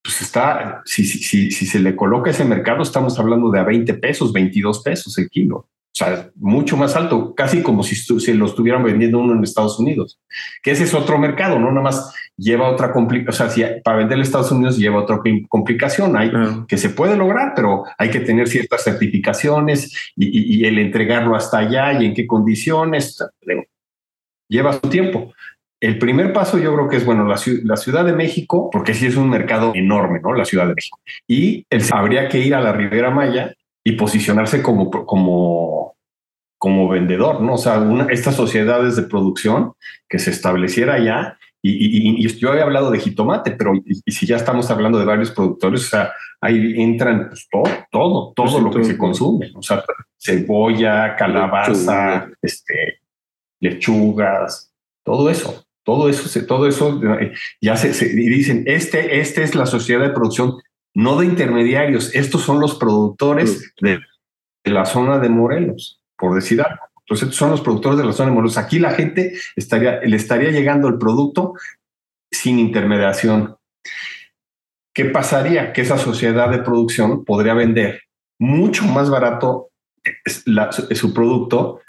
pues 0.02 0.20
está, 0.22 0.82
si, 0.84 1.04
si, 1.04 1.52
si, 1.52 1.66
se 1.66 1.78
le 1.78 1.94
coloca 1.94 2.30
ese 2.30 2.44
mercado, 2.44 2.82
estamos 2.82 3.16
hablando 3.18 3.50
de 3.50 3.60
a 3.60 3.64
20 3.64 3.94
pesos, 3.94 4.32
22 4.32 4.82
pesos 4.82 5.16
el 5.18 5.30
kilo. 5.30 5.68
O 5.94 5.98
sea, 5.98 6.30
mucho 6.36 6.76
más 6.76 6.94
alto, 6.94 7.34
casi 7.34 7.62
como 7.62 7.82
si, 7.82 7.96
si 7.96 8.34
lo 8.34 8.46
estuvieran 8.46 8.84
vendiendo 8.84 9.18
uno 9.18 9.34
en 9.34 9.42
Estados 9.42 9.80
Unidos, 9.80 10.20
que 10.62 10.70
ese 10.70 10.84
es 10.84 10.94
otro 10.94 11.18
mercado, 11.18 11.58
no 11.58 11.70
nada 11.70 11.82
más 11.82 12.14
lleva 12.36 12.70
otra 12.70 12.92
complicación, 12.92 13.28
o 13.28 13.50
sea, 13.50 13.50
si 13.50 13.82
para 13.82 13.98
vender 13.98 14.16
en 14.16 14.22
Estados 14.22 14.52
Unidos 14.52 14.78
lleva 14.78 15.02
otra 15.02 15.20
complicación, 15.48 16.16
hay 16.16 16.30
que 16.68 16.78
se 16.78 16.90
puede 16.90 17.16
lograr, 17.16 17.52
pero 17.56 17.84
hay 17.98 18.10
que 18.10 18.20
tener 18.20 18.46
ciertas 18.48 18.84
certificaciones 18.84 20.12
y, 20.14 20.64
el 20.64 20.78
entregarlo 20.78 21.34
hasta 21.34 21.58
allá 21.58 22.00
y 22.00 22.06
en 22.06 22.14
qué 22.14 22.26
condiciones, 22.26 23.18
lleva 24.48 24.74
su 24.74 24.88
tiempo. 24.88 25.32
El 25.80 25.98
primer 25.98 26.32
paso 26.32 26.58
yo 26.58 26.74
creo 26.74 26.88
que 26.88 26.96
es, 26.96 27.04
bueno, 27.04 27.24
la, 27.24 27.40
la, 27.64 27.76
Ciudad 27.76 28.04
de 28.04 28.12
México, 28.12 28.68
porque 28.70 28.94
sí 28.94 29.06
es 29.06 29.16
un 29.16 29.30
mercado 29.30 29.72
enorme, 29.74 30.20
¿no? 30.20 30.34
La 30.34 30.44
Ciudad 30.44 30.66
de 30.66 30.74
México. 30.74 30.98
Y 31.26 31.66
el, 31.70 31.82
habría 31.92 32.28
que 32.28 32.38
ir 32.38 32.54
a 32.54 32.60
la 32.60 32.72
Ribera 32.72 33.10
Maya 33.10 33.54
y 33.88 33.92
posicionarse 33.92 34.62
como, 34.62 34.90
como, 34.90 35.96
como 36.58 36.88
vendedor, 36.90 37.40
¿no? 37.40 37.54
O 37.54 37.58
sea, 37.58 37.78
una, 37.78 38.04
estas 38.10 38.34
sociedades 38.34 38.96
de 38.96 39.04
producción 39.04 39.72
que 40.06 40.18
se 40.18 40.30
estableciera 40.30 41.02
ya. 41.02 41.38
Y, 41.62 42.28
yo 42.36 42.52
he 42.52 42.60
hablado 42.60 42.90
de 42.90 42.98
jitomate, 42.98 43.52
pero 43.52 43.72
y, 43.74 44.12
si 44.12 44.26
ya 44.26 44.36
estamos 44.36 44.70
hablando 44.70 44.98
de 44.98 45.06
varios 45.06 45.30
productores, 45.30 45.86
o 45.86 45.88
sea, 45.88 46.12
ahí 46.42 46.74
entran 46.76 47.28
pues, 47.30 47.48
todo, 47.50 47.64
todo, 47.90 48.32
todo 48.36 48.46
pues 48.46 48.62
lo 48.62 48.70
que 48.70 48.84
se 48.84 48.98
consume, 48.98 49.52
o 49.54 49.62
sea, 49.62 49.82
cebolla, 50.18 51.16
calabaza, 51.16 52.28
este, 52.42 53.00
lechugas, 53.58 54.70
todo 55.02 55.30
eso, 55.30 55.64
todo 55.82 56.10
eso, 56.10 56.46
todo 56.46 56.68
eso 56.68 57.00
eh, 57.20 57.32
ya 57.62 57.74
se, 57.78 57.94
se 57.94 58.10
dicen, 58.10 58.64
este, 58.66 59.18
este 59.18 59.42
es 59.44 59.54
la 59.54 59.64
sociedad 59.64 60.02
de 60.02 60.10
producción 60.10 60.58
no 60.98 61.16
de 61.16 61.26
intermediarios. 61.26 62.12
Estos 62.12 62.42
son 62.42 62.58
los 62.58 62.74
productores 62.74 63.72
de, 63.80 64.00
la 64.64 64.84
zona 64.84 65.20
de 65.20 65.28
Morelos, 65.28 66.02
por 66.16 66.34
decir 66.34 66.60
algo. 66.60 66.82
Entonces, 67.02 67.28
estos 67.28 67.36
son 67.36 67.52
los 67.52 67.60
productores 67.60 67.98
de 67.98 68.04
la 68.04 68.12
zona 68.12 68.30
de 68.30 68.34
Morelos. 68.34 68.58
Aquí 68.58 68.80
la 68.80 68.90
gente 68.90 69.38
estaría, 69.54 70.00
le 70.00 70.16
estaría 70.16 70.50
llegando 70.50 70.88
el 70.88 70.98
producto 70.98 71.54
sin 72.32 72.58
intermediación. 72.58 73.56
¿Qué 74.92 75.04
pasaría? 75.04 75.72
Que 75.72 75.82
esa 75.82 75.98
sociedad 75.98 76.50
de 76.50 76.62
producción 76.62 77.24
podría 77.24 77.54
vender 77.54 78.02
mucho 78.40 78.84
más 78.84 79.08
barato 79.08 79.68
su 80.24 81.14
producto 81.14 81.80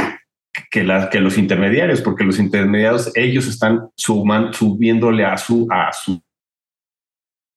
que, 0.69 0.85
que 1.11 1.19
los 1.19 1.37
intermediarios, 1.39 2.01
porque 2.01 2.23
los 2.23 2.37
intermediarios 2.37 3.11
ellos 3.15 3.47
están 3.47 3.89
subiéndole 3.95 5.25
a 5.25 5.35
su, 5.35 5.67
a 5.71 5.91
su, 5.91 6.21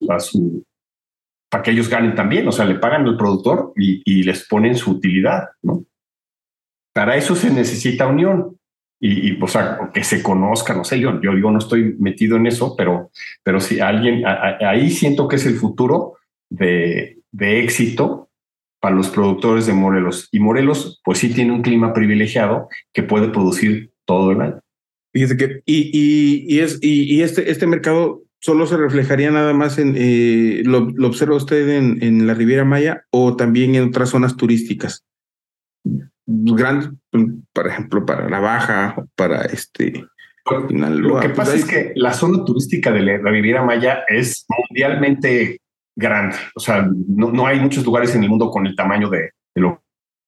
a 0.08 0.18
su 0.18 0.64
para 1.52 1.64
que 1.64 1.70
ellos 1.70 1.90
ganen 1.90 2.14
también, 2.14 2.48
o 2.48 2.52
sea, 2.52 2.64
le 2.64 2.76
pagan 2.76 3.06
al 3.06 3.18
productor 3.18 3.74
y, 3.76 4.22
les 4.22 4.48
ponen 4.48 4.74
su 4.74 4.92
utilidad, 4.92 5.50
¿no? 5.60 5.84
Para 6.94 7.14
eso 7.16 7.36
se 7.36 7.50
necesita 7.50 8.06
unión 8.06 8.56
y, 8.98 9.38
o 9.38 9.46
sea, 9.46 9.90
que 9.92 10.02
se 10.02 10.22
conozca, 10.22 10.72
no 10.72 10.82
sé, 10.82 10.98
yo, 10.98 11.20
yo 11.20 11.34
digo, 11.34 11.50
no 11.50 11.58
estoy 11.58 11.94
metido 11.98 12.38
en 12.38 12.46
eso, 12.46 12.74
pero, 12.74 13.10
pero 13.42 13.60
si 13.60 13.80
alguien, 13.80 14.24
ahí 14.26 14.88
siento 14.88 15.28
que 15.28 15.36
es 15.36 15.44
el 15.44 15.56
futuro 15.56 16.14
de, 16.48 17.18
de 17.32 17.62
éxito 17.62 18.30
para 18.80 18.96
los 18.96 19.10
productores 19.10 19.66
de 19.66 19.74
Morelos. 19.74 20.30
Y 20.32 20.40
Morelos, 20.40 21.02
pues 21.04 21.18
sí 21.18 21.34
tiene 21.34 21.52
un 21.52 21.60
clima 21.60 21.92
privilegiado 21.92 22.70
que 22.94 23.02
puede 23.02 23.28
producir 23.28 23.92
todo 24.06 24.30
el 24.30 24.40
año. 24.40 24.60
Que, 25.12 25.60
y, 25.66 25.90
y, 25.92 26.46
y 26.48 26.60
es, 26.60 26.78
y, 26.80 27.14
y, 27.14 27.20
este, 27.20 27.50
este 27.50 27.66
mercado 27.66 28.22
solo 28.42 28.66
se 28.66 28.76
reflejaría 28.76 29.30
nada 29.30 29.54
más 29.54 29.78
en, 29.78 29.94
eh, 29.96 30.62
lo, 30.64 30.88
observa 31.06 31.36
usted 31.36 31.68
en, 31.68 32.02
en, 32.02 32.26
la 32.26 32.34
Riviera 32.34 32.64
Maya 32.64 33.04
o 33.10 33.36
también 33.36 33.74
en 33.76 33.88
otras 33.88 34.10
zonas 34.10 34.36
turísticas? 34.36 35.04
Grandes, 36.26 36.90
por 37.52 37.66
ejemplo, 37.66 38.04
para 38.04 38.28
la 38.28 38.40
Baja, 38.40 38.96
para 39.16 39.42
este... 39.42 40.04
Lo 40.44 41.20
que 41.20 41.28
pues 41.28 41.36
pasa 41.36 41.54
es 41.54 41.64
que 41.64 41.92
la 41.94 42.12
zona 42.12 42.44
turística 42.44 42.90
de 42.90 43.00
la 43.02 43.30
Riviera 43.30 43.62
Maya 43.62 44.02
es 44.08 44.44
mundialmente 44.48 45.60
grande. 45.94 46.34
O 46.56 46.60
sea, 46.60 46.88
no, 47.06 47.30
no 47.30 47.46
hay 47.46 47.60
muchos 47.60 47.84
lugares 47.84 48.12
en 48.16 48.24
el 48.24 48.28
mundo 48.28 48.50
con 48.50 48.66
el 48.66 48.74
tamaño 48.74 49.08
de, 49.08 49.30
de, 49.54 49.60
lo 49.60 49.84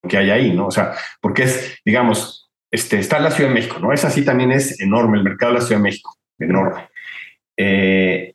que 0.08 0.16
hay 0.16 0.30
ahí, 0.30 0.52
¿no? 0.54 0.68
O 0.68 0.70
sea, 0.70 0.92
porque 1.20 1.42
es, 1.42 1.78
digamos, 1.84 2.48
este, 2.70 3.00
está 3.00 3.18
la 3.18 3.32
Ciudad 3.32 3.50
de 3.50 3.54
México, 3.54 3.80
¿no? 3.80 3.92
Es 3.92 4.04
así 4.04 4.24
también 4.24 4.52
es 4.52 4.80
enorme, 4.80 5.18
el 5.18 5.24
mercado 5.24 5.52
de 5.52 5.58
la 5.58 5.64
Ciudad 5.64 5.80
de 5.80 5.84
México, 5.84 6.16
enorme. 6.38 6.88
Eh, 7.56 8.34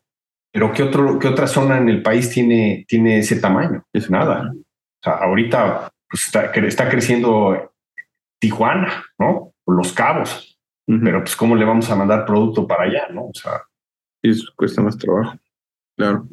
pero 0.51 0.71
¿qué, 0.71 0.83
otro, 0.83 1.19
¿qué 1.19 1.27
otra 1.27 1.47
zona 1.47 1.77
en 1.77 1.89
el 1.89 2.01
país 2.01 2.29
tiene, 2.29 2.85
tiene 2.87 3.19
ese 3.19 3.39
tamaño? 3.39 3.85
Es 3.93 4.09
nada. 4.09 4.51
O 4.53 5.03
sea, 5.03 5.13
ahorita 5.13 5.91
pues, 6.09 6.25
está, 6.25 6.45
está 6.45 6.89
creciendo 6.89 7.73
Tijuana, 8.39 9.05
¿no? 9.17 9.53
O 9.65 9.71
Los 9.71 9.93
Cabos. 9.93 10.57
Pero 10.85 11.19
pues 11.19 11.35
cómo 11.35 11.55
le 11.55 11.65
vamos 11.65 11.89
a 11.91 11.95
mandar 11.95 12.25
producto 12.25 12.65
para 12.65 12.85
allá, 12.85 13.07
¿no? 13.11 13.25
O 13.25 13.33
sea, 13.33 13.61
eso 14.23 14.51
cuesta 14.55 14.81
más 14.81 14.97
trabajo. 14.97 15.37
Claro. 15.95 16.27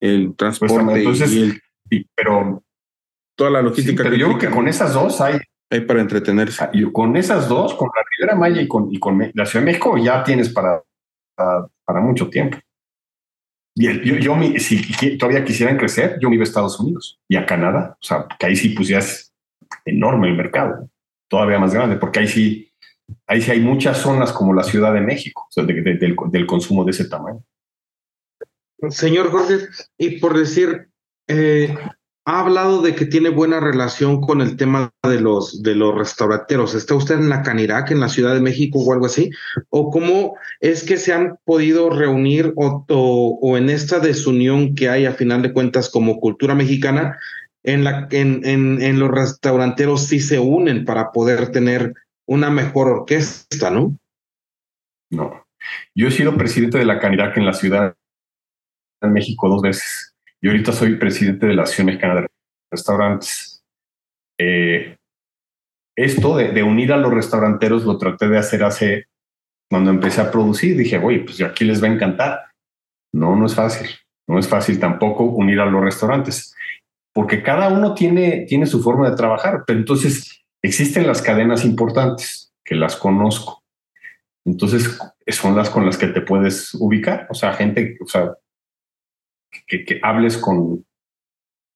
El 0.00 0.34
transporte 0.34 0.98
entonces, 0.98 1.60
y 1.90 2.04
pero 2.14 2.64
toda 3.36 3.50
la 3.50 3.62
logística. 3.62 4.02
pero 4.02 4.16
yo 4.16 4.28
creo 4.28 4.38
que 4.38 4.50
con 4.50 4.66
esas 4.66 4.94
dos 4.94 5.20
hay 5.20 5.38
hay 5.72 5.80
para 5.80 6.02
entretenerse. 6.02 6.68
Y 6.74 6.90
con 6.92 7.16
esas 7.16 7.48
dos, 7.48 7.74
con 7.74 7.88
la 7.96 8.02
Ribera 8.10 8.38
Maya 8.38 8.60
y 8.60 8.68
con, 8.68 8.92
y 8.92 8.98
con 8.98 9.18
la 9.32 9.46
Ciudad 9.46 9.64
de 9.64 9.72
México, 9.72 9.96
ya 9.96 10.22
tienes 10.22 10.50
para 10.50 10.82
para, 11.34 12.00
mucho 12.00 12.28
tiempo. 12.28 12.58
Y 13.74 14.20
yo, 14.20 14.34
si 14.58 15.16
todavía 15.16 15.44
quisieran 15.44 15.78
crecer, 15.78 16.18
yo 16.20 16.28
me 16.28 16.36
iba 16.36 16.42
a 16.42 16.44
Estados 16.44 16.78
Unidos 16.78 17.18
y 17.28 17.36
a 17.36 17.46
Canadá. 17.46 17.96
O 18.00 18.04
sea, 18.04 18.26
que 18.38 18.46
ahí 18.46 18.56
sí 18.56 18.74
es 18.94 19.32
enorme 19.84 20.28
el 20.28 20.36
mercado, 20.36 20.88
todavía 21.28 21.58
más 21.58 21.72
grande, 21.72 21.96
porque 21.96 22.20
ahí 22.20 22.28
sí, 22.28 22.72
ahí 23.26 23.40
sí 23.40 23.50
hay 23.50 23.60
muchas 23.60 23.98
zonas 23.98 24.32
como 24.32 24.54
la 24.54 24.62
Ciudad 24.62 24.92
de 24.92 25.00
México, 25.00 25.46
o 25.48 25.52
sea, 25.52 25.64
del, 25.64 25.98
del, 25.98 26.46
consumo 26.46 26.84
de 26.84 26.90
ese 26.90 27.06
tamaño. 27.06 27.42
Señor 28.90 29.30
Jorge, 29.30 29.68
y 29.96 30.18
por 30.18 30.36
decir, 30.36 30.88
eh, 31.28 31.74
ha 32.24 32.40
hablado 32.40 32.82
de 32.82 32.94
que 32.94 33.06
tiene 33.06 33.30
buena 33.30 33.58
relación 33.58 34.20
con 34.20 34.40
el 34.40 34.56
tema 34.56 34.92
de 35.02 35.20
los, 35.20 35.62
de 35.62 35.74
los 35.74 35.94
restauranteros. 35.94 36.74
¿Está 36.74 36.94
usted 36.94 37.16
en 37.16 37.28
la 37.28 37.42
Canirac, 37.42 37.90
en 37.90 38.00
la 38.00 38.08
Ciudad 38.08 38.34
de 38.34 38.40
México 38.40 38.78
o 38.78 38.92
algo 38.92 39.06
así? 39.06 39.30
¿O 39.70 39.90
cómo 39.90 40.36
es 40.60 40.84
que 40.84 40.98
se 40.98 41.12
han 41.12 41.38
podido 41.44 41.90
reunir 41.90 42.52
o, 42.56 42.84
o, 42.88 43.56
en 43.56 43.70
esta 43.70 43.98
desunión 43.98 44.74
que 44.74 44.88
hay 44.88 45.06
a 45.06 45.14
final 45.14 45.42
de 45.42 45.52
cuentas 45.52 45.88
como 45.88 46.20
cultura 46.20 46.54
mexicana, 46.54 47.18
en, 47.64 47.84
la, 47.84 48.06
en, 48.10 48.46
en, 48.46 48.80
en 48.80 48.98
los 49.00 49.10
restauranteros 49.10 50.02
sí 50.06 50.20
se 50.20 50.38
unen 50.38 50.84
para 50.84 51.10
poder 51.10 51.50
tener 51.50 51.94
una 52.26 52.50
mejor 52.50 52.88
orquesta, 52.88 53.70
¿no? 53.70 53.96
No. 55.10 55.44
Yo 55.94 56.08
he 56.08 56.10
sido 56.10 56.36
presidente 56.36 56.78
de 56.78 56.84
la 56.84 56.98
Canirac 57.00 57.36
en 57.36 57.46
la 57.46 57.52
Ciudad 57.52 57.96
de 59.00 59.08
México 59.08 59.48
dos 59.48 59.62
veces 59.62 60.11
yo 60.42 60.50
ahorita 60.50 60.72
soy 60.72 60.96
presidente 60.96 61.46
de 61.46 61.54
la 61.54 61.62
Asociación 61.62 61.86
Mexicana 61.86 62.20
de 62.20 62.26
Restaurantes. 62.70 63.64
Eh, 64.38 64.96
esto 65.96 66.36
de, 66.36 66.62
unir 66.62 66.92
a 66.92 66.96
los 66.96 67.12
restauranteros 67.12 67.84
lo 67.84 67.96
traté 67.96 68.28
de 68.28 68.38
hacer 68.38 68.64
hace, 68.64 69.06
cuando 69.70 69.90
empecé 69.90 70.20
a 70.20 70.30
producir, 70.30 70.76
dije, 70.76 70.98
oye, 70.98 71.20
pues 71.20 71.40
aquí 71.42 71.64
les 71.64 71.82
va 71.82 71.86
a 71.86 71.92
encantar. 71.92 72.40
No, 73.14 73.36
no 73.36 73.46
es 73.46 73.54
fácil. 73.54 73.88
No 74.26 74.38
es 74.38 74.48
fácil 74.48 74.80
tampoco 74.80 75.24
unir 75.24 75.60
a 75.60 75.66
los 75.66 75.82
restaurantes, 75.82 76.54
porque 77.12 77.42
cada 77.42 77.68
uno 77.68 77.94
tiene, 77.94 78.46
tiene 78.48 78.66
su 78.66 78.82
forma 78.82 79.10
de 79.10 79.16
trabajar, 79.16 79.64
pero 79.66 79.78
entonces 79.78 80.42
existen 80.62 81.06
las 81.06 81.22
cadenas 81.22 81.64
importantes 81.64 82.52
que 82.64 82.74
las 82.74 82.96
conozco. 82.96 83.62
Entonces 84.44 84.98
son 85.28 85.56
las 85.56 85.70
con 85.70 85.86
las 85.86 85.98
que 85.98 86.08
te 86.08 86.20
puedes 86.20 86.74
ubicar. 86.74 87.26
O 87.30 87.34
sea, 87.34 87.52
gente, 87.52 87.96
o 88.00 88.06
sea, 88.06 88.32
que, 89.66 90.00
hables 90.02 90.38
con, 90.38 90.86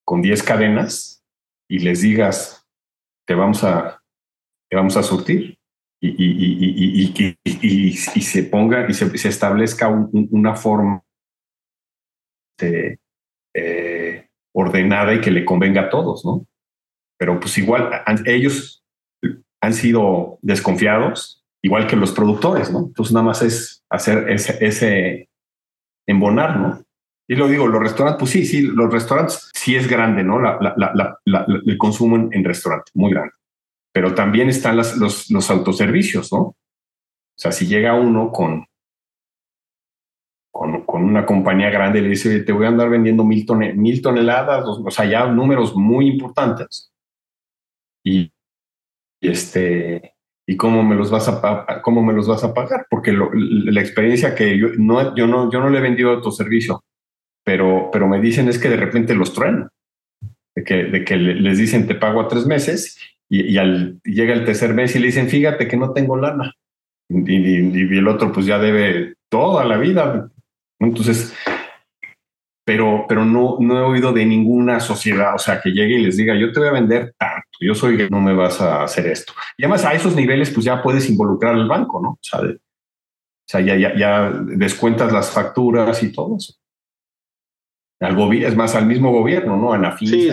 con 0.04 0.22
10 0.22 0.42
cadenas 0.42 1.24
y 1.68 1.80
les 1.80 2.00
digas, 2.02 2.66
te 3.26 3.34
vamos 3.34 3.64
a, 3.64 4.02
te 4.70 4.76
vamos 4.76 4.96
a 4.96 5.02
surtir 5.02 5.58
y, 6.00 6.08
y, 6.08 7.34
y, 7.44 7.88
y 7.88 7.92
se 7.94 8.42
ponga 8.44 8.88
y 8.88 8.94
se, 8.94 9.16
se 9.16 9.28
establezca 9.28 9.88
una 9.88 10.54
forma 10.54 11.02
de, 12.58 12.98
eh, 13.54 14.28
ordenada 14.54 15.14
y 15.14 15.20
que 15.20 15.30
le 15.30 15.44
convenga 15.44 15.82
a 15.82 15.90
todos, 15.90 16.24
¿no? 16.24 16.46
Pero 17.18 17.38
pues 17.40 17.56
igual 17.58 17.90
ellos 18.24 18.84
han 19.62 19.74
sido 19.74 20.38
desconfiados, 20.40 21.44
igual 21.62 21.86
que 21.86 21.96
los 21.96 22.12
productores, 22.12 22.70
¿no? 22.70 22.86
Entonces 22.86 23.12
nada 23.12 23.26
más 23.26 23.42
es 23.42 23.84
hacer 23.90 24.30
ese, 24.30 24.64
ese 24.64 25.28
embonar, 26.06 26.58
¿no? 26.58 26.85
Y 27.28 27.34
lo 27.34 27.48
digo, 27.48 27.66
los 27.66 27.82
restaurantes, 27.82 28.20
pues 28.20 28.30
sí, 28.30 28.46
sí, 28.46 28.62
los 28.62 28.92
restaurantes 28.92 29.50
sí 29.52 29.74
es 29.74 29.88
grande, 29.88 30.22
¿no? 30.22 30.38
el 30.38 31.78
consumo 31.78 32.28
en, 32.30 32.44
restaurantes, 32.44 32.94
muy 32.94 33.10
grande. 33.10 33.32
Pero 33.92 34.14
también 34.14 34.48
están 34.48 34.76
las, 34.76 34.96
los, 34.96 35.30
los 35.30 35.50
autoservicios, 35.50 36.32
¿no? 36.32 36.38
O 36.38 37.38
sea, 37.38 37.50
si 37.50 37.66
llega 37.66 37.94
uno 37.94 38.30
con, 38.30 38.66
con, 40.52 40.82
con, 40.82 41.02
una 41.02 41.26
compañía 41.26 41.68
grande 41.68 41.98
y 41.98 42.02
le 42.02 42.08
dice, 42.10 42.40
te 42.40 42.52
voy 42.52 42.66
a 42.66 42.68
andar 42.68 42.88
vendiendo 42.88 43.24
mil, 43.24 43.44
mil 43.74 44.00
toneladas, 44.00 44.64
o, 44.64 44.90
sea, 44.90 45.04
ya 45.06 45.26
números 45.26 45.74
muy 45.74 46.08
importantes. 46.08 46.92
Y, 48.04 48.32
este, 49.20 50.14
¿y 50.46 50.56
cómo 50.56 50.84
me 50.84 50.94
los 50.94 51.10
vas 51.10 51.28
a, 51.28 51.82
cómo 51.82 52.02
me 52.02 52.12
los 52.12 52.28
vas 52.28 52.44
a 52.44 52.54
pagar? 52.54 52.86
Porque 52.88 53.12
la 53.12 53.80
experiencia 53.80 54.34
que 54.34 54.56
yo 54.56 54.68
no, 54.78 55.14
yo 55.16 55.26
no, 55.26 55.50
yo 55.50 55.58
no 55.58 55.68
le 55.68 55.78
he 55.78 55.82
vendido 55.82 56.10
autoservicio 56.10 56.84
pero, 57.46 57.90
pero 57.92 58.08
me 58.08 58.20
dicen 58.20 58.48
es 58.48 58.58
que 58.58 58.68
de 58.68 58.76
repente 58.76 59.14
los 59.14 59.32
truenan, 59.32 59.68
de 60.56 60.64
que, 60.64 60.84
de 60.84 61.04
que 61.04 61.16
les 61.16 61.58
dicen 61.58 61.86
te 61.86 61.94
pago 61.94 62.20
a 62.20 62.26
tres 62.26 62.44
meses 62.44 62.98
y, 63.28 63.56
al, 63.56 64.00
llega 64.02 64.34
el 64.34 64.44
tercer 64.44 64.74
mes 64.74 64.96
y 64.96 64.98
le 64.98 65.06
dicen 65.06 65.28
fíjate 65.28 65.68
que 65.68 65.76
no 65.76 65.92
tengo 65.92 66.16
lana. 66.16 66.52
Y, 67.08 67.96
el 67.96 68.08
otro 68.08 68.32
pues 68.32 68.46
ya 68.46 68.58
debe 68.58 69.14
toda 69.28 69.64
la 69.64 69.78
vida. 69.78 70.28
Entonces, 70.80 71.36
pero, 72.64 73.06
pero 73.08 73.24
no, 73.24 73.58
no 73.60 73.78
he 73.78 73.82
oído 73.82 74.12
de 74.12 74.26
ninguna 74.26 74.80
sociedad, 74.80 75.36
o 75.36 75.38
sea, 75.38 75.60
que 75.60 75.70
llegue 75.70 76.00
y 76.00 76.02
les 76.02 76.16
diga, 76.16 76.34
yo 76.34 76.50
te 76.50 76.58
voy 76.58 76.68
a 76.68 76.72
vender 76.72 77.14
tanto, 77.16 77.46
yo 77.60 77.76
soy, 77.76 78.08
no 78.10 78.20
me 78.20 78.34
vas 78.34 78.60
a 78.60 78.82
hacer 78.82 79.06
esto. 79.06 79.32
Y 79.56 79.62
además 79.62 79.84
a 79.84 79.94
esos 79.94 80.16
niveles, 80.16 80.50
pues 80.50 80.66
ya 80.66 80.82
puedes 80.82 81.08
involucrar 81.08 81.54
al 81.54 81.68
banco, 81.68 82.00
¿no? 82.02 82.10
O 82.10 82.18
sea, 82.20 82.40
o 82.40 82.54
sea 83.46 83.60
ya, 83.60 83.76
ya, 83.76 83.96
ya 83.96 84.30
descuentas 84.46 85.12
las 85.12 85.30
facturas 85.30 86.02
y 86.02 86.10
todo 86.10 86.36
eso 86.38 86.56
al 88.00 88.32
es 88.34 88.56
más 88.56 88.74
al 88.74 88.86
mismo 88.86 89.12
gobierno, 89.12 89.56
¿no? 89.56 89.72
A 89.72 89.96
Sí, 89.98 90.30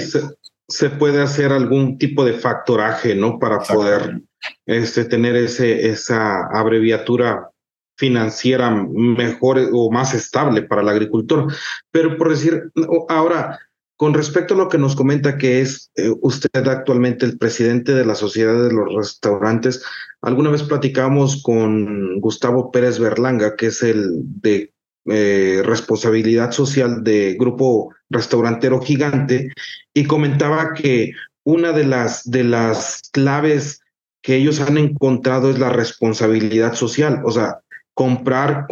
se, 0.67 0.89
puede 0.89 1.21
hacer 1.21 1.51
algún 1.51 1.97
tipo 1.97 2.25
de 2.25 2.33
factoraje, 2.33 3.15
¿no? 3.15 3.39
Para 3.39 3.59
poder 3.59 4.21
este, 4.65 5.05
tener 5.05 5.35
ese, 5.35 5.87
esa 5.89 6.47
abreviatura 6.47 7.49
financiera 7.95 8.71
mejor 8.71 9.69
o 9.71 9.91
más 9.91 10.13
estable 10.13 10.63
para 10.63 10.81
el 10.81 10.89
agricultor. 10.89 11.53
Pero 11.91 12.17
por 12.17 12.29
decir, 12.29 12.71
ahora, 13.07 13.59
con 13.95 14.13
respecto 14.13 14.55
a 14.55 14.57
lo 14.57 14.67
que 14.67 14.77
nos 14.77 14.95
comenta 14.95 15.37
que 15.37 15.61
es 15.61 15.91
eh, 15.95 16.11
usted 16.21 16.49
actualmente 16.67 17.25
el 17.25 17.37
presidente 17.37 17.93
de 17.93 18.05
la 18.05 18.15
Sociedad 18.15 18.61
de 18.63 18.73
los 18.73 18.93
Restaurantes, 18.93 19.83
alguna 20.21 20.49
vez 20.49 20.63
platicamos 20.63 21.41
con 21.43 22.19
Gustavo 22.19 22.71
Pérez 22.71 22.99
Berlanga, 22.99 23.55
que 23.55 23.67
es 23.67 23.83
el 23.83 24.09
de 24.41 24.72
eh, 25.05 25.61
responsabilidad 25.65 26.51
social 26.51 27.03
de 27.03 27.35
Grupo 27.39 27.93
Restaurantero 28.09 28.81
Gigante 28.81 29.51
y 29.93 30.05
comentaba 30.05 30.73
que 30.73 31.11
una 31.43 31.71
de 31.73 31.85
las, 31.85 32.29
de 32.29 32.43
las 32.43 33.01
claves 33.11 33.81
que 34.21 34.35
ellos 34.35 34.61
han 34.61 34.77
encontrado 34.77 35.49
es 35.49 35.59
la 35.59 35.69
responsabilidad 35.69 36.73
social, 36.75 37.21
o 37.25 37.31
sea, 37.31 37.59
comprar 37.93 38.65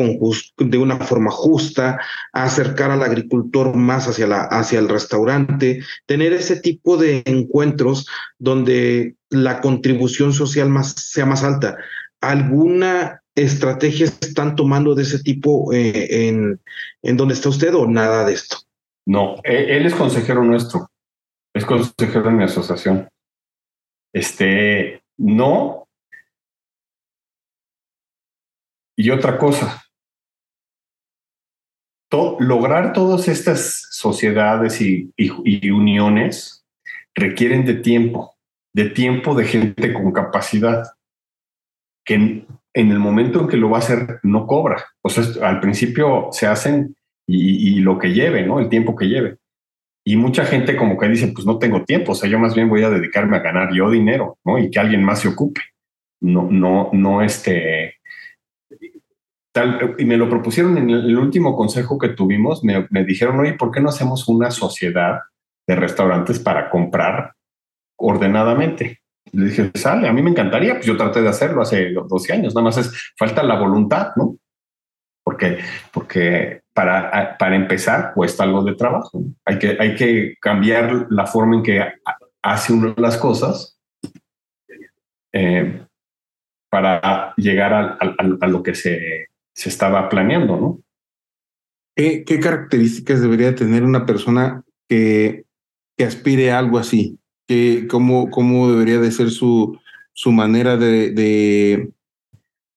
de 0.57 0.77
una 0.77 0.97
forma 0.97 1.29
justa, 1.31 1.99
acercar 2.33 2.91
al 2.91 3.03
agricultor 3.03 3.75
más 3.75 4.07
hacia, 4.07 4.27
la, 4.27 4.43
hacia 4.43 4.79
el 4.79 4.89
restaurante, 4.89 5.83
tener 6.05 6.33
ese 6.33 6.55
tipo 6.55 6.97
de 6.97 7.21
encuentros 7.25 8.07
donde 8.39 9.15
la 9.29 9.61
contribución 9.61 10.33
social 10.33 10.69
más, 10.69 10.93
sea 10.93 11.25
más 11.25 11.43
alta. 11.43 11.77
¿Alguna 12.19 13.20
estrategias 13.35 14.17
están 14.21 14.55
tomando 14.55 14.95
de 14.95 15.03
ese 15.03 15.21
tipo 15.23 15.71
eh, 15.73 16.27
en, 16.27 16.59
en 17.01 17.17
donde 17.17 17.33
está 17.33 17.49
usted 17.49 17.73
o 17.73 17.87
nada 17.87 18.25
de 18.25 18.33
esto? 18.33 18.57
No, 19.05 19.37
e, 19.43 19.77
él 19.77 19.85
es 19.85 19.95
consejero 19.95 20.43
nuestro, 20.43 20.89
es 21.53 21.65
consejero 21.65 22.23
de 22.23 22.31
mi 22.31 22.43
asociación. 22.43 23.09
Este, 24.13 25.01
no. 25.17 25.87
Y 28.97 29.09
otra 29.09 29.37
cosa, 29.37 29.83
lograr 32.39 32.93
todas 32.93 33.27
estas 33.27 33.87
sociedades 33.91 34.81
y, 34.81 35.11
y 35.15 35.69
uniones 35.71 36.65
requieren 37.15 37.65
de 37.65 37.75
tiempo, 37.75 38.35
de 38.73 38.89
tiempo 38.89 39.33
de 39.33 39.45
gente 39.45 39.93
con 39.93 40.11
capacidad, 40.11 40.83
que 42.05 42.45
en 42.73 42.91
el 42.91 42.99
momento 42.99 43.41
en 43.41 43.47
que 43.47 43.57
lo 43.57 43.69
va 43.69 43.77
a 43.77 43.81
hacer, 43.81 44.19
no 44.23 44.47
cobra. 44.47 44.85
O 45.01 45.09
sea, 45.09 45.47
al 45.47 45.59
principio 45.59 46.29
se 46.31 46.47
hacen 46.47 46.95
y, 47.27 47.79
lo 47.79 47.97
que 47.97 48.13
lleve, 48.13 48.45
¿no? 48.45 48.59
El 48.59 48.69
tiempo 48.69 48.95
que 48.95 49.07
lleve. 49.07 49.37
Y 50.03 50.17
mucha 50.17 50.45
gente 50.45 50.75
como 50.75 50.97
que 50.97 51.07
dice, 51.07 51.27
pues 51.27 51.45
no 51.45 51.59
tengo 51.59 51.83
tiempo, 51.83 52.13
o 52.13 52.15
sea, 52.15 52.29
yo 52.29 52.39
más 52.39 52.55
bien 52.55 52.69
voy 52.69 52.83
a 52.83 52.89
dedicarme 52.89 53.37
a 53.37 53.41
ganar 53.41 53.73
yo 53.73 53.89
dinero, 53.89 54.37
¿no? 54.43 54.57
Y 54.57 54.69
que 54.69 54.79
alguien 54.79 55.03
más 55.03 55.19
se 55.19 55.27
ocupe. 55.27 55.61
No, 56.21 56.47
no, 56.49 56.89
no, 56.93 57.21
este... 57.21 57.95
Tal, 59.53 59.95
y 59.97 60.05
me 60.05 60.15
lo 60.15 60.29
propusieron 60.29 60.77
en 60.77 60.89
el, 60.89 61.17
último 61.17 61.57
consejo 61.57 61.97
que 61.97 62.09
tuvimos, 62.09 62.63
me, 62.63 62.87
me 62.89 63.03
dijeron, 63.03 63.37
oye, 63.39 63.53
¿por 63.53 63.69
qué 63.69 63.81
no 63.81 63.89
hacemos 63.89 64.29
una 64.29 64.49
sociedad 64.49 65.19
de 65.67 65.75
restaurantes 65.75 66.39
para 66.39 66.69
comprar 66.69 67.33
ordenadamente? 67.97 69.00
Le 69.33 69.45
dije, 69.45 69.71
sale, 69.75 70.07
a 70.07 70.13
mí 70.13 70.21
me 70.21 70.31
encantaría, 70.31 70.73
pues 70.73 70.85
yo 70.85 70.97
traté 70.97 71.21
de 71.21 71.29
hacerlo 71.29 71.61
hace 71.61 71.91
12 71.93 72.33
años, 72.33 72.53
nada 72.53 72.65
más 72.65 72.77
es 72.77 73.13
falta 73.17 73.43
la 73.43 73.59
voluntad, 73.59 74.11
¿no? 74.15 74.37
Porque, 75.23 75.59
porque 75.93 76.61
para, 76.73 77.37
para 77.37 77.55
empezar 77.55 78.13
cuesta 78.13 78.43
algo 78.43 78.63
de 78.63 78.75
trabajo. 78.75 79.23
Hay, 79.45 79.59
que, 79.59 79.77
hay 79.79 79.95
que 79.95 80.35
cambiar 80.41 81.07
la 81.09 81.27
forma 81.27 81.57
en 81.57 81.63
que 81.63 81.85
hace 82.41 82.73
uno 82.73 82.93
las 82.97 83.17
cosas 83.17 83.79
eh, 85.31 85.85
para 86.69 87.33
llegar 87.35 87.73
a, 87.73 87.97
a, 87.99 88.47
lo 88.47 88.63
que 88.63 88.75
se, 88.75 89.27
se 89.53 89.69
estaba 89.69 90.09
planeando, 90.09 90.57
¿no? 90.57 90.79
¿Qué, 91.95 92.39
características 92.41 93.21
debería 93.21 93.53
tener 93.53 93.83
una 93.83 94.05
persona 94.05 94.63
que, 94.87 95.45
que 95.97 96.05
aspire 96.05 96.51
a 96.51 96.59
algo 96.59 96.79
así? 96.79 97.19
¿Qué, 97.51 97.85
cómo, 97.89 98.29
¿Cómo 98.29 98.71
debería 98.71 98.97
de 99.01 99.11
ser 99.11 99.29
su, 99.29 99.77
su 100.13 100.31
manera 100.31 100.77
de, 100.77 101.11
de, 101.11 101.91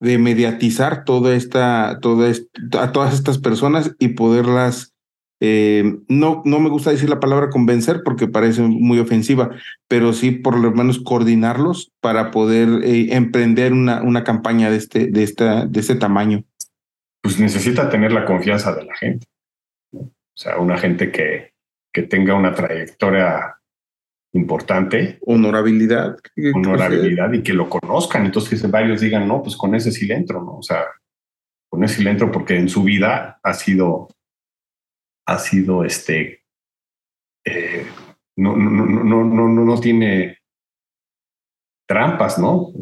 de 0.01 0.19
mediatizar 0.19 1.05
toda 1.05 1.37
esta, 1.37 2.01
toda 2.03 2.33
a 2.81 2.91
todas 2.91 3.15
estas 3.15 3.39
personas 3.39 3.95
y 4.01 4.09
poderlas 4.09 4.93
eh, 5.39 6.01
no, 6.09 6.43
no 6.45 6.59
me 6.59 6.71
gusta 6.71 6.91
decir 6.91 7.09
la 7.09 7.21
palabra 7.21 7.51
convencer 7.51 8.03
porque 8.05 8.27
parece 8.27 8.63
muy 8.63 8.99
ofensiva, 8.99 9.51
pero 9.87 10.13
sí 10.13 10.33
por 10.33 10.59
lo 10.59 10.73
menos 10.73 10.99
coordinarlos 10.99 11.93
para 12.01 12.33
poder 12.33 12.83
eh, 12.83 13.15
emprender 13.15 13.73
una, 13.73 14.03
una 14.03 14.25
campaña 14.25 14.73
de 14.73 14.79
este, 14.79 15.07
de, 15.07 15.23
esta, 15.23 15.67
de 15.67 15.79
este 15.79 15.95
tamaño. 15.95 16.43
Pues 17.23 17.39
necesita 17.39 17.89
tener 17.89 18.11
la 18.11 18.25
confianza 18.25 18.75
de 18.75 18.87
la 18.87 18.97
gente. 18.97 19.25
O 19.93 20.11
sea, 20.35 20.59
una 20.59 20.79
gente 20.79 21.13
que, 21.13 21.53
que 21.93 22.03
tenga 22.03 22.35
una 22.35 22.53
trayectoria 22.57 23.61
importante. 24.35 25.19
Honorabilidad. 25.23 26.17
Honorabilidad 26.55 27.33
y 27.33 27.43
que 27.43 27.53
lo 27.53 27.69
conozcan. 27.69 28.27
Entonces 28.27 28.61
que 28.61 28.69
varios 28.69 29.01
digan, 29.01 29.27
no, 29.27 29.43
pues 29.43 29.57
con 29.57 29.75
ese 29.75 29.91
sí 29.91 30.07
le 30.07 30.15
entro, 30.15 30.43
¿no? 30.43 30.59
O 30.59 30.63
sea, 30.63 30.85
con 31.71 31.83
ese 31.83 31.97
sí 31.97 32.05
le 32.05 32.11
entro 32.11 32.31
porque 32.31 32.57
en 32.57 32.69
su 32.69 32.83
vida 32.83 33.41
ha 33.43 33.55
sido 33.55 34.09
ha 35.27 35.39
sido 35.39 35.85
este, 35.85 36.45
eh, 37.45 37.87
no, 38.37 38.57
no, 38.57 38.71
no, 38.71 39.25
no, 39.25 39.25
no, 39.25 39.65
no 39.65 39.81
tiene 39.81 40.39
trampas, 41.87 42.39
¿no? 42.39 42.73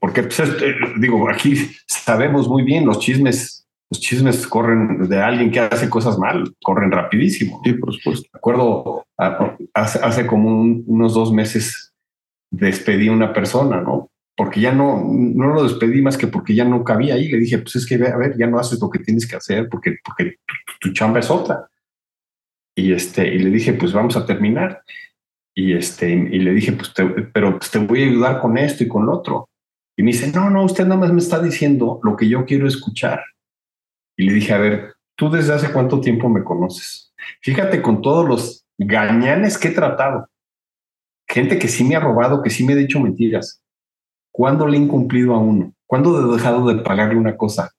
porque, 0.00 0.22
pues, 0.24 0.40
este, 0.40 0.74
digo, 0.98 1.28
aquí 1.28 1.54
sabemos 1.86 2.48
muy 2.48 2.62
bien 2.62 2.84
los 2.84 2.98
chismes, 2.98 3.57
los 3.90 4.00
chismes 4.00 4.46
corren 4.46 5.08
de 5.08 5.20
alguien 5.20 5.50
que 5.50 5.60
hace 5.60 5.88
cosas 5.88 6.18
mal, 6.18 6.54
corren 6.62 6.92
rapidísimo. 6.92 7.60
Sí, 7.64 7.72
por 7.74 7.94
supuesto. 7.94 8.28
De 8.32 8.38
acuerdo, 8.38 9.04
hace, 9.74 9.98
hace 10.00 10.26
como 10.26 10.60
unos 10.60 11.14
dos 11.14 11.32
meses 11.32 11.94
despedí 12.50 13.08
a 13.08 13.12
una 13.12 13.32
persona, 13.32 13.80
¿no? 13.80 14.10
porque 14.38 14.60
ya 14.60 14.72
no, 14.72 15.04
no 15.04 15.48
lo 15.48 15.64
despedí 15.64 16.00
más 16.00 16.16
que 16.16 16.28
porque 16.28 16.54
ya 16.54 16.64
no 16.64 16.84
cabía 16.84 17.14
ahí. 17.14 17.28
Le 17.28 17.38
dije, 17.38 17.58
pues 17.58 17.74
es 17.74 17.84
que, 17.84 17.96
a 17.96 18.16
ver, 18.16 18.38
ya 18.38 18.46
no 18.46 18.60
haces 18.60 18.80
lo 18.80 18.88
que 18.88 19.00
tienes 19.00 19.26
que 19.26 19.34
hacer 19.34 19.68
porque, 19.68 19.96
porque 20.04 20.36
tu, 20.80 20.92
chamba 20.92 21.18
es 21.18 21.28
otra. 21.28 21.68
Y, 22.76 22.92
este, 22.92 23.26
y 23.26 23.40
le 23.40 23.50
dije, 23.50 23.72
pues 23.72 23.92
vamos 23.92 24.16
a 24.16 24.24
terminar. 24.24 24.82
Y, 25.56 25.72
este, 25.72 26.08
y 26.08 26.38
le 26.38 26.52
dije, 26.52 26.70
pues, 26.70 26.92
pero 27.34 27.58
pues, 27.58 27.72
te 27.72 27.80
voy 27.80 28.04
a 28.04 28.06
ayudar 28.06 28.40
con 28.40 28.56
esto 28.56 28.84
y 28.84 28.88
con 28.88 29.06
lo 29.06 29.14
otro. 29.14 29.48
Y 29.96 30.04
me 30.04 30.12
dice, 30.12 30.30
no, 30.30 30.48
no, 30.48 30.64
usted 30.64 30.84
nada 30.84 31.00
más 31.00 31.12
me 31.12 31.18
está 31.18 31.42
diciendo 31.42 31.98
lo 32.04 32.16
que 32.16 32.28
yo 32.28 32.44
quiero 32.44 32.68
escuchar. 32.68 33.20
Y 34.18 34.24
le 34.24 34.32
dije, 34.34 34.52
a 34.52 34.58
ver, 34.58 34.94
¿tú 35.14 35.30
desde 35.30 35.54
hace 35.54 35.72
cuánto 35.72 36.00
tiempo 36.00 36.28
me 36.28 36.42
conoces? 36.42 37.14
Fíjate 37.40 37.80
con 37.80 38.02
todos 38.02 38.28
los 38.28 38.66
gañanes 38.76 39.56
que 39.56 39.68
he 39.68 39.70
tratado. 39.70 40.28
Gente 41.28 41.58
que 41.58 41.68
sí 41.68 41.84
me 41.84 41.94
ha 41.94 42.00
robado, 42.00 42.42
que 42.42 42.50
sí 42.50 42.64
me 42.64 42.72
ha 42.72 42.76
dicho 42.76 43.00
mentiras 43.00 43.62
¿Cuándo 44.32 44.66
le 44.66 44.76
he 44.76 44.80
incumplido 44.80 45.34
a 45.34 45.38
uno? 45.38 45.72
¿Cuándo 45.86 46.18
he 46.18 46.36
dejado 46.36 46.66
de 46.68 46.82
pagarle 46.82 47.16
una 47.16 47.36
cosa? 47.36 47.70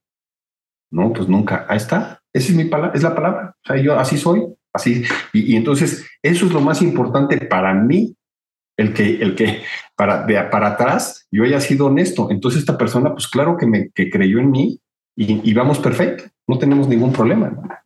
No, 0.91 1.11
pues 1.13 1.27
nunca. 1.27 1.65
Ahí 1.67 1.77
está. 1.77 2.21
Esa 2.33 2.51
es 2.51 2.55
mi 2.55 2.65
palabra, 2.65 2.95
es 2.95 3.03
la 3.03 3.15
palabra. 3.15 3.55
O 3.63 3.67
sea, 3.67 3.81
yo 3.81 3.97
así 3.99 4.17
soy, 4.17 4.45
así. 4.73 5.03
Y, 5.33 5.55
entonces 5.55 6.05
eso 6.21 6.45
es 6.45 6.51
lo 6.51 6.61
más 6.61 6.81
importante 6.81 7.37
para 7.37 7.73
mí, 7.73 8.15
el 8.77 8.93
que, 8.93 9.21
el 9.21 9.35
que 9.35 9.61
para, 9.95 10.25
de, 10.25 10.41
para 10.43 10.67
atrás 10.67 11.27
yo 11.31 11.43
haya 11.43 11.59
sido 11.59 11.87
honesto. 11.87 12.29
Entonces 12.31 12.61
esta 12.61 12.77
persona, 12.77 13.11
pues 13.11 13.27
claro 13.27 13.57
que 13.57 13.65
me 13.65 13.89
que 13.91 14.09
creyó 14.09 14.39
en 14.39 14.51
mí 14.51 14.81
y, 15.15 15.53
vamos 15.53 15.79
perfecto. 15.79 16.23
No 16.47 16.57
tenemos 16.57 16.87
ningún 16.87 17.11
problema. 17.11 17.83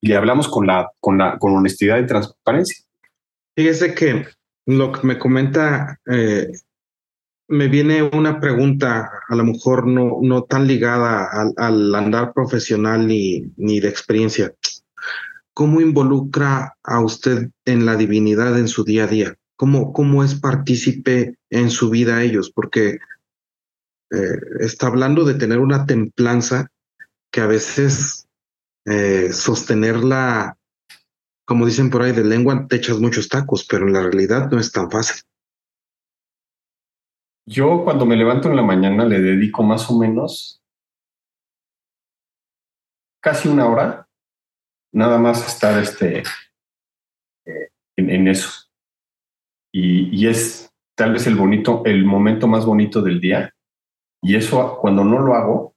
Y 0.00 0.08
le 0.08 0.16
hablamos 0.16 0.48
con 0.48 0.66
la, 0.66 0.88
con 1.00 1.18
la, 1.18 1.38
con 1.38 1.56
honestidad 1.56 1.98
y 1.98 2.06
transparencia. 2.06 2.84
Fíjese 3.56 3.94
que 3.94 4.26
lo 4.66 4.92
que 4.92 5.06
me 5.06 5.18
comenta 5.18 5.98
eh, 6.06 6.48
me 7.48 7.68
viene 7.68 8.02
una 8.02 8.40
pregunta, 8.40 9.10
a 9.28 9.34
lo 9.36 9.44
mejor 9.44 9.86
no, 9.86 10.18
no 10.22 10.44
tan 10.44 10.66
ligada 10.66 11.28
al, 11.56 11.94
andar 11.94 12.32
profesional 12.32 13.06
ni, 13.06 13.52
ni 13.56 13.80
de 13.80 13.88
experiencia. 13.88 14.54
¿Cómo 15.52 15.80
involucra 15.80 16.76
a 16.82 17.00
usted 17.00 17.50
en 17.64 17.86
la 17.86 17.96
divinidad 17.96 18.58
en 18.58 18.68
su 18.68 18.84
día 18.84 19.04
a 19.04 19.08
día? 19.08 19.36
¿Cómo, 19.56 19.92
cómo 19.92 20.24
es 20.24 20.34
partícipe 20.34 21.36
en 21.50 21.70
su 21.70 21.90
vida 21.90 22.22
ellos? 22.22 22.50
Porque 22.50 22.98
eh, 24.14 24.38
está 24.60 24.86
hablando 24.86 25.24
de 25.24 25.34
tener 25.34 25.58
una 25.58 25.86
templanza 25.86 26.68
que 27.32 27.40
a 27.40 27.46
veces 27.46 28.28
eh, 28.86 29.32
sostenerla, 29.32 30.56
como 31.46 31.66
dicen 31.66 31.90
por 31.90 32.02
ahí, 32.02 32.12
de 32.12 32.24
lengua 32.24 32.66
te 32.68 32.76
echas 32.76 33.00
muchos 33.00 33.28
tacos, 33.28 33.66
pero 33.68 33.86
en 33.86 33.94
la 33.94 34.02
realidad 34.02 34.50
no 34.50 34.58
es 34.58 34.70
tan 34.70 34.90
fácil. 34.90 35.22
Yo 37.46 37.84
cuando 37.84 38.06
me 38.06 38.16
levanto 38.16 38.48
en 38.48 38.56
la 38.56 38.62
mañana 38.62 39.04
le 39.04 39.20
dedico 39.20 39.62
más 39.62 39.90
o 39.90 39.98
menos 39.98 40.62
casi 43.20 43.48
una 43.48 43.66
hora 43.66 44.06
nada 44.92 45.18
más 45.18 45.46
estar 45.46 45.82
este, 45.82 46.22
eh, 47.46 47.68
en, 47.96 48.28
eso. 48.28 48.50
Y, 49.72 50.26
es 50.26 50.70
tal 50.94 51.14
vez 51.14 51.26
el 51.26 51.34
bonito, 51.34 51.82
el 51.84 52.04
momento 52.04 52.46
más 52.46 52.64
bonito 52.64 53.02
del 53.02 53.20
día. 53.20 53.53
Y 54.24 54.36
eso 54.36 54.78
cuando 54.80 55.04
no 55.04 55.20
lo 55.20 55.34
hago, 55.34 55.74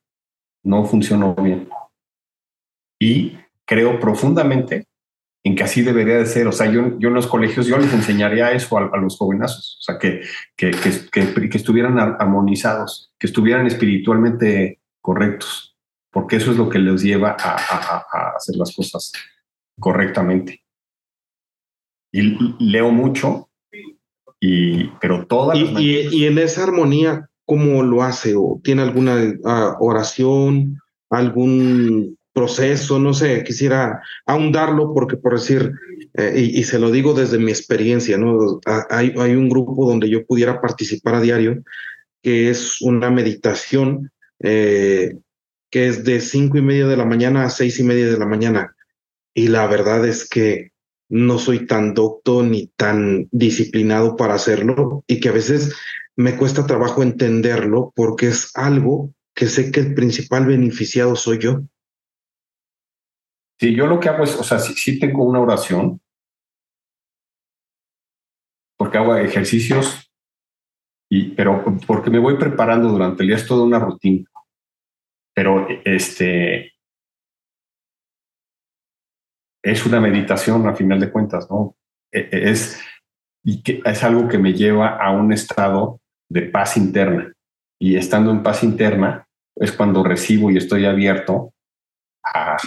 no 0.64 0.86
funcionó 0.86 1.36
bien. 1.36 1.70
Y 3.00 3.38
creo 3.66 4.00
profundamente 4.00 4.88
en 5.44 5.56
que 5.56 5.64
así 5.64 5.82
debería 5.82 6.18
de 6.18 6.26
ser. 6.26 6.48
O 6.48 6.52
sea, 6.52 6.72
yo, 6.72 6.98
yo 6.98 7.10
en 7.10 7.14
los 7.14 7.28
colegios, 7.28 7.68
yo 7.68 7.78
les 7.78 7.94
enseñaría 7.94 8.52
eso 8.52 8.78
a, 8.78 8.98
los 8.98 9.18
jovenazos, 9.18 9.78
o 9.80 9.84
sea, 9.84 10.00
que, 10.00 10.22
que, 10.56 10.72
que, 10.72 11.50
que, 11.50 11.58
estuvieran 11.58 12.00
armonizados, 12.00 13.14
que 13.20 13.28
estuvieran 13.28 13.68
espiritualmente 13.68 14.80
correctos, 15.02 15.78
porque 16.10 16.38
eso 16.38 16.52
es 16.52 16.58
lo 16.58 16.70
que 16.70 16.80
les 16.80 17.04
lleva 17.04 17.36
a, 17.40 17.56
a, 17.56 18.30
hacer 18.36 18.56
las 18.56 18.74
cosas 18.74 19.12
correctamente. 19.80 20.64
Y 22.12 22.38
leo 22.60 22.92
mucho, 22.92 23.50
y, 24.40 24.88
pero 25.02 25.28
todas 25.28 25.58
y, 25.58 26.08
y, 26.12 26.26
en 26.26 26.38
esa 26.38 26.64
armonía, 26.64 27.30
¿cómo 27.48 27.82
lo 27.82 28.04
hace? 28.04 28.36
¿O 28.36 28.60
tiene 28.64 28.84
alguna 28.84 29.34
ah, 29.46 29.78
oración, 29.80 30.80
algún 31.10 32.18
proceso, 32.34 33.00
no 33.00 33.16
sé, 33.16 33.44
quisiera 33.44 34.00
ahondarlo 34.28 34.94
porque 34.94 35.18
por 35.18 35.34
decir, 35.34 35.72
eh, 36.14 36.52
y, 36.54 36.64
se 36.66 36.78
lo 36.78 36.92
digo 36.92 37.16
desde 37.16 37.40
mi 37.40 37.50
experiencia, 37.50 38.16
¿no? 38.18 38.60
Hay, 38.92 39.36
un 39.36 39.50
grupo 39.50 39.88
donde 39.88 40.08
yo 40.08 40.24
pudiera 40.24 40.62
participar 40.62 41.16
a 41.16 41.22
diario, 41.22 41.64
que 42.22 42.52
es 42.52 42.80
una 42.82 43.10
meditación 43.10 44.12
eh, 44.40 45.16
que 45.72 45.88
es 45.88 46.04
de 46.04 46.20
cinco 46.22 46.60
y 46.60 46.62
media 46.62 46.86
de 46.86 46.98
la 46.98 47.06
mañana 47.06 47.44
a 47.44 47.50
seis 47.50 47.80
y 47.80 47.84
media 47.84 48.08
de 48.08 48.20
la 48.20 48.28
mañana. 48.28 48.76
Y 49.34 49.48
la 49.48 49.66
verdad 49.66 50.06
es 50.06 50.30
que 50.30 50.72
no 51.10 51.40
soy 51.40 51.66
tan 51.66 51.94
docto 51.94 52.44
ni 52.44 52.68
tan 52.76 53.30
disciplinado 53.32 54.16
para 54.16 54.36
hacerlo 54.36 55.04
y 55.08 55.20
que 55.20 55.30
a 55.30 55.34
veces 55.34 55.74
me 56.18 56.36
cuesta 56.36 56.66
trabajo 56.66 57.04
entenderlo 57.04 57.94
porque 57.96 58.28
es 58.28 58.52
algo 58.56 59.14
que 59.36 59.46
sé 59.46 59.72
que 59.72 59.80
el 59.80 59.94
principal 59.94 60.48
beneficiado 60.48 61.16
soy 61.16 61.38
yo. 61.38 61.62
Sí, 63.60 63.76
yo 63.76 63.86
lo 63.86 64.00
que 64.00 64.10
hago 64.10 64.24
es, 64.24 64.36
o 64.36 64.44
sea, 64.44 64.60
sí, 64.60 65.00
tengo 65.00 65.24
una 65.24 65.40
oración, 65.40 66.02
porque 68.78 68.98
hago 68.98 69.16
ejercicios, 69.16 70.12
y, 71.10 71.36
pero 71.36 71.64
porque 71.86 72.10
me 72.10 72.20
voy 72.20 72.38
preparando 72.38 72.90
durante 72.90 73.24
el 73.24 73.30
día, 73.30 73.38
es 73.38 73.48
toda 73.48 73.64
una 73.64 73.80
rutina. 73.80 74.28
Pero 75.34 75.68
este 75.86 76.74
es 79.64 79.86
una 79.86 80.00
meditación 80.00 80.68
a 80.68 80.76
final 80.76 81.00
de 81.00 81.12
cuentas, 81.12 81.48
¿no? 81.50 81.76
E, 82.12 82.22
e, 82.32 82.50
es, 82.50 82.82
y 83.44 83.62
que 83.62 83.82
es 83.86 84.04
algo 84.04 84.28
que 84.28 84.38
me 84.38 84.54
lleva 84.54 84.98
a 84.98 85.12
un 85.12 85.32
estado 85.32 86.00
de 86.30 86.44
paz 86.44 86.78
interna. 86.78 87.34
Y 87.80 87.96
estando 87.96 88.32
en 88.32 88.44
paz 88.44 88.64
interna 88.64 89.28
es 89.56 89.72
cuando 89.72 90.04
recibo 90.04 90.52
y 90.52 90.58
estoy 90.58 90.86
abierto 90.86 91.54
a, 92.24 92.58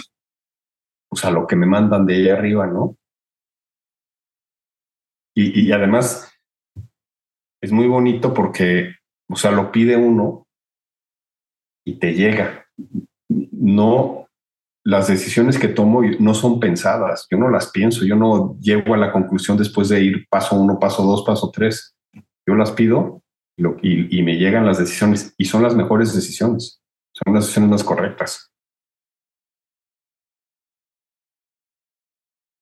pues 1.09 1.25
a 1.25 1.31
lo 1.31 1.47
que 1.47 1.55
me 1.55 1.65
mandan 1.65 2.05
de 2.05 2.15
ahí 2.15 2.29
arriba, 2.29 2.67
¿no? 2.67 2.95
Y, 5.35 5.67
y 5.67 5.71
además 5.71 6.31
es 7.61 7.71
muy 7.71 7.87
bonito 7.87 8.33
porque, 8.33 8.95
o 9.29 9.35
sea, 9.35 9.51
lo 9.51 9.71
pide 9.71 9.95
uno 9.95 10.47
y 11.85 11.99
te 11.99 12.13
llega. 12.13 12.65
No, 13.29 14.27
las 14.83 15.07
decisiones 15.07 15.59
que 15.59 15.67
tomo 15.67 16.01
no 16.19 16.33
son 16.33 16.59
pensadas, 16.59 17.27
yo 17.29 17.37
no 17.37 17.49
las 17.49 17.71
pienso, 17.71 18.03
yo 18.03 18.15
no 18.15 18.57
llego 18.59 18.93
a 18.93 18.97
la 18.97 19.11
conclusión 19.11 19.57
después 19.57 19.89
de 19.89 20.01
ir 20.01 20.27
paso 20.29 20.59
uno, 20.59 20.79
paso 20.79 21.03
dos, 21.03 21.23
paso 21.23 21.51
tres. 21.51 21.95
Yo 22.47 22.55
las 22.55 22.71
pido 22.71 23.20
y, 23.57 24.19
y 24.19 24.23
me 24.23 24.37
llegan 24.37 24.65
las 24.65 24.79
decisiones 24.79 25.33
y 25.37 25.45
son 25.45 25.63
las 25.63 25.75
mejores 25.75 26.13
decisiones, 26.13 26.81
son 27.13 27.33
las 27.33 27.43
decisiones 27.43 27.71
más 27.71 27.83
correctas. 27.83 28.51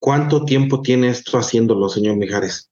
¿Cuánto 0.01 0.45
tiempo 0.45 0.81
tiene 0.81 1.09
esto 1.09 1.37
haciéndolo, 1.37 1.89
señor 1.89 2.15
Mijares? 2.15 2.71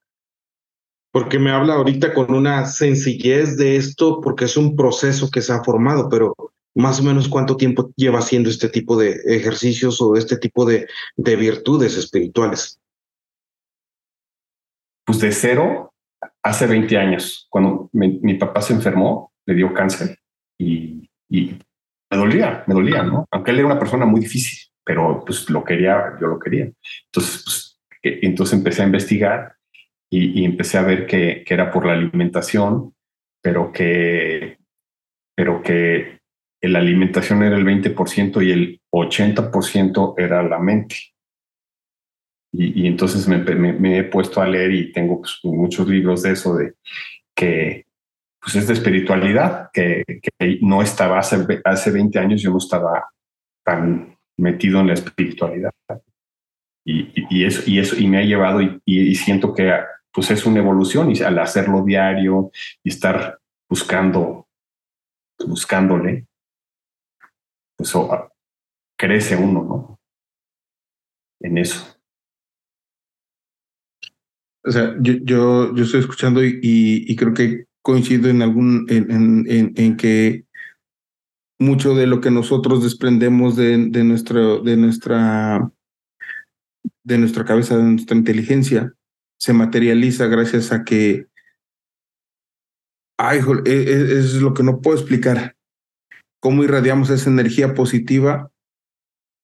Porque 1.12 1.40
me 1.40 1.52
habla 1.52 1.76
ahorita 1.76 2.14
con 2.14 2.34
una 2.34 2.66
sencillez 2.66 3.58
de 3.58 3.76
esto, 3.76 4.22
porque 4.22 4.46
es 4.46 4.56
un 4.56 4.76
proceso 4.76 5.30
que 5.30 5.42
se 5.42 5.52
ha 5.52 5.64
formado, 5.64 6.10
pero 6.10 6.36
más 6.76 7.00
o 7.00 7.04
menos 7.04 7.28
cuánto 7.28 7.58
tiempo 7.58 7.92
lleva 7.96 8.20
haciendo 8.20 8.50
este 8.50 8.70
tipo 8.70 8.98
de 8.98 9.20
ejercicios 9.26 10.00
o 10.02 10.16
este 10.16 10.38
tipo 10.38 10.66
de, 10.66 10.88
de 11.16 11.36
virtudes 11.36 11.98
espirituales. 11.98 12.80
Pues 15.06 15.20
de 15.20 15.32
cero 15.32 15.94
hace 16.50 16.68
20 16.68 16.98
años, 16.98 17.48
cuando 17.50 17.90
mi, 17.94 18.34
papá 18.36 18.62
se 18.62 18.74
enfermó, 18.74 19.34
le 19.46 19.56
dio 19.56 19.74
cáncer 19.74 20.18
y, 20.58 21.10
me 21.30 22.18
dolía, 22.18 22.64
me 22.68 22.74
dolía, 22.74 23.04
¿no? 23.04 23.26
Aunque 23.32 23.52
él 23.52 23.60
era 23.60 23.66
una 23.68 23.80
persona 23.80 24.06
muy 24.06 24.22
difícil 24.22 24.68
pero 24.88 25.22
pues 25.26 25.50
lo 25.50 25.66
quería, 25.66 26.16
yo 26.20 26.28
lo 26.28 26.40
quería. 26.40 26.72
Entonces, 27.08 27.44
pues, 27.44 27.80
entonces 28.24 28.58
empecé 28.58 28.82
a 28.82 28.86
investigar 28.86 29.56
y, 30.10 30.46
empecé 30.46 30.78
a 30.78 30.84
ver 30.84 31.06
que, 31.06 31.44
que, 31.46 31.54
era 31.54 31.70
por 31.70 31.86
la 31.86 31.92
alimentación, 31.92 32.96
pero 33.42 33.74
que, 33.74 34.58
pero 35.36 35.62
que 35.62 36.22
la 36.62 36.80
alimentación 36.80 37.44
era 37.44 37.58
el 37.58 37.66
20% 37.66 38.46
y 38.46 38.52
el 38.52 38.82
80% 38.90 40.14
era 40.18 40.42
la 40.42 40.58
mente. 40.58 40.96
Y, 42.52 42.84
y 42.84 42.88
entonces 42.88 43.28
me, 43.28 43.38
me, 43.38 44.00
he 44.00 44.04
puesto 44.04 44.42
a 44.42 44.48
leer 44.48 44.72
y 44.72 44.92
tengo 44.92 45.22
pues, 45.22 45.40
muchos 45.44 45.88
libros 45.88 46.24
de 46.24 46.32
eso, 46.32 46.56
de 46.56 46.74
que 47.36 47.86
pues 48.42 48.56
es 48.56 48.68
de 48.68 48.74
espiritualidad, 48.74 49.70
que, 49.74 50.04
que 50.08 50.60
no 50.62 50.82
estaba 50.82 51.20
hace, 51.20 51.46
hace 51.66 51.92
20 51.92 52.18
años, 52.18 52.42
yo 52.42 52.50
no 52.52 52.60
estaba 52.60 53.10
tan 53.64 54.18
metido 54.38 54.80
en 54.80 54.88
la 54.88 54.94
espiritualidad. 54.94 55.72
Y, 56.86 57.44
eso, 57.44 57.64
y 57.66 57.80
eso, 57.80 57.98
y 57.98 58.08
me 58.08 58.20
ha 58.20 58.24
llevado 58.24 58.62
y, 58.62 59.16
siento 59.16 59.54
que 59.54 59.74
pues 60.14 60.32
es 60.32 60.46
una 60.46 60.60
evolución 60.60 61.12
y 61.12 61.20
al 61.20 61.38
hacerlo 61.38 61.84
diario 61.84 62.50
y 62.82 62.90
estar 62.90 63.40
buscando, 63.70 64.48
buscándole, 65.46 66.28
pues 67.76 67.94
crece 68.98 69.36
uno, 69.36 69.64
¿no? 69.64 70.00
En 71.42 71.58
eso. 71.58 71.97
O 74.68 74.72
sea, 74.72 74.96
yo, 75.00 75.14
yo, 75.24 75.76
yo 75.76 75.84
estoy 75.84 76.02
escuchando 76.02 76.44
y, 76.44 76.60
y, 76.62 77.16
creo 77.16 77.34
que 77.34 77.66
coincido 77.82 78.30
en 78.30 78.42
algún, 78.42 78.86
en, 78.90 79.10
en, 79.50 79.74
en 79.76 79.98
que 79.98 80.46
mucho 81.60 81.96
de 81.96 82.08
lo 82.08 82.22
que 82.22 82.32
nosotros 82.32 82.84
desprendemos 82.84 83.56
de, 83.56 83.88
de, 83.90 84.04
nuestro, 84.04 84.62
de, 84.62 84.78
nuestra, 84.78 85.72
de 87.04 87.18
nuestra 87.18 87.46
cabeza, 87.46 87.78
de 87.78 87.84
nuestra 87.84 88.16
inteligencia, 88.16 88.94
se 89.40 89.54
materializa 89.54 90.28
gracias 90.28 90.72
a 90.72 90.84
que, 90.84 91.28
ay, 93.18 93.40
e, 93.66 93.72
e, 93.72 94.20
es, 94.20 94.36
lo 94.36 94.54
que 94.54 94.64
no 94.64 94.82
puedo 94.82 94.98
explicar, 94.98 95.56
cómo 96.40 96.64
irradiamos 96.64 97.10
esa 97.10 97.30
energía 97.30 97.74
positiva 97.74 98.52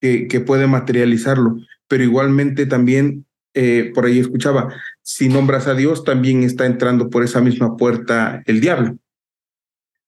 que, 0.02 0.28
que 0.28 0.40
puede 0.40 0.68
materializarlo, 0.68 1.58
pero 1.88 2.04
igualmente 2.04 2.66
también, 2.66 3.26
eh, 3.54 3.92
por 3.94 4.06
ahí 4.06 4.20
escuchaba, 4.20 4.74
si 5.02 5.30
nombras 5.30 5.68
a 5.68 5.76
Dios, 5.76 6.04
también 6.04 6.44
está 6.44 6.66
entrando 6.66 7.10
por 7.10 7.24
esa 7.24 7.42
misma 7.42 7.78
puerta 7.78 8.42
el 8.46 8.62
diablo. 8.62 8.98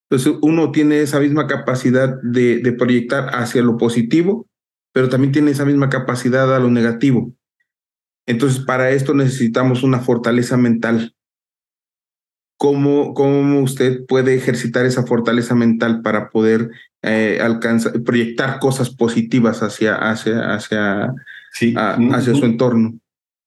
Entonces 0.10 0.40
uno 0.42 0.72
tiene 0.72 1.02
esa 1.02 1.20
misma 1.20 1.48
capacidad 1.48 2.22
de, 2.22 2.60
de 2.60 2.74
proyectar 2.74 3.30
hacia 3.36 3.62
lo 3.62 3.78
positivo, 3.78 4.48
pero 4.94 5.10
también 5.10 5.32
tiene 5.32 5.52
esa 5.52 5.66
misma 5.66 5.90
capacidad 5.90 6.56
a 6.56 6.60
lo 6.60 6.70
negativo. 6.70 7.34
Entonces 8.26 8.64
para 8.64 8.92
esto 8.92 9.14
necesitamos 9.14 9.84
una 9.84 10.00
fortaleza 10.00 10.58
mental. 10.58 11.16
¿Cómo, 12.58 13.14
cómo 13.14 13.60
usted 13.60 14.06
puede 14.06 14.36
ejercitar 14.36 14.86
esa 14.86 15.06
fortaleza 15.06 15.56
mental 15.56 16.02
para 16.02 16.30
poder 16.30 16.72
eh, 17.02 17.40
alcanzar, 17.42 18.02
proyectar 18.04 18.60
cosas 18.60 18.90
positivas 18.90 19.62
hacia, 19.62 19.96
hacia, 19.96 20.54
hacia, 20.54 21.14
hacia 21.52 22.34
su 22.34 22.46
entorno? 22.46 22.98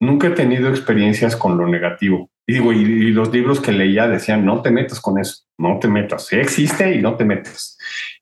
Nunca 0.00 0.28
he 0.28 0.30
tenido 0.30 0.68
experiencias 0.68 1.34
con 1.34 1.58
lo 1.58 1.66
negativo. 1.66 2.30
Y 2.46 2.54
digo, 2.54 2.72
y, 2.72 3.10
los 3.12 3.32
libros 3.32 3.60
que 3.60 3.72
leía 3.72 4.08
decían, 4.08 4.44
no 4.44 4.62
te 4.62 4.70
metas 4.70 5.00
con 5.00 5.18
eso, 5.18 5.44
no 5.58 5.78
te 5.78 5.88
metas, 5.88 6.32
existe 6.32 6.94
y 6.94 7.02
no 7.02 7.16
te 7.16 7.24
metas. 7.24 7.76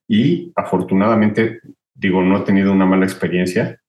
Y 0.08 0.52
afortunadamente, 0.56 1.60
digo, 1.94 2.22
no 2.22 2.38
he 2.38 2.40
tenido 2.40 2.72
una 2.72 2.86
mala 2.86 3.04
experiencia, 3.04 3.80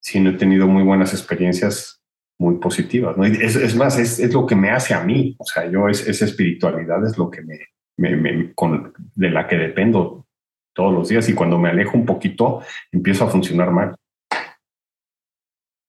sino 0.00 0.30
he 0.30 0.34
tenido 0.34 0.66
muy 0.66 0.82
buenas 0.82 1.12
experiencias 1.12 2.02
muy 2.38 2.56
positivas. 2.56 3.16
¿no? 3.16 3.24
Es, 3.24 3.76
más, 3.76 3.98
es, 3.98 4.32
lo 4.32 4.46
que 4.46 4.56
me 4.56 4.70
hace 4.70 4.94
a 4.94 5.04
mí. 5.04 5.36
O 5.38 5.44
sea, 5.44 5.70
yo 5.70 5.88
es, 5.88 6.06
esa 6.08 6.24
espiritualidad 6.24 7.06
es 7.06 7.16
lo 7.16 7.30
que 7.30 7.42
me, 7.42 7.60
me, 7.96 8.52
con, 8.54 8.92
de 9.14 9.30
la 9.30 9.46
que 9.46 9.56
dependo 9.56 10.26
todos 10.74 10.92
los 10.92 11.08
días 11.08 11.28
y 11.28 11.34
cuando 11.34 11.58
me 11.58 11.68
alejo 11.68 11.96
un 11.96 12.06
poquito 12.06 12.62
empiezo 12.90 13.24
a 13.24 13.28
funcionar 13.28 13.70
mal. 13.70 13.94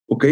Ok, 0.07 0.25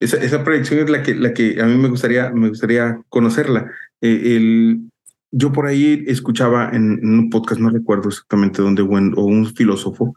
esa, 0.00 0.16
esa 0.18 0.44
proyección 0.44 0.80
es 0.80 0.90
la 0.90 1.02
que, 1.02 1.14
la 1.14 1.32
que 1.32 1.60
a 1.60 1.66
mí 1.66 1.76
me 1.76 1.88
gustaría, 1.88 2.30
me 2.30 2.48
gustaría 2.48 3.00
conocerla. 3.08 3.70
Eh, 4.00 4.36
el, 4.36 4.90
yo 5.30 5.52
por 5.52 5.66
ahí 5.66 6.04
escuchaba 6.06 6.70
en, 6.72 7.06
un 7.06 7.30
podcast, 7.30 7.60
no 7.60 7.70
recuerdo 7.70 8.08
exactamente 8.08 8.62
dónde, 8.62 8.82
o, 8.82 9.24
un 9.24 9.46
filósofo, 9.54 10.16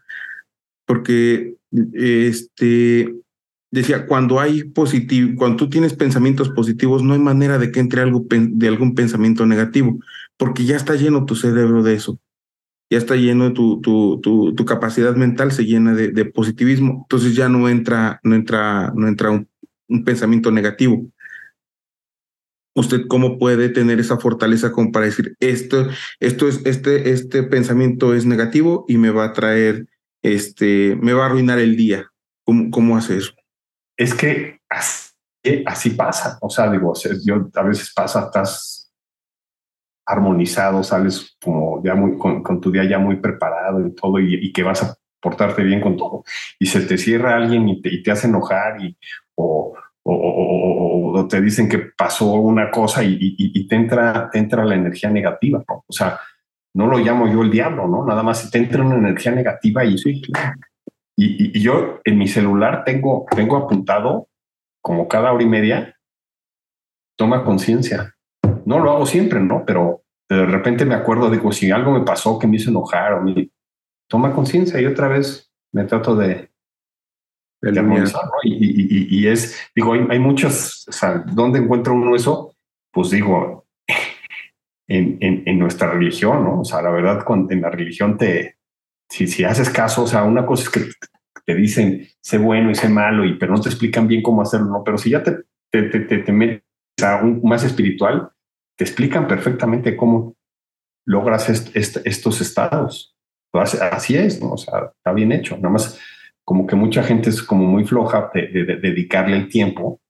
porque 0.85 1.55
este 1.93 3.13
decía, 3.71 4.07
cuando 4.07 4.39
hay 4.39 4.63
positivo, 4.63 5.33
cuando 5.37 5.57
tú 5.57 5.69
tienes 5.69 5.93
pensamientos 5.93 6.49
positivos, 6.49 7.03
no 7.03 7.13
hay 7.13 7.19
manera 7.19 7.57
de 7.57 7.71
que 7.71 7.79
entre 7.79 8.01
algo 8.01 8.25
de 8.29 8.67
algún 8.67 8.95
pensamiento 8.95 9.45
negativo, 9.45 9.99
porque 10.37 10.65
ya 10.65 10.75
está 10.75 10.95
lleno 10.95 11.25
tu 11.25 11.35
cerebro 11.35 11.83
de 11.83 11.93
eso. 11.95 12.19
Ya 12.91 12.97
está 12.97 13.15
lleno 13.15 13.53
tu, 13.53 13.81
tu, 13.81 14.19
tu, 14.19 14.55
tu 14.55 14.65
capacidad 14.65 15.15
mental 15.15 15.51
se 15.51 15.65
llena 15.65 15.93
de, 15.93 16.07
de, 16.07 16.25
positivismo. 16.25 17.01
Entonces 17.03 17.35
ya 17.35 17.47
no 17.47 17.69
entra, 17.69 18.19
no 18.23 18.33
entra, 18.33 18.91
no 18.95 19.07
entra 19.07 19.29
un, 19.29 19.48
un 19.89 20.05
pensamiento 20.05 20.51
negativo. 20.51 21.05
¿Usted 22.75 23.07
cómo 23.07 23.37
puede 23.37 23.69
tener 23.69 23.99
esa 23.99 24.17
fortaleza 24.17 24.71
como 24.71 24.91
para 24.91 25.07
decir 25.07 25.35
esto, 25.39 25.89
esto 26.19 26.47
es, 26.47 26.65
este, 26.65 27.11
este 27.11 27.43
pensamiento 27.43 28.13
es 28.13 28.25
negativo 28.25 28.85
y 28.87 28.97
me 28.97 29.09
va 29.09 29.25
a 29.25 29.33
traer, 29.33 29.87
este, 30.21 30.95
me 30.95 31.13
va 31.13 31.23
a 31.23 31.25
arruinar 31.25 31.59
el 31.59 31.75
día? 31.75 32.09
¿Cómo, 32.45 32.69
cómo 32.71 32.95
hace 32.95 33.17
eso? 33.17 33.33
Es 33.97 34.13
que 34.13 34.59
así, 35.65 35.89
pasa. 35.91 36.37
O 36.41 36.49
sea, 36.49 36.71
digo, 36.71 36.93
yo 37.25 37.49
a 37.53 37.63
veces 37.63 37.91
pasa, 37.93 38.25
estás 38.25 38.93
armonizado, 40.05 40.83
sales 40.83 41.37
como 41.43 41.83
ya 41.83 41.95
muy 41.95 42.17
con, 42.17 42.61
tu 42.61 42.71
día 42.71 42.83
ya 42.83 42.97
muy 42.97 43.17
preparado 43.17 43.85
y 43.85 43.93
todo, 43.93 44.19
y, 44.19 44.51
que 44.51 44.63
vas 44.63 44.83
a 44.83 44.95
portarte 45.21 45.63
bien 45.63 45.81
con 45.81 45.97
todo. 45.97 46.23
Y 46.57 46.67
se 46.67 46.81
te 46.81 46.97
cierra 46.97 47.35
alguien 47.35 47.67
y 47.67 47.81
te, 47.81 47.93
y 47.93 48.01
te 48.01 48.11
hace 48.11 48.27
enojar 48.27 48.81
y, 48.81 48.97
o, 50.03 51.27
te 51.29 51.41
dicen 51.41 51.67
que 51.67 51.79
pasó 51.97 52.33
una 52.33 52.71
cosa 52.71 53.03
y, 53.03 53.67
te, 53.67 53.75
entra, 53.75 54.29
te 54.31 54.39
entra 54.39 54.65
la 54.65 54.75
energía 54.75 55.09
negativa. 55.09 55.63
¿no? 55.67 55.83
O 55.87 55.93
sea, 55.93 56.19
no 56.73 56.87
lo 56.87 56.97
llamo 56.97 57.27
yo 57.27 57.41
el 57.41 57.51
diablo, 57.51 57.87
¿no? 57.87 58.05
Nada 58.05 58.23
más 58.23 58.49
te 58.49 58.57
entra 58.57 58.83
una 58.83 58.95
energía 58.95 59.31
negativa 59.31 59.83
y, 59.83 59.97
sí, 59.97 60.21
y, 61.17 61.59
yo 61.59 61.99
en 62.03 62.17
mi 62.17 62.27
celular 62.27 62.83
tengo, 62.85 63.25
tengo 63.35 63.57
apuntado 63.57 64.29
como 64.81 65.07
cada 65.07 65.33
hora 65.33 65.43
y 65.43 65.47
media, 65.47 65.97
toma 67.17 67.43
conciencia. 67.43 68.15
No 68.65 68.79
lo 68.79 68.91
hago 68.91 69.05
siempre, 69.05 69.39
¿no? 69.39 69.63
Pero 69.65 70.03
de 70.29 70.45
repente 70.45 70.85
me 70.85 70.95
acuerdo, 70.95 71.29
digo, 71.29 71.51
si 71.51 71.71
algo 71.71 71.91
me 71.91 72.05
pasó 72.05 72.39
que 72.39 72.47
me 72.47 72.57
hizo 72.57 72.69
enojar 72.69 73.13
o 73.13 73.21
me 73.21 73.49
toma 74.07 74.33
conciencia 74.33 74.79
y 74.79 74.85
otra 74.85 75.07
vez 75.07 75.51
me 75.73 75.83
trato 75.83 76.15
de, 76.15 76.48
y, 78.43 79.27
es, 79.27 79.69
digo, 79.75 79.93
hay, 79.93 80.19
muchos, 80.19 80.87
o 80.87 80.91
sea, 80.91 81.23
¿dónde 81.33 81.59
encuentra 81.59 81.93
uno 81.93 82.15
eso? 82.15 82.55
Pues 82.91 83.09
digo, 83.09 83.67
en, 84.87 85.17
en, 85.19 85.59
nuestra 85.59 85.91
religión, 85.91 86.43
¿no? 86.43 86.61
O 86.61 86.65
sea, 86.65 86.81
la 86.81 86.89
verdad, 86.89 87.25
en 87.49 87.61
la 87.61 87.69
religión 87.69 88.17
te, 88.17 88.57
si, 89.09 89.27
si 89.27 89.43
haces 89.43 89.69
caso, 89.69 90.03
o 90.03 90.07
sea, 90.07 90.23
una 90.23 90.45
cosa 90.45 90.63
es 90.63 90.69
que 90.69 90.91
te 91.45 91.55
dicen, 91.55 92.07
sé 92.21 92.37
bueno 92.37 92.71
y 92.71 92.75
sé 92.75 92.87
malo, 92.89 93.25
y, 93.25 93.37
pero 93.37 93.53
no 93.53 93.61
te 93.61 93.69
explican 93.69 94.07
bien 94.07 94.21
cómo 94.21 94.41
hacerlo, 94.41 94.67
¿no? 94.67 94.83
Pero 94.83 94.97
si 94.97 95.09
ya 95.09 95.23
te, 95.23 95.43
te, 95.69 95.83
te, 95.83 96.17
te 96.19 96.31
metes 96.31 96.63
a 97.03 97.21
un 97.21 97.41
más 97.43 97.63
espiritual, 97.63 98.29
te 98.77 98.85
explican 98.85 99.27
perfectamente 99.27 99.97
cómo 99.97 100.35
logras 101.05 101.49
estos 101.49 102.41
estados. 102.41 103.15
Así 103.51 104.15
es, 104.15 104.39
¿no? 104.39 104.51
O 104.53 104.57
sea, 104.57 104.91
está 104.95 105.11
bien 105.11 105.31
hecho. 105.31 105.55
Nada 105.57 105.69
más 105.69 105.99
como 106.49 106.65
que 106.65 106.75
mucha 106.75 107.03
gente 107.03 107.29
es 107.29 107.43
como 107.43 107.63
muy 107.63 107.85
floja 107.85 108.31
de, 108.33 108.49
dedicarle 108.81 109.37
el 109.37 109.49
tiempo 109.49 110.01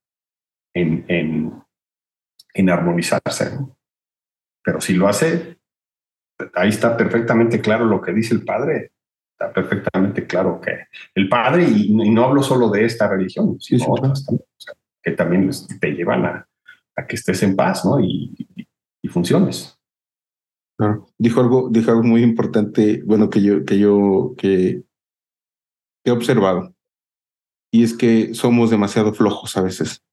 en, 0.74 1.04
en, 1.10 1.54
en 2.54 2.70
armonizarse. 2.70 3.60
Pero 4.64 4.80
si 4.80 4.94
lo 4.94 5.10
hace, 5.10 5.58
ahí 6.54 6.70
está 6.70 6.96
perfectamente 6.96 7.60
claro 7.60 7.84
lo 7.84 8.00
que 8.00 8.14
dice 8.14 8.34
el 8.34 8.46
padre. 8.46 8.94
está 9.34 9.52
perfectamente 9.52 10.26
claro 10.26 10.62
que 10.62 10.86
el 11.14 11.28
padre, 11.28 11.66
y, 11.66 11.94
no 11.94 12.24
hablo 12.24 12.42
solo 12.42 12.70
de 12.70 12.86
esta 12.86 13.10
religión, 13.10 13.60
sino 13.60 13.96
que 15.04 15.12
también 15.12 15.50
te 15.82 15.92
llevan 15.92 16.26
a, 16.26 16.48
que 17.06 17.18
estés 17.18 17.44
en 17.44 17.58
paz, 17.58 17.84
¿no? 17.84 18.00
Y, 18.00 18.48
funciones. 19.10 19.78
Dijo 21.18 21.42
algo, 21.42 21.68
dijo 21.70 21.92
algo 21.92 22.04
muy 22.04 22.24
importante, 22.24 23.04
bueno, 23.06 23.30
que 23.30 23.42
yo, 23.42 23.66
que 23.66 23.78
yo, 23.78 24.36
que 24.38 24.84
he 26.10 26.14
observado. 26.14 26.74
Y 27.72 27.84
es 27.84 27.94
que 27.94 28.34
somos 28.34 28.70
demasiado 28.70 29.14
flojos 29.14 29.56
a 29.58 29.62
veces. 29.62 30.04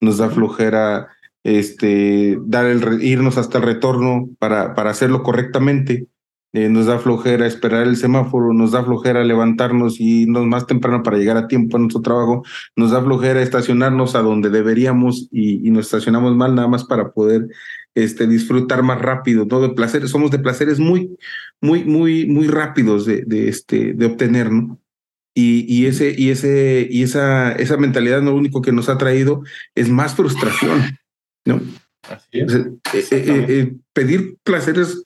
Nos 0.00 0.18
da 0.18 0.30
flojera 0.30 1.08
este, 1.44 2.38
dar 2.42 2.66
el, 2.66 3.02
irnos 3.02 3.38
hasta 3.38 3.58
el 3.58 3.64
retorno 3.64 4.28
para, 4.38 4.74
para 4.74 4.90
hacerlo 4.90 5.22
correctamente. 5.22 6.08
Eh, 6.54 6.68
nos 6.68 6.84
da 6.84 6.98
flojera 6.98 7.46
esperar 7.46 7.86
el 7.86 7.96
semáforo, 7.96 8.52
nos 8.52 8.72
da 8.72 8.84
flojera 8.84 9.24
levantarnos 9.24 9.98
y 9.98 10.24
irnos 10.24 10.46
más 10.46 10.66
temprano 10.66 11.02
para 11.02 11.16
llegar 11.16 11.38
a 11.38 11.48
tiempo 11.48 11.78
a 11.78 11.80
nuestro 11.80 12.02
trabajo, 12.02 12.44
nos 12.76 12.90
da 12.90 13.02
flojera 13.02 13.40
estacionarnos 13.40 14.14
a 14.14 14.20
donde 14.20 14.50
deberíamos 14.50 15.28
y, 15.32 15.70
nos 15.70 15.86
estacionamos 15.86 16.36
mal 16.36 16.54
nada 16.54 16.68
más 16.68 16.84
para 16.84 17.12
poder 17.12 17.48
este, 17.94 18.26
disfrutar 18.26 18.82
más 18.82 19.00
rápido, 19.00 19.46
¿no? 19.46 19.74
Placeres, 19.74 20.10
somos 20.10 20.30
de 20.30 20.40
placeres 20.40 20.78
muy, 20.78 21.16
muy, 21.62 21.84
muy, 21.84 22.26
muy 22.26 22.48
rápidos 22.48 23.06
de, 23.06 23.24
este, 23.48 23.94
de 23.94 24.06
obtener, 24.06 24.52
¿no? 24.52 24.78
Y, 25.34 25.64
y, 25.66 25.86
ese, 25.86 26.14
y, 26.16 26.30
ese, 26.30 26.86
y 26.90 27.02
esa, 27.02 27.52
esa 27.52 27.76
mentalidad 27.78 28.22
lo 28.22 28.34
único 28.34 28.60
que 28.60 28.72
nos 28.72 28.88
ha 28.88 28.98
traído 28.98 29.42
es 29.74 29.88
más 29.88 30.14
frustración, 30.14 30.98
¿no? 31.46 31.60
Así 32.02 32.40
es. 32.40 32.54
Eh, 32.54 32.68
eh, 32.92 33.46
eh, 33.48 33.76
pedir 33.92 34.36
placeres 34.42 35.02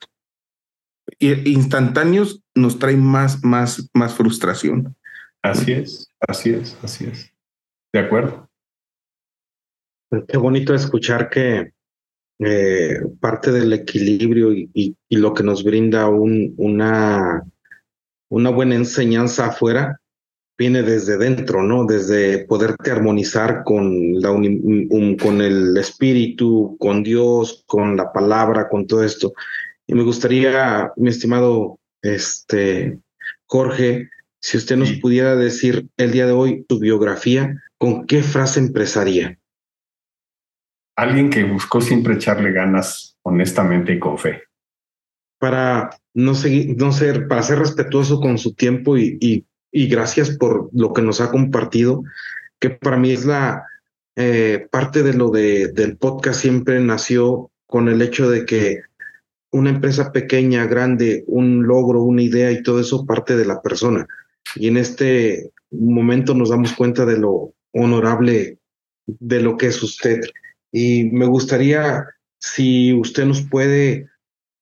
instantáneos 1.19 2.41
nos 2.55 2.79
trae 2.79 2.97
más, 2.97 3.43
más, 3.43 3.89
más 3.93 4.15
frustración. 4.15 4.95
Así 5.41 5.71
es, 5.71 6.11
así 6.27 6.49
es, 6.49 6.77
así 6.83 7.05
es. 7.05 7.31
De 7.93 7.99
acuerdo. 7.99 8.49
Qué 10.27 10.37
bonito 10.37 10.73
escuchar 10.73 11.29
que 11.29 11.71
parte 13.19 13.51
del 13.51 13.73
equilibrio 13.73 14.51
y, 14.53 14.69
y, 14.73 15.15
lo 15.15 15.33
que 15.33 15.43
nos 15.43 15.63
brinda 15.63 16.07
un, 16.07 16.53
una, 16.57 17.43
una 18.29 18.49
buena 18.49 18.75
enseñanza 18.75 19.47
afuera 19.47 19.99
viene 20.57 20.81
desde 20.81 21.17
dentro, 21.17 21.61
¿no? 21.63 21.85
Desde 21.85 22.45
poderte 22.45 22.91
armonizar 22.91 23.63
con, 23.63 24.19
la 24.19 24.29
con 24.29 25.41
el 25.41 25.77
espíritu, 25.77 26.75
con 26.79 27.03
Dios, 27.03 27.63
con 27.67 27.95
la 27.95 28.11
palabra, 28.11 28.67
con 28.67 28.87
todo 28.87 29.03
esto. 29.03 29.33
Y 29.85 29.93
me 29.93 30.03
gustaría, 30.03 30.91
mi 30.97 31.09
estimado 31.09 31.79
este, 32.01 32.99
Jorge, 33.45 34.09
si 34.39 34.57
usted 34.57 34.77
nos 34.77 34.91
pudiera 34.93 35.35
decir 35.35 35.87
el 35.97 36.11
día 36.11 36.25
de 36.25 36.31
hoy 36.31 36.65
su 36.69 36.79
biografía, 36.79 37.61
¿con 37.77 38.05
qué 38.05 38.23
frase 38.23 38.59
empezaría? 38.59 39.37
Alguien 40.95 41.29
que 41.29 41.43
buscó 41.43 41.81
siempre 41.81 42.15
echarle 42.15 42.51
ganas 42.51 43.17
honestamente 43.21 43.93
y 43.93 43.99
con 43.99 44.17
fe. 44.17 44.43
Para 45.39 45.91
no, 46.13 46.33
seguir, 46.33 46.75
no 46.77 46.91
ser, 46.91 47.27
para 47.27 47.43
ser 47.43 47.59
respetuoso 47.59 48.19
con 48.19 48.39
su 48.39 48.55
tiempo 48.55 48.97
y, 48.97 49.17
y 49.21 49.45
y 49.71 49.87
gracias 49.87 50.37
por 50.37 50.69
lo 50.73 50.93
que 50.93 51.01
nos 51.01 51.21
ha 51.21 51.31
compartido, 51.31 52.03
que 52.59 52.69
para 52.69 52.97
mí 52.97 53.11
es 53.11 53.25
la 53.25 53.63
eh, 54.15 54.67
parte 54.71 55.03
de 55.03 55.13
lo 55.13 55.29
de, 55.29 55.67
del 55.67 55.97
podcast 55.97 56.41
siempre 56.41 56.79
nació 56.79 57.51
con 57.67 57.87
el 57.87 58.01
hecho 58.01 58.29
de 58.29 58.45
que 58.45 58.81
una 59.51 59.69
empresa 59.69 60.11
pequeña, 60.11 60.65
grande, 60.65 61.23
un 61.27 61.67
logro, 61.67 62.01
una 62.01 62.21
idea 62.21 62.51
y 62.51 62.63
todo 62.63 62.79
eso 62.79 63.05
parte 63.05 63.35
de 63.35 63.45
la 63.45 63.61
persona. 63.61 64.07
Y 64.55 64.67
en 64.67 64.77
este 64.77 65.51
momento 65.71 66.33
nos 66.33 66.49
damos 66.49 66.73
cuenta 66.73 67.05
de 67.05 67.17
lo 67.17 67.53
honorable 67.73 68.57
de 69.05 69.41
lo 69.41 69.57
que 69.57 69.67
es 69.67 69.81
usted. 69.83 70.21
Y 70.71 71.05
me 71.11 71.25
gustaría 71.25 72.05
si 72.39 72.93
usted 72.93 73.25
nos 73.25 73.41
puede 73.41 74.07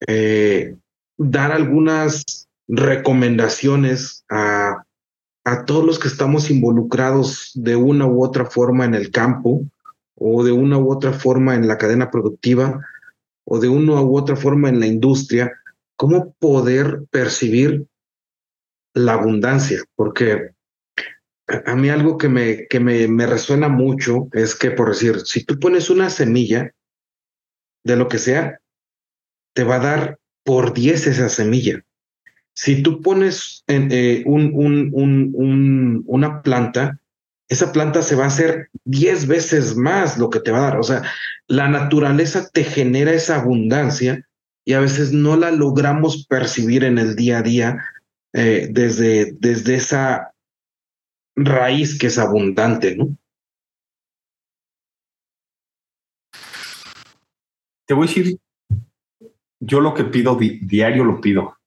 eh, 0.08 0.76
dar 1.18 1.52
algunas 1.52 2.48
recomendaciones 2.68 4.26
a 4.30 4.84
a 5.46 5.64
todos 5.64 5.86
los 5.86 6.00
que 6.00 6.08
estamos 6.08 6.50
involucrados 6.50 7.52
de 7.54 7.76
una 7.76 8.08
u 8.08 8.24
otra 8.24 8.46
forma 8.46 8.84
en 8.84 8.96
el 8.96 9.12
campo 9.12 9.62
o 10.16 10.44
de 10.44 10.52
una 10.52 10.78
u 10.80 10.92
otra 10.92 11.14
forma 11.14 11.54
en 11.56 11.68
la 11.68 11.78
cadena 11.78 12.10
productiva 12.10 12.84
o 13.46 13.60
de 13.60 13.70
una 13.70 14.02
u 14.02 14.18
otra 14.18 14.36
forma 14.36 14.70
en 14.70 14.80
la 14.80 14.88
industria, 14.88 15.54
cómo 15.96 16.34
poder 16.40 17.04
percibir 17.12 17.86
la 18.96 19.14
abundancia, 19.14 19.84
porque 19.96 20.50
a 21.48 21.76
mí 21.76 21.90
algo 21.90 22.18
que 22.18 22.28
me, 22.28 22.68
que 22.68 22.80
me, 22.80 23.08
me 23.08 23.28
resuena 23.28 23.70
mucho 23.70 24.30
es 24.32 24.56
que, 24.56 24.72
por 24.72 24.90
decir, 24.90 25.22
si 25.26 25.44
tú 25.44 25.60
pones 25.60 25.92
una 25.92 26.10
semilla 26.10 26.72
de 27.84 27.96
lo 27.96 28.08
que 28.08 28.18
sea, 28.18 28.60
te 29.54 29.64
va 29.64 29.76
a 29.76 29.80
dar 29.80 30.20
por 30.44 30.74
10 30.74 31.06
esa 31.06 31.30
semilla. 31.30 31.86
Si 32.56 32.82
tú 32.82 33.02
pones 33.02 33.64
eh, 33.68 34.24
un, 34.26 36.04
una 36.06 36.42
planta, 36.42 37.00
esa 37.50 37.74
planta 37.74 38.02
se 38.02 38.16
va 38.16 38.24
a 38.24 38.28
hacer 38.28 38.70
10 38.86 39.28
veces 39.28 39.76
más 39.76 40.18
lo 40.18 40.30
que 40.30 40.40
te 40.40 40.52
va 40.52 40.60
a 40.60 40.70
dar. 40.70 40.80
O 40.80 40.84
sea, 40.84 41.04
la 41.48 41.68
naturaleza 41.68 42.50
te 42.50 42.64
genera 42.64 43.12
esa 43.12 43.42
abundancia 43.42 44.26
y 44.64 44.74
a 44.74 44.80
veces 44.80 45.12
no 45.12 45.36
la 45.36 45.52
logramos 45.52 46.26
percibir 46.28 46.86
en 46.86 46.98
el 46.98 47.16
día 47.16 47.40
a 47.40 47.44
día 47.44 47.86
eh, 48.34 48.70
desde, 48.72 49.34
desde 49.34 49.76
esa 49.76 50.34
raíz 51.36 52.00
que 52.00 52.08
es 52.08 52.18
abundante, 52.18 52.96
¿no? 52.96 53.18
Te 57.86 57.94
voy 57.94 58.06
a 58.06 58.08
decir, 58.08 58.40
yo 59.60 59.80
lo 59.82 59.94
que 59.94 60.06
pido 60.06 60.36
diario 60.38 61.04
lo 61.04 61.22
pido. 61.22 61.58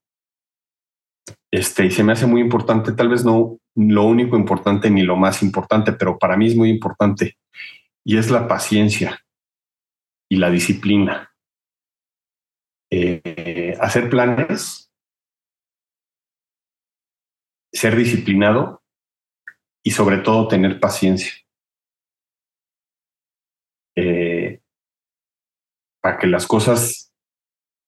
Este, 1.51 1.86
y 1.86 1.90
se 1.90 2.05
me 2.05 2.12
hace 2.12 2.26
muy 2.26 2.40
importante, 2.40 2.92
tal 2.92 3.09
vez 3.09 3.24
no 3.24 3.59
lo 3.74 4.05
único 4.05 4.36
importante 4.36 4.90
ni 4.90 5.03
lo 5.03 5.16
más 5.16 5.42
importante, 5.42 5.92
pero 5.92 6.18
para 6.18 6.36
mí 6.36 6.46
es 6.46 6.57
muy 6.57 6.68
importante, 6.68 7.38
y 8.05 8.18
es 8.18 8.30
la 8.30 8.46
paciencia 8.49 9.24
y 10.30 10.36
la 10.36 10.51
disciplina. 10.51 11.32
Eh, 12.90 13.76
hacer 13.80 14.09
planes, 14.11 14.90
ser 17.72 17.96
disciplinado 17.96 18.82
y 19.84 19.90
sobre 19.90 20.18
todo 20.18 20.49
tener 20.49 20.80
paciencia. 20.80 21.32
Eh, 23.96 24.61
para 26.01 26.18
que 26.18 26.26
las 26.26 26.46
cosas 26.46 27.08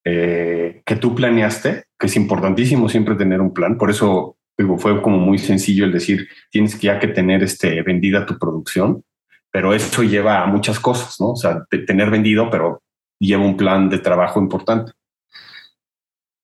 eh, 0.04 0.82
que 0.84 0.96
tú 0.96 1.14
planeaste 1.14 1.84
que 1.98 2.06
es 2.06 2.16
importantísimo 2.16 2.88
siempre 2.88 3.14
tener 3.14 3.40
un 3.40 3.52
plan. 3.52 3.76
Por 3.76 3.90
eso 3.90 4.38
digo, 4.60 4.78
fue 4.78 5.00
como 5.02 5.18
muy 5.18 5.38
sencillo 5.38 5.84
el 5.84 5.92
decir, 5.92 6.28
tienes 6.50 6.76
que 6.76 6.86
ya 6.86 6.98
que 6.98 7.08
tener 7.08 7.42
este, 7.42 7.82
vendida 7.82 8.26
tu 8.26 8.38
producción, 8.38 9.04
pero 9.50 9.74
eso 9.74 10.02
lleva 10.02 10.42
a 10.42 10.46
muchas 10.46 10.78
cosas, 10.78 11.16
¿no? 11.18 11.30
O 11.30 11.36
sea, 11.36 11.64
tener 11.86 12.10
vendido, 12.10 12.50
pero 12.50 12.82
lleva 13.18 13.44
un 13.44 13.56
plan 13.56 13.88
de 13.88 13.98
trabajo 13.98 14.40
importante. 14.40 14.92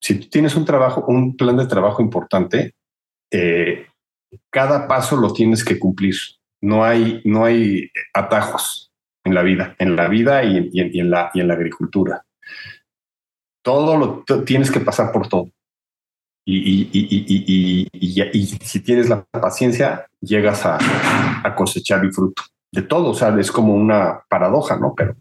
Si 0.00 0.18
tú 0.18 0.28
tienes 0.28 0.57
un 0.57 0.64
trabajo, 0.64 1.04
un 1.09 1.36
plan 1.36 1.57
de 1.57 1.66
trabajo 1.66 2.02
importante, 2.02 2.74
eh, 3.30 3.86
cada 4.50 4.88
paso 4.88 5.16
lo 5.16 5.32
tienes 5.32 5.64
que 5.64 5.78
cumplir. 5.78 6.16
No 6.61 6.84
hay, 6.84 7.20
no 7.24 7.44
hay 7.44 7.90
atajos 8.14 8.92
en 9.24 9.34
la 9.34 9.42
vida, 9.42 9.74
en 9.78 9.96
la 9.96 10.09
vida 10.09 10.42
y, 10.44 10.70
en, 10.74 11.11
la, 11.11 11.30
y 11.34 11.40
en 11.40 11.48
la 11.48 11.54
agricultura 11.54 12.24
todo 13.66 13.96
lo 13.96 14.44
tienes 14.44 14.70
que 14.70 14.78
pasar 14.78 15.10
por 15.10 15.28
todo. 15.28 15.48
Y, 16.44 16.88
y, 16.92 18.46
si 18.62 18.78
tienes 18.78 19.08
la 19.08 19.24
paciencia, 19.24 20.06
llegas 20.20 20.64
a, 20.64 20.78
cosechar 21.56 22.04
el 22.04 22.12
fruto 22.12 22.44
de 22.70 22.82
todo. 22.82 23.10
O 23.10 23.14
sea, 23.14 23.36
es 23.40 23.50
como 23.50 23.74
una 23.74 24.22
paradoja, 24.28 24.78
¿no? 24.78 24.94
Pero, 24.96 25.16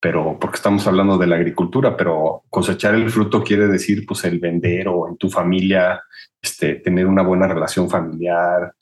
pero 0.00 0.38
porque 0.38 0.54
estamos 0.54 0.86
hablando 0.86 1.18
de 1.18 1.26
la 1.26 1.34
agricultura, 1.34 1.96
pero 1.96 2.44
cosechar 2.48 2.94
el 2.94 3.10
fruto 3.10 3.42
quiere 3.42 3.66
decir, 3.66 4.06
pues, 4.06 4.22
el 4.22 4.38
vender 4.38 4.86
o 4.86 5.08
en 5.08 5.16
tu 5.16 5.28
familia, 5.28 6.00
este, 6.40 6.76
tener 6.76 7.06
una 7.06 7.22
buena 7.22 7.48
relación 7.48 7.90
familiar, 7.90 8.72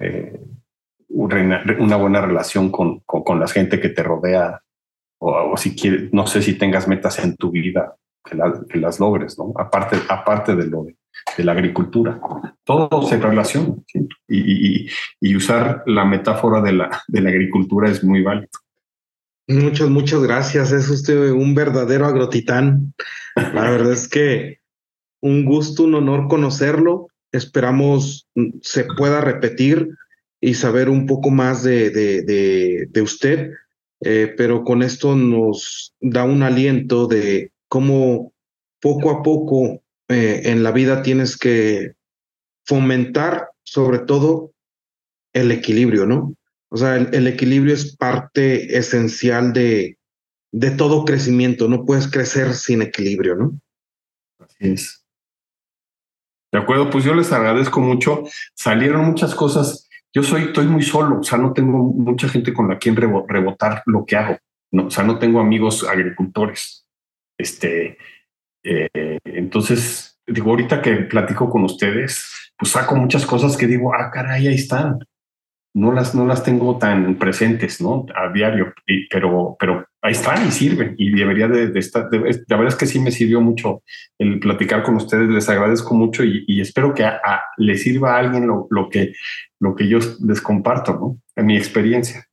eh, 0.00 0.40
una 1.10 1.96
buena 1.96 2.20
relación 2.20 2.72
con, 2.72 2.98
con, 3.06 3.38
la 3.38 3.46
gente 3.46 3.78
que 3.78 3.90
te 3.90 4.02
rodea, 4.02 4.60
o, 5.18 5.52
o 5.52 5.56
si 5.56 5.76
quieres, 5.76 6.12
no 6.12 6.26
sé 6.26 6.42
si 6.42 6.54
tengas 6.54 6.88
metas 6.88 7.20
en 7.20 7.36
tu 7.36 7.52
vida, 7.52 7.94
que, 8.24 8.78
las 8.78 9.00
logres, 9.00 9.38
¿no? 9.38 9.52
Aparte, 9.56 9.96
aparte 10.08 10.54
de 10.56 10.66
lo 10.66 10.84
de, 10.84 10.96
la 11.44 11.52
agricultura. 11.52 12.20
Todo 12.64 13.02
se 13.02 13.18
relaciona 13.18 13.74
y, 14.28 14.86
y, 15.20 15.36
usar 15.36 15.82
la 15.86 16.04
metáfora 16.04 16.60
de 16.60 16.72
la, 16.72 17.02
de 17.08 17.20
la 17.20 17.30
agricultura 17.30 17.90
es 17.90 18.04
muy 18.04 18.22
válido. 18.22 18.48
Muchas, 19.48 19.88
muchas 19.88 20.22
gracias. 20.22 20.72
Es 20.72 20.88
usted 20.88 21.30
un 21.30 21.54
verdadero 21.54 22.06
agrotitán. 22.06 22.94
La 23.34 23.70
verdad 23.70 23.92
es 23.92 24.08
que 24.08 24.60
un 25.20 25.44
gusto, 25.44 25.84
un 25.84 25.94
honor 25.94 26.28
conocerlo 26.28 27.08
esperamos 27.32 28.28
mm, 28.34 28.58
se 28.62 28.84
pueda 28.84 29.20
repetir 29.20 29.90
y 30.40 30.54
saber 30.54 30.88
un 30.88 31.06
poco 31.06 31.30
más 31.30 31.62
de, 31.62 31.90
de, 31.90 33.02
usted, 33.02 33.50
eh, 34.00 34.32
pero 34.36 34.64
con 34.64 34.82
esto 34.82 35.14
nos 35.14 35.94
da 36.00 36.24
un 36.24 36.42
aliento 36.42 37.06
de 37.06 37.49
cómo 37.70 38.32
poco 38.80 39.10
a 39.10 39.22
poco 39.22 39.80
eh, 40.08 40.42
en 40.44 40.62
la 40.62 40.72
vida 40.72 41.02
tienes 41.02 41.38
que 41.38 41.94
fomentar 42.66 43.50
sobre 43.62 44.00
todo 44.00 44.52
el 45.32 45.52
equilibrio, 45.52 46.04
¿no? 46.04 46.34
O 46.68 46.76
sea, 46.76 46.96
el, 46.96 47.26
equilibrio 47.26 47.72
es 47.72 47.96
parte 47.96 48.76
esencial 48.76 49.52
de, 49.52 49.98
de 50.52 50.70
todo 50.72 51.04
crecimiento. 51.04 51.68
No 51.68 51.84
puedes 51.84 52.08
crecer 52.08 52.54
sin 52.54 52.82
equilibrio, 52.82 53.36
¿no? 53.36 53.60
Así 54.38 54.68
es. 54.72 55.04
De 56.52 56.58
acuerdo, 56.58 56.90
pues 56.90 57.04
yo 57.04 57.14
les 57.14 57.32
agradezco 57.32 57.80
mucho. 57.80 58.24
Salieron 58.54 59.04
muchas 59.04 59.34
cosas. 59.34 59.88
Yo 60.12 60.24
soy, 60.24 60.44
estoy 60.44 60.66
muy 60.66 60.82
solo, 60.82 61.20
o 61.20 61.22
sea, 61.22 61.38
no 61.38 61.52
tengo 61.52 61.78
mucha 61.78 62.28
gente 62.28 62.52
con 62.52 62.68
la 62.68 62.78
quien 62.78 62.96
rebotar 62.96 63.84
lo 63.86 64.04
que 64.04 64.16
hago. 64.16 64.38
No, 64.72 64.86
o 64.86 64.90
sea, 64.90 65.04
no 65.04 65.20
tengo 65.20 65.38
amigos 65.38 65.84
agricultores. 65.84 66.84
Este, 67.40 67.98
eh, 68.64 69.18
entonces, 69.24 70.20
digo, 70.26 70.50
ahorita 70.50 70.82
que 70.82 70.96
platico 70.96 71.48
con 71.48 71.64
ustedes, 71.64 72.52
pues 72.58 72.72
saco 72.72 72.96
muchas 72.96 73.24
cosas 73.26 73.56
que 73.56 73.66
digo, 73.66 73.94
ah, 73.94 74.10
caray, 74.12 74.48
ahí 74.48 74.54
están 74.54 74.98
no 75.74 75.92
las, 75.92 76.14
no 76.14 76.26
las 76.26 76.42
tengo 76.42 76.78
tan 76.78 77.14
presentes, 77.16 77.80
¿no? 77.80 78.06
A 78.14 78.32
diario, 78.32 78.72
pero, 79.10 79.56
pero 79.58 79.86
ahí 80.02 80.12
están 80.12 80.46
y 80.46 80.50
sirven 80.50 80.94
y 80.98 81.14
debería 81.14 81.46
de, 81.46 81.78
estar, 81.78 82.08
la 82.10 82.56
verdad 82.56 82.72
es 82.72 82.76
que 82.76 82.86
sí 82.86 82.98
me 82.98 83.12
sirvió 83.12 83.40
mucho 83.40 83.82
el 84.18 84.40
platicar 84.40 84.82
con 84.82 84.96
ustedes, 84.96 85.28
les 85.28 85.48
agradezco 85.48 85.94
mucho 85.94 86.24
y, 86.24 86.60
espero 86.60 86.92
que 86.92 87.04
a, 87.04 87.20
le 87.56 87.76
sirva 87.76 88.16
a 88.16 88.18
alguien 88.18 88.46
lo, 88.46 88.66
lo, 88.70 88.88
que, 88.88 89.12
lo 89.60 89.74
que 89.74 89.88
yo 89.88 89.98
les 90.24 90.40
comparto, 90.40 90.94
¿no? 90.94 91.18
En 91.36 91.46
mi 91.46 91.56
experiencia. 91.56 92.26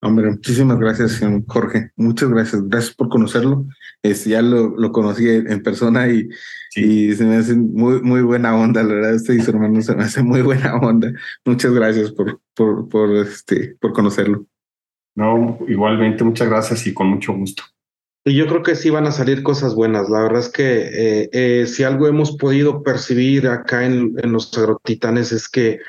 Hombre, 0.00 0.30
muchísimas 0.30 0.78
gracias, 0.78 1.20
Jorge. 1.48 1.90
Muchas 1.96 2.28
gracias. 2.28 2.68
Gracias 2.68 2.94
por 2.94 3.08
conocerlo. 3.08 3.66
Este, 4.02 4.30
ya 4.30 4.42
lo, 4.42 4.76
lo 4.76 4.92
conocí 4.92 5.28
en 5.28 5.62
persona 5.62 6.08
y, 6.08 6.28
y 6.76 7.12
se 7.14 7.24
me 7.24 7.36
hace 7.36 7.56
muy, 7.56 8.00
muy 8.02 8.22
buena 8.22 8.56
onda. 8.56 8.82
La 8.84 8.94
verdad, 8.94 9.14
este 9.14 9.34
y 9.34 9.40
su 9.40 9.50
hermano 9.50 9.82
se 9.82 9.96
me 9.96 10.04
hace 10.04 10.22
muy 10.22 10.42
buena 10.42 10.76
onda. 10.76 11.12
Muchas 11.44 11.72
gracias 11.72 12.12
por, 12.12 12.40
por, 12.54 12.88
por, 12.88 13.16
este, 13.16 13.76
por 13.80 13.92
conocerlo. 13.92 14.46
No, 15.16 15.58
igualmente, 15.66 16.22
muchas 16.22 16.48
gracias 16.48 16.86
y 16.86 16.94
con 16.94 17.08
mucho 17.08 17.32
gusto. 17.32 17.64
Y 18.24 18.36
yo 18.36 18.46
creo 18.46 18.62
que 18.62 18.76
sí 18.76 18.90
van 18.90 19.06
a 19.06 19.12
salir 19.12 19.42
cosas 19.42 19.74
buenas. 19.74 20.08
La 20.08 20.22
verdad 20.22 20.40
es 20.40 20.48
que 20.48 20.62
eh, 20.92 21.30
eh, 21.32 21.66
si 21.66 21.82
algo 21.82 22.06
hemos 22.06 22.36
podido 22.36 22.84
percibir 22.84 23.48
acá 23.48 23.84
en, 23.84 24.14
en 24.22 24.32
los 24.32 24.56
agrotitanes 24.56 25.32
es 25.32 25.48
que 25.48 25.80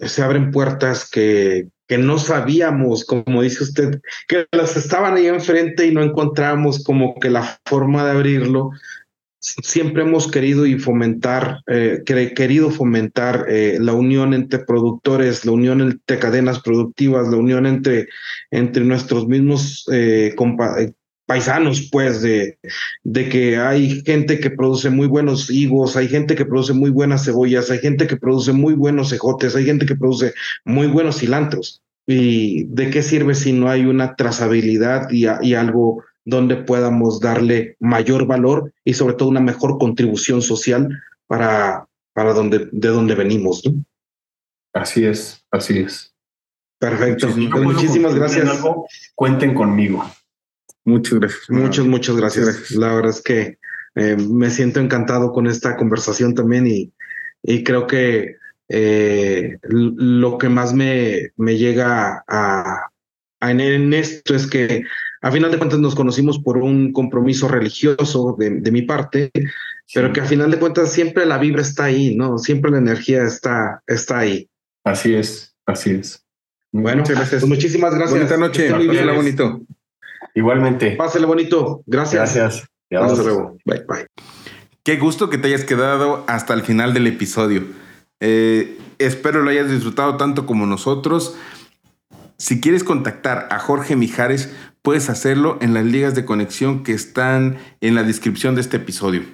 se 0.00 0.22
abren 0.22 0.50
puertas 0.50 1.08
que, 1.08 1.68
que 1.90 1.98
no 1.98 2.18
sabíamos, 2.18 3.04
como 3.04 3.42
dice 3.42 3.64
usted, 3.64 4.00
que 4.28 4.46
las 4.52 4.76
estaban 4.76 5.16
ahí 5.16 5.26
enfrente 5.26 5.86
y 5.88 5.92
no 5.92 6.02
encontramos 6.02 6.84
como 6.84 7.18
que 7.18 7.30
la 7.30 7.58
forma 7.66 8.04
de 8.04 8.12
abrirlo. 8.12 8.70
Siempre 9.40 10.02
hemos 10.02 10.30
querido 10.30 10.66
y 10.66 10.78
fomentar, 10.78 11.62
eh, 11.66 12.02
querido 12.04 12.70
fomentar 12.70 13.46
eh, 13.48 13.78
la 13.80 13.94
unión 13.94 14.34
entre 14.34 14.60
productores, 14.60 15.44
la 15.44 15.50
unión 15.50 15.80
entre 15.80 16.20
cadenas 16.20 16.60
productivas, 16.60 17.26
la 17.28 17.38
unión 17.38 17.66
entre, 17.66 18.06
entre 18.52 18.84
nuestros 18.84 19.26
mismos 19.26 19.84
eh, 19.92 20.34
paisanos, 21.30 21.88
pues, 21.92 22.22
de, 22.22 22.58
de 23.04 23.28
que 23.28 23.56
hay 23.56 24.02
gente 24.02 24.40
que 24.40 24.50
produce 24.50 24.90
muy 24.90 25.06
buenos 25.06 25.48
higos, 25.48 25.94
hay 25.94 26.08
gente 26.08 26.34
que 26.34 26.44
produce 26.44 26.72
muy 26.72 26.90
buenas 26.90 27.24
cebollas, 27.24 27.70
hay 27.70 27.78
gente 27.78 28.08
que 28.08 28.16
produce 28.16 28.52
muy 28.52 28.74
buenos 28.74 29.12
ejotes, 29.12 29.54
hay 29.54 29.64
gente 29.64 29.86
que 29.86 29.94
produce 29.94 30.34
muy 30.64 30.88
buenos 30.88 31.18
cilantros. 31.18 31.84
¿Y 32.04 32.64
de 32.64 32.90
qué 32.90 33.04
sirve 33.04 33.36
si 33.36 33.52
no 33.52 33.70
hay 33.70 33.86
una 33.86 34.16
trazabilidad 34.16 35.08
y, 35.12 35.26
y 35.42 35.54
algo 35.54 36.02
donde 36.24 36.56
podamos 36.56 37.20
darle 37.20 37.76
mayor 37.78 38.26
valor 38.26 38.72
y 38.84 38.94
sobre 38.94 39.14
todo 39.14 39.28
una 39.28 39.38
mejor 39.38 39.78
contribución 39.78 40.42
social 40.42 41.00
para, 41.28 41.86
para 42.12 42.32
donde, 42.32 42.68
de 42.72 42.88
donde 42.88 43.14
venimos? 43.14 43.64
¿no? 43.64 43.84
Así 44.72 45.04
es, 45.04 45.46
así 45.52 45.78
es. 45.78 46.12
Perfecto. 46.80 47.28
Muchísimas 47.28 48.16
gracias. 48.16 48.50
cuenten 49.14 49.54
conmigo. 49.54 50.04
Muchas 50.84 51.18
gracias. 51.18 51.50
Muchas, 51.50 51.86
muchas 51.86 52.16
gracias. 52.16 52.70
La 52.72 52.94
verdad 52.94 53.10
es 53.10 53.22
que 53.22 53.58
eh, 53.94 54.16
me 54.16 54.50
siento 54.50 54.80
encantado 54.80 55.32
con 55.32 55.46
esta 55.46 55.76
conversación 55.76 56.34
también 56.34 56.66
y, 56.66 56.92
y 57.42 57.64
creo 57.64 57.86
que 57.86 58.36
eh, 58.68 59.58
lo 59.62 60.38
que 60.38 60.48
más 60.48 60.72
me, 60.72 61.32
me 61.36 61.56
llega 61.56 62.24
a, 62.26 62.90
en, 63.40 63.92
esto 63.92 64.34
es 64.34 64.46
que 64.46 64.84
a 65.22 65.32
final 65.32 65.50
de 65.50 65.58
cuentas 65.58 65.80
nos 65.80 65.94
conocimos 65.94 66.38
por 66.38 66.56
un 66.56 66.92
compromiso 66.92 67.48
religioso 67.48 68.36
de, 68.38 68.70
mi 68.70 68.82
parte, 68.82 69.30
pero 69.92 70.12
que 70.12 70.20
a 70.20 70.24
final 70.24 70.50
de 70.50 70.58
cuentas 70.58 70.92
siempre 70.92 71.26
la 71.26 71.38
vibra 71.38 71.62
está 71.62 71.84
ahí, 71.84 72.14
¿no? 72.14 72.38
Siempre 72.38 72.70
la 72.70 72.78
energía 72.78 73.24
está, 73.24 73.82
está 73.86 74.20
ahí. 74.20 74.48
Así 74.84 75.14
es, 75.14 75.54
así 75.66 75.90
es. 75.90 76.24
Bueno, 76.72 77.02
pues 77.04 77.44
muchísimas 77.46 77.94
gracias. 77.94 78.28
Buenas 78.28 78.38
noches. 78.38 78.72
Pásale 78.72 79.16
bonito. 79.16 79.60
Igualmente. 80.34 80.92
Pásale 80.92 81.26
bonito. 81.26 81.82
Gracias. 81.86 82.34
Gracias. 82.34 82.68
Hasta 82.90 83.22
luego. 83.22 83.56
Bye, 83.64 83.84
bye. 83.88 84.06
Qué 84.82 84.96
gusto 84.96 85.30
que 85.30 85.38
te 85.38 85.48
hayas 85.48 85.64
quedado 85.64 86.24
hasta 86.26 86.54
el 86.54 86.62
final 86.62 86.94
del 86.94 87.06
episodio. 87.06 87.64
Eh, 88.20 88.78
espero 88.98 89.42
lo 89.42 89.50
hayas 89.50 89.70
disfrutado 89.70 90.16
tanto 90.16 90.46
como 90.46 90.66
nosotros. 90.66 91.36
Si 92.38 92.60
quieres 92.60 92.84
contactar 92.84 93.48
a 93.50 93.58
Jorge 93.58 93.96
Mijares, 93.96 94.54
puedes 94.82 95.10
hacerlo 95.10 95.58
en 95.60 95.74
las 95.74 95.84
ligas 95.84 96.14
de 96.14 96.24
conexión 96.24 96.82
que 96.82 96.92
están 96.92 97.58
en 97.82 97.94
la 97.94 98.02
descripción 98.02 98.54
de 98.54 98.62
este 98.62 98.78
episodio. 98.78 99.24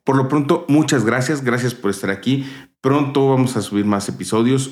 Por 0.04 0.18
lo 0.18 0.28
pronto, 0.28 0.66
muchas 0.68 1.06
gracias, 1.06 1.46
gracias 1.46 1.74
por 1.74 1.92
estar 1.92 2.10
aquí. 2.10 2.46
Pronto 2.82 3.30
vamos 3.30 3.56
a 3.56 3.62
subir 3.62 3.86
más 3.86 4.10
episodios. 4.10 4.72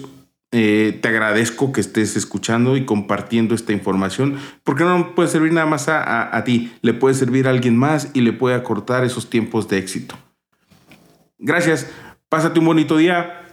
Eh, 0.51 0.99
te 1.01 1.07
agradezco 1.07 1.71
que 1.71 1.80
estés 1.80 2.17
escuchando 2.17 2.76
y 2.76 2.84
compartiendo 2.84 3.55
esta 3.55 3.71
información, 3.71 4.39
porque 4.65 4.84
no 4.84 5.15
puede 5.15 5.30
servir 5.30 5.53
nada 5.53 5.67
más 5.67 5.88
a, 5.88 6.36
a, 6.36 6.43
ti, 6.43 6.73
le 6.82 6.93
puede 6.93 7.15
servir 7.15 7.47
a 7.47 7.51
alguien 7.51 7.78
más 7.78 8.09
y 8.13 8.21
le 8.21 8.34
puede 8.34 8.55
acortar 8.55 9.05
esos 9.05 9.30
tiempos 9.30 9.69
de 9.69 9.78
éxito. 9.78 10.17
Gracias, 11.45 11.87
pásate 12.27 12.57
un 12.57 12.65
bonito 12.65 12.97
día, 12.97 13.43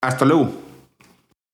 hasta 0.00 0.24
luego. 0.24 0.65